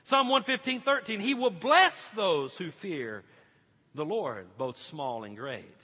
Psalm 0.06 0.30
115, 0.30 0.82
13, 0.82 1.20
He 1.20 1.34
will 1.34 1.50
bless 1.50 2.10
those 2.10 2.56
who 2.58 2.72
fear 2.72 3.24
the 3.96 4.06
Lord, 4.06 4.48
both 4.58 4.78
small 4.78 5.24
and 5.24 5.38
great. 5.38 5.78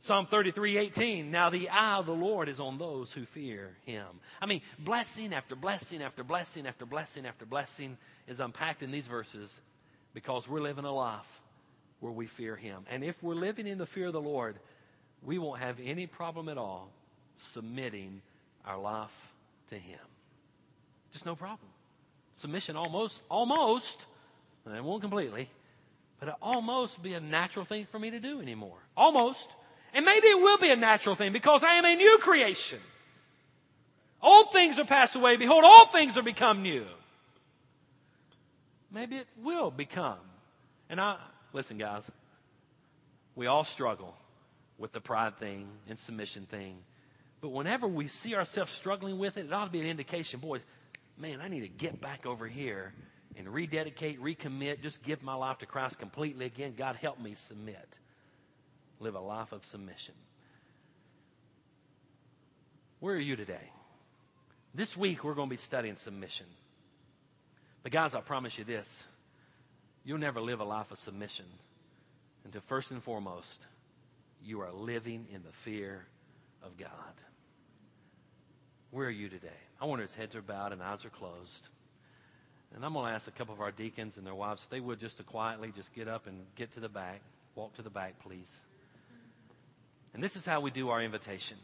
Psalm 0.00 0.26
33, 0.26 0.78
18, 0.78 1.30
now 1.30 1.48
the 1.48 1.68
eye 1.68 1.94
of 1.94 2.06
the 2.06 2.12
Lord 2.12 2.48
is 2.48 2.58
on 2.58 2.76
those 2.76 3.12
who 3.12 3.24
fear 3.24 3.70
Him. 3.86 4.06
I 4.40 4.46
mean, 4.46 4.60
blessing 4.78 5.32
after 5.32 5.54
blessing 5.54 6.02
after 6.02 6.24
blessing 6.24 6.66
after 6.66 6.84
blessing 6.84 7.24
after 7.24 7.46
blessing 7.46 7.96
is 8.26 8.40
unpacked 8.40 8.82
in 8.82 8.90
these 8.90 9.06
verses 9.06 9.52
because 10.12 10.48
we're 10.48 10.60
living 10.60 10.84
a 10.84 10.92
life 10.92 11.40
where 12.00 12.12
we 12.12 12.26
fear 12.26 12.56
Him. 12.56 12.84
And 12.90 13.04
if 13.04 13.22
we're 13.22 13.36
living 13.36 13.68
in 13.68 13.78
the 13.78 13.86
fear 13.86 14.08
of 14.08 14.12
the 14.12 14.20
Lord, 14.20 14.56
we 15.22 15.38
won't 15.38 15.60
have 15.60 15.78
any 15.82 16.08
problem 16.08 16.48
at 16.48 16.58
all 16.58 16.90
submitting 17.52 18.22
our 18.66 18.78
life 18.78 19.32
to 19.70 19.76
Him. 19.76 20.00
Just 21.12 21.26
no 21.26 21.36
problem 21.36 21.68
submission 22.36 22.74
almost, 22.76 23.22
almost, 23.28 24.04
and 24.66 24.84
won't 24.84 25.00
completely, 25.00 25.48
but 26.22 26.28
it 26.28 26.34
almost 26.40 27.02
be 27.02 27.14
a 27.14 27.20
natural 27.20 27.64
thing 27.64 27.84
for 27.90 27.98
me 27.98 28.12
to 28.12 28.20
do 28.20 28.40
anymore. 28.40 28.78
Almost. 28.96 29.48
And 29.92 30.04
maybe 30.04 30.28
it 30.28 30.40
will 30.40 30.56
be 30.56 30.70
a 30.70 30.76
natural 30.76 31.16
thing 31.16 31.32
because 31.32 31.64
I 31.64 31.74
am 31.74 31.84
a 31.84 31.96
new 31.96 32.18
creation. 32.18 32.78
Old 34.22 34.52
things 34.52 34.78
are 34.78 34.84
passed 34.84 35.16
away. 35.16 35.36
Behold, 35.36 35.64
all 35.64 35.86
things 35.86 36.16
are 36.16 36.22
become 36.22 36.62
new. 36.62 36.86
Maybe 38.92 39.16
it 39.16 39.26
will 39.42 39.72
become. 39.72 40.20
And 40.88 41.00
I, 41.00 41.16
listen, 41.52 41.76
guys, 41.76 42.08
we 43.34 43.48
all 43.48 43.64
struggle 43.64 44.14
with 44.78 44.92
the 44.92 45.00
pride 45.00 45.38
thing 45.38 45.66
and 45.88 45.98
submission 45.98 46.46
thing. 46.46 46.76
But 47.40 47.48
whenever 47.48 47.88
we 47.88 48.06
see 48.06 48.36
ourselves 48.36 48.70
struggling 48.70 49.18
with 49.18 49.38
it, 49.38 49.46
it 49.46 49.52
ought 49.52 49.64
to 49.64 49.72
be 49.72 49.80
an 49.80 49.88
indication, 49.88 50.38
boy, 50.38 50.60
man, 51.18 51.40
I 51.42 51.48
need 51.48 51.62
to 51.62 51.68
get 51.68 52.00
back 52.00 52.26
over 52.26 52.46
here 52.46 52.94
and 53.36 53.48
rededicate, 53.48 54.20
recommit, 54.20 54.82
just 54.82 55.02
give 55.02 55.22
my 55.22 55.34
life 55.34 55.58
to 55.58 55.66
Christ 55.66 55.98
completely 55.98 56.46
again. 56.46 56.74
God, 56.76 56.96
help 56.96 57.20
me 57.20 57.34
submit. 57.34 57.98
Live 59.00 59.14
a 59.14 59.20
life 59.20 59.52
of 59.52 59.64
submission. 59.66 60.14
Where 63.00 63.14
are 63.14 63.20
you 63.20 63.36
today? 63.36 63.70
This 64.74 64.96
week 64.96 65.24
we're 65.24 65.34
going 65.34 65.48
to 65.48 65.54
be 65.54 65.60
studying 65.60 65.96
submission. 65.96 66.46
But 67.82 67.92
guys, 67.92 68.14
I 68.14 68.20
promise 68.20 68.56
you 68.56 68.64
this. 68.64 69.04
You'll 70.04 70.18
never 70.18 70.40
live 70.40 70.60
a 70.60 70.64
life 70.64 70.90
of 70.90 70.98
submission 70.98 71.46
until 72.44 72.60
first 72.62 72.90
and 72.90 73.02
foremost, 73.02 73.64
you 74.44 74.60
are 74.62 74.72
living 74.72 75.26
in 75.32 75.42
the 75.42 75.52
fear 75.64 76.04
of 76.62 76.76
God. 76.76 76.90
Where 78.90 79.06
are 79.06 79.10
you 79.10 79.28
today? 79.28 79.48
I 79.80 79.86
wonder 79.86 80.02
his 80.02 80.14
heads 80.14 80.36
are 80.36 80.42
bowed 80.42 80.72
and 80.72 80.82
eyes 80.82 81.04
are 81.04 81.10
closed. 81.10 81.68
And 82.74 82.84
I'm 82.84 82.94
going 82.94 83.06
to 83.06 83.12
ask 83.12 83.28
a 83.28 83.32
couple 83.32 83.54
of 83.54 83.60
our 83.60 83.70
deacons 83.70 84.16
and 84.16 84.26
their 84.26 84.34
wives 84.34 84.62
if 84.62 84.70
they 84.70 84.80
would 84.80 84.98
just 84.98 85.18
to 85.18 85.22
quietly 85.22 85.72
just 85.74 85.92
get 85.94 86.08
up 86.08 86.26
and 86.26 86.38
get 86.56 86.72
to 86.74 86.80
the 86.80 86.88
back. 86.88 87.20
Walk 87.54 87.74
to 87.74 87.82
the 87.82 87.90
back, 87.90 88.18
please. 88.22 88.50
And 90.14 90.22
this 90.22 90.36
is 90.36 90.44
how 90.44 90.60
we 90.60 90.70
do 90.70 90.90
our 90.90 91.02
invitation. 91.02 91.56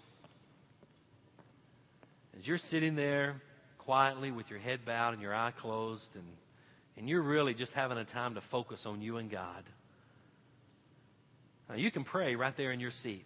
As 2.39 2.47
you're 2.47 2.59
sitting 2.59 2.95
there 2.95 3.41
quietly 3.79 4.31
with 4.31 4.51
your 4.51 4.59
head 4.59 4.81
bowed 4.85 5.15
and 5.15 5.23
your 5.23 5.35
eye 5.35 5.53
closed, 5.57 6.15
and, 6.15 6.25
and 6.97 7.09
you're 7.09 7.23
really 7.23 7.55
just 7.55 7.73
having 7.73 7.99
a 7.99 8.05
time 8.05 8.35
to 8.35 8.41
focus 8.41 8.87
on 8.87 9.01
you 9.01 9.17
and 9.17 9.31
God, 9.31 9.65
now 11.69 11.75
you 11.75 11.91
can 11.91 12.05
pray 12.05 12.35
right 12.37 12.57
there 12.57 12.71
in 12.73 12.81
your 12.81 12.91
seat. 12.91 13.25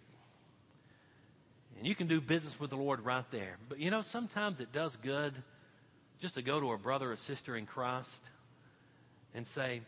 And 1.77 1.87
you 1.87 1.95
can 1.95 2.07
do 2.07 2.21
business 2.21 2.59
with 2.59 2.69
the 2.69 2.77
Lord 2.77 3.01
right 3.01 3.29
there. 3.31 3.57
But 3.67 3.79
you 3.79 3.91
know, 3.91 4.03
sometimes 4.03 4.59
it 4.59 4.71
does 4.71 4.95
good 4.97 5.33
just 6.23 6.35
to 6.35 6.41
go 6.41 6.57
to 6.57 6.71
a 6.71 6.77
brother 6.77 7.11
or 7.11 7.17
sister 7.17 7.57
in 7.57 7.65
Christ 7.65 8.21
and 9.35 9.45
say, 9.45 9.81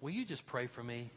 Will 0.00 0.10
you 0.10 0.24
just 0.24 0.44
pray 0.46 0.66
for 0.66 0.82
me? 0.82 1.12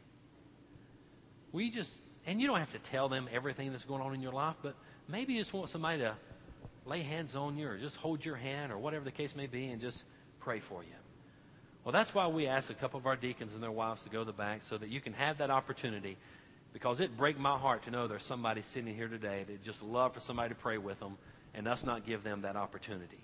Will 1.50 1.62
you 1.62 1.72
just, 1.72 1.92
and 2.24 2.40
you 2.40 2.46
don't 2.46 2.60
have 2.60 2.70
to 2.70 2.78
tell 2.78 3.08
them 3.08 3.28
everything 3.32 3.72
that's 3.72 3.84
going 3.84 4.00
on 4.00 4.14
in 4.14 4.22
your 4.22 4.30
life, 4.30 4.54
but 4.62 4.76
maybe 5.08 5.32
you 5.32 5.40
just 5.40 5.52
want 5.52 5.70
somebody 5.70 5.98
to 6.02 6.14
lay 6.86 7.02
hands 7.02 7.34
on 7.34 7.56
you 7.58 7.66
or 7.66 7.78
just 7.78 7.96
hold 7.96 8.24
your 8.24 8.36
hand 8.36 8.70
or 8.70 8.78
whatever 8.78 9.04
the 9.04 9.10
case 9.10 9.34
may 9.34 9.48
be 9.48 9.70
and 9.70 9.80
just 9.80 10.04
pray 10.38 10.60
for 10.60 10.84
you. 10.84 10.94
Well, 11.82 11.92
that's 11.92 12.14
why 12.14 12.28
we 12.28 12.46
ask 12.46 12.70
a 12.70 12.74
couple 12.74 13.00
of 13.00 13.06
our 13.06 13.16
deacons 13.16 13.54
and 13.54 13.62
their 13.62 13.72
wives 13.72 14.02
to 14.02 14.08
go 14.08 14.20
to 14.20 14.24
the 14.24 14.32
back 14.32 14.60
so 14.68 14.78
that 14.78 14.88
you 14.88 15.00
can 15.00 15.14
have 15.14 15.38
that 15.38 15.50
opportunity 15.50 16.16
because 16.72 17.00
it 17.00 17.16
break 17.16 17.40
my 17.40 17.58
heart 17.58 17.82
to 17.86 17.90
know 17.90 18.06
there's 18.06 18.22
somebody 18.22 18.62
sitting 18.62 18.94
here 18.94 19.08
today 19.08 19.44
that 19.48 19.64
just 19.64 19.82
love 19.82 20.14
for 20.14 20.20
somebody 20.20 20.50
to 20.50 20.54
pray 20.54 20.78
with 20.78 21.00
them 21.00 21.18
and 21.54 21.66
us 21.66 21.82
not 21.82 22.06
give 22.06 22.22
them 22.22 22.42
that 22.42 22.54
opportunity. 22.54 23.18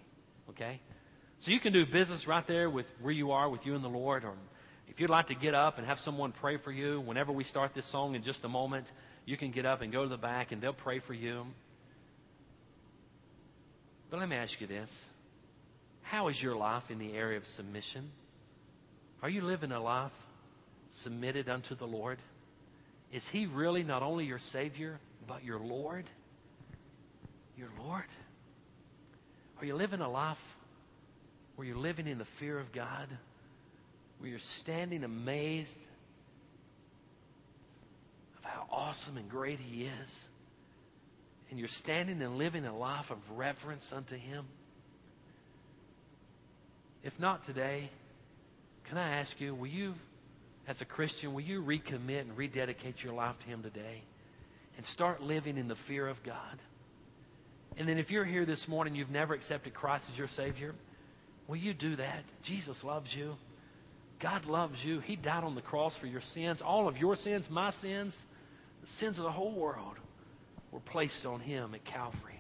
Okay? 0.51 0.81
So 1.45 1.51
you 1.51 1.61
can 1.61 1.75
do 1.75 1.85
business 1.85 2.27
right 2.27 2.47
there 2.47 2.71
with 2.71 2.87
where 3.03 3.13
you 3.13 3.33
are 3.33 3.51
with 3.51 3.67
you 3.67 3.75
and 3.75 3.85
the 3.85 3.89
Lord. 3.89 4.25
Or 4.25 4.33
if 4.89 4.99
you'd 4.99 5.11
like 5.11 5.27
to 5.27 5.35
get 5.35 5.53
up 5.53 5.77
and 5.77 5.87
have 5.87 6.01
someone 6.01 6.33
pray 6.33 6.57
for 6.57 6.73
you, 6.73 7.03
whenever 7.03 7.33
we 7.33 7.45
start 7.45 7.75
this 7.75 7.85
song 7.85 8.15
in 8.15 8.23
just 8.23 8.47
a 8.47 8.49
moment, 8.49 8.91
you 9.27 9.37
can 9.37 9.51
get 9.51 9.67
up 9.67 9.83
and 9.83 9.93
go 9.93 10.05
to 10.05 10.09
the 10.09 10.17
back 10.17 10.53
and 10.53 10.63
they'll 10.63 10.73
pray 10.73 11.01
for 11.01 11.13
you. 11.13 11.45
But 14.09 14.21
let 14.21 14.29
me 14.31 14.37
ask 14.37 14.59
you 14.59 14.67
this. 14.67 15.05
How 16.01 16.29
is 16.29 16.43
your 16.43 16.57
life 16.57 16.91
in 16.91 16.99
the 16.99 17.13
area 17.13 17.37
of 17.37 17.47
submission? 17.47 18.11
Are 19.23 19.29
you 19.29 19.43
living 19.43 19.71
a 19.71 19.83
life 19.83 20.17
submitted 20.93 21.51
unto 21.51 21.75
the 21.75 21.87
Lord? 21.87 22.21
Is 23.13 23.29
He 23.29 23.45
really 23.45 23.83
not 23.83 24.03
only 24.03 24.25
your 24.25 24.39
Savior, 24.39 24.99
but 25.27 25.45
your 25.45 25.59
Lord? 25.59 26.07
Your 27.59 27.69
Lord? 27.79 28.07
Are 29.61 29.67
you 29.67 29.75
living 29.75 30.01
a 30.01 30.09
life 30.09 30.43
where 31.57 31.67
you're 31.67 31.77
living 31.77 32.07
in 32.07 32.19
the 32.19 32.25
fear 32.25 32.59
of 32.59 32.73
God? 32.73 33.09
Where 34.19 34.31
you're 34.31 34.39
standing 34.39 35.05
amazed 35.05 35.77
of 38.39 38.45
how 38.45 38.67
awesome 38.71 39.17
and 39.17 39.29
great 39.29 39.59
He 39.59 39.85
is? 39.85 40.29
And 41.51 41.59
you're 41.59 41.69
standing 41.69 42.23
and 42.23 42.39
living 42.39 42.67
a 42.67 42.77
life 42.77 43.11
of 43.11 43.19
reverence 43.37 43.93
unto 43.93 44.17
Him? 44.17 44.45
If 47.03 47.21
not 47.21 47.45
today, 47.45 47.91
can 48.85 48.99
I 48.99 49.09
ask 49.19 49.41
you, 49.41 49.55
will 49.55 49.69
you, 49.69 49.95
as 50.67 50.81
a 50.81 50.85
Christian, 50.85 51.35
will 51.35 51.43
you 51.43 51.63
recommit 51.63 52.23
and 52.23 52.37
rededicate 52.37 53.05
your 53.05 53.13
life 53.13 53.39
to 53.41 53.47
Him 53.47 53.63
today? 53.63 54.03
And 54.77 54.85
start 54.85 55.23
living 55.23 55.57
in 55.57 55.69
the 55.69 55.77
fear 55.77 56.09
of 56.09 56.23
God? 56.23 56.59
And 57.77 57.89
then 57.89 57.99
if 57.99 58.11
you're 58.11 58.25
here 58.25 58.45
this 58.45 58.69
morning, 58.69 58.95
you've 58.95 59.11
never 59.11 59.35
accepted 59.35 59.75
Christ 59.75 60.09
as 60.11 60.19
your 60.19 60.29
Savior, 60.29 60.75
will 61.47 61.57
you 61.57 61.75
do 61.75 61.97
that? 61.97 62.25
Jesus 62.43 62.85
loves 62.85 63.15
you. 63.15 63.37
God 64.19 64.47
loves 64.47 64.85
you. 64.85 65.01
He 65.01 65.17
died 65.17 65.45
on 65.45 65.55
the 65.55 65.61
cross 65.61 65.97
for 65.97 66.07
your 66.07 66.21
sins. 66.21 66.63
All 66.63 66.89
of 66.89 66.99
your 66.99 67.17
sins, 67.17 67.51
my 67.51 67.71
sins, 67.71 68.25
the 68.81 68.87
sins 68.87 69.19
of 69.19 69.25
the 69.25 69.33
whole 69.33 69.53
world 69.53 69.97
were 70.71 70.81
placed 70.81 71.27
on 71.27 71.41
Him 71.41 71.75
at 71.75 71.85
Calvary. 71.85 72.35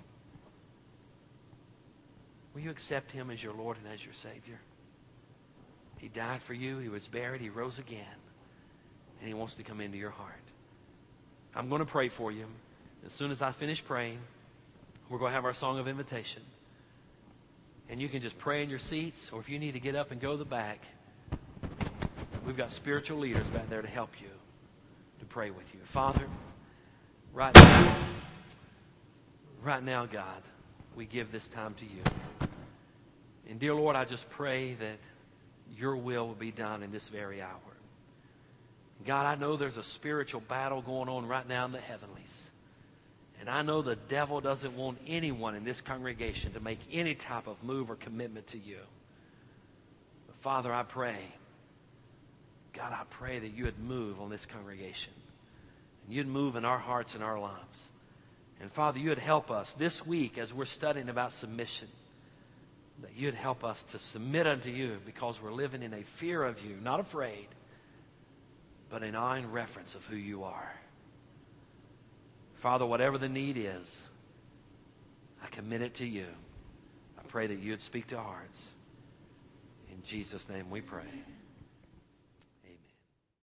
Will 2.54 2.60
you 2.60 2.70
accept 2.70 3.10
him 3.10 3.30
as 3.30 3.42
your 3.42 3.52
Lord 3.52 3.76
and 3.76 3.92
as 3.92 4.04
your 4.04 4.14
Savior? 4.14 4.60
He 5.98 6.08
died 6.08 6.40
for 6.40 6.54
you. 6.54 6.78
He 6.78 6.88
was 6.88 7.06
buried. 7.08 7.40
He 7.40 7.48
rose 7.48 7.80
again. 7.80 8.04
And 9.18 9.28
he 9.28 9.34
wants 9.34 9.56
to 9.56 9.64
come 9.64 9.80
into 9.80 9.98
your 9.98 10.10
heart. 10.10 10.32
I'm 11.54 11.68
going 11.68 11.80
to 11.80 11.86
pray 11.86 12.08
for 12.08 12.30
you. 12.30 12.46
As 13.04 13.12
soon 13.12 13.30
as 13.30 13.42
I 13.42 13.52
finish 13.52 13.84
praying, 13.84 14.18
we're 15.08 15.18
going 15.18 15.30
to 15.30 15.34
have 15.34 15.44
our 15.44 15.54
song 15.54 15.78
of 15.78 15.88
invitation. 15.88 16.42
And 17.88 18.00
you 18.00 18.08
can 18.08 18.20
just 18.20 18.38
pray 18.38 18.62
in 18.62 18.70
your 18.70 18.78
seats, 18.78 19.30
or 19.32 19.40
if 19.40 19.48
you 19.48 19.58
need 19.58 19.72
to 19.74 19.80
get 19.80 19.94
up 19.94 20.10
and 20.10 20.20
go 20.20 20.32
to 20.32 20.38
the 20.38 20.44
back, 20.44 20.80
we've 22.46 22.56
got 22.56 22.72
spiritual 22.72 23.18
leaders 23.18 23.46
back 23.48 23.68
there 23.68 23.82
to 23.82 23.88
help 23.88 24.10
you, 24.20 24.28
to 25.20 25.24
pray 25.26 25.50
with 25.50 25.72
you. 25.74 25.80
Father, 25.84 26.26
right 27.32 27.54
now, 27.54 27.96
right 29.62 29.82
now, 29.82 30.06
God, 30.06 30.42
we 30.96 31.04
give 31.04 31.30
this 31.30 31.46
time 31.48 31.74
to 31.74 31.84
you. 31.84 32.48
And 33.50 33.60
dear 33.60 33.74
Lord, 33.74 33.96
I 33.96 34.04
just 34.04 34.28
pray 34.30 34.74
that 34.74 34.98
your 35.76 35.96
will 35.96 36.26
will 36.26 36.34
be 36.34 36.50
done 36.50 36.82
in 36.82 36.90
this 36.90 37.08
very 37.08 37.42
hour. 37.42 37.60
God, 39.04 39.26
I 39.26 39.34
know 39.34 39.56
there's 39.56 39.76
a 39.76 39.82
spiritual 39.82 40.40
battle 40.40 40.80
going 40.80 41.08
on 41.08 41.26
right 41.26 41.46
now 41.46 41.66
in 41.66 41.72
the 41.72 41.80
heavenlies. 41.80 42.50
And 43.44 43.50
I 43.50 43.60
know 43.60 43.82
the 43.82 43.96
devil 43.96 44.40
doesn't 44.40 44.74
want 44.74 44.96
anyone 45.06 45.54
in 45.54 45.64
this 45.64 45.82
congregation 45.82 46.54
to 46.54 46.60
make 46.60 46.78
any 46.90 47.14
type 47.14 47.46
of 47.46 47.62
move 47.62 47.90
or 47.90 47.94
commitment 47.94 48.46
to 48.48 48.58
you. 48.58 48.78
But 50.26 50.36
Father, 50.36 50.72
I 50.72 50.82
pray, 50.82 51.18
God, 52.72 52.94
I 52.94 53.02
pray 53.10 53.38
that 53.38 53.50
you 53.50 53.64
would 53.64 53.78
move 53.78 54.18
on 54.18 54.30
this 54.30 54.46
congregation. 54.46 55.12
And 56.06 56.16
you'd 56.16 56.26
move 56.26 56.56
in 56.56 56.64
our 56.64 56.78
hearts 56.78 57.14
and 57.14 57.22
our 57.22 57.38
lives. 57.38 57.86
And 58.62 58.72
Father, 58.72 58.98
you 58.98 59.10
would 59.10 59.18
help 59.18 59.50
us 59.50 59.74
this 59.74 60.06
week 60.06 60.38
as 60.38 60.54
we're 60.54 60.64
studying 60.64 61.10
about 61.10 61.34
submission, 61.34 61.88
that 63.02 63.10
you'd 63.14 63.34
help 63.34 63.62
us 63.62 63.82
to 63.90 63.98
submit 63.98 64.46
unto 64.46 64.70
you 64.70 64.96
because 65.04 65.42
we're 65.42 65.52
living 65.52 65.82
in 65.82 65.92
a 65.92 66.02
fear 66.02 66.42
of 66.42 66.64
you, 66.64 66.76
not 66.82 66.98
afraid, 66.98 67.48
but 68.88 69.02
in 69.02 69.14
awe 69.14 69.34
and 69.34 69.52
reference 69.52 69.94
of 69.94 70.06
who 70.06 70.16
you 70.16 70.44
are. 70.44 70.72
Father, 72.64 72.86
whatever 72.86 73.18
the 73.18 73.28
need 73.28 73.58
is, 73.58 73.96
I 75.42 75.48
commit 75.48 75.82
it 75.82 75.96
to 75.96 76.06
you. 76.06 76.24
I 77.18 77.22
pray 77.28 77.46
that 77.46 77.58
you'd 77.58 77.82
speak 77.82 78.06
to 78.06 78.16
hearts. 78.16 78.70
In 79.90 80.02
Jesus' 80.02 80.48
name 80.48 80.70
we 80.70 80.80
pray. 80.80 81.02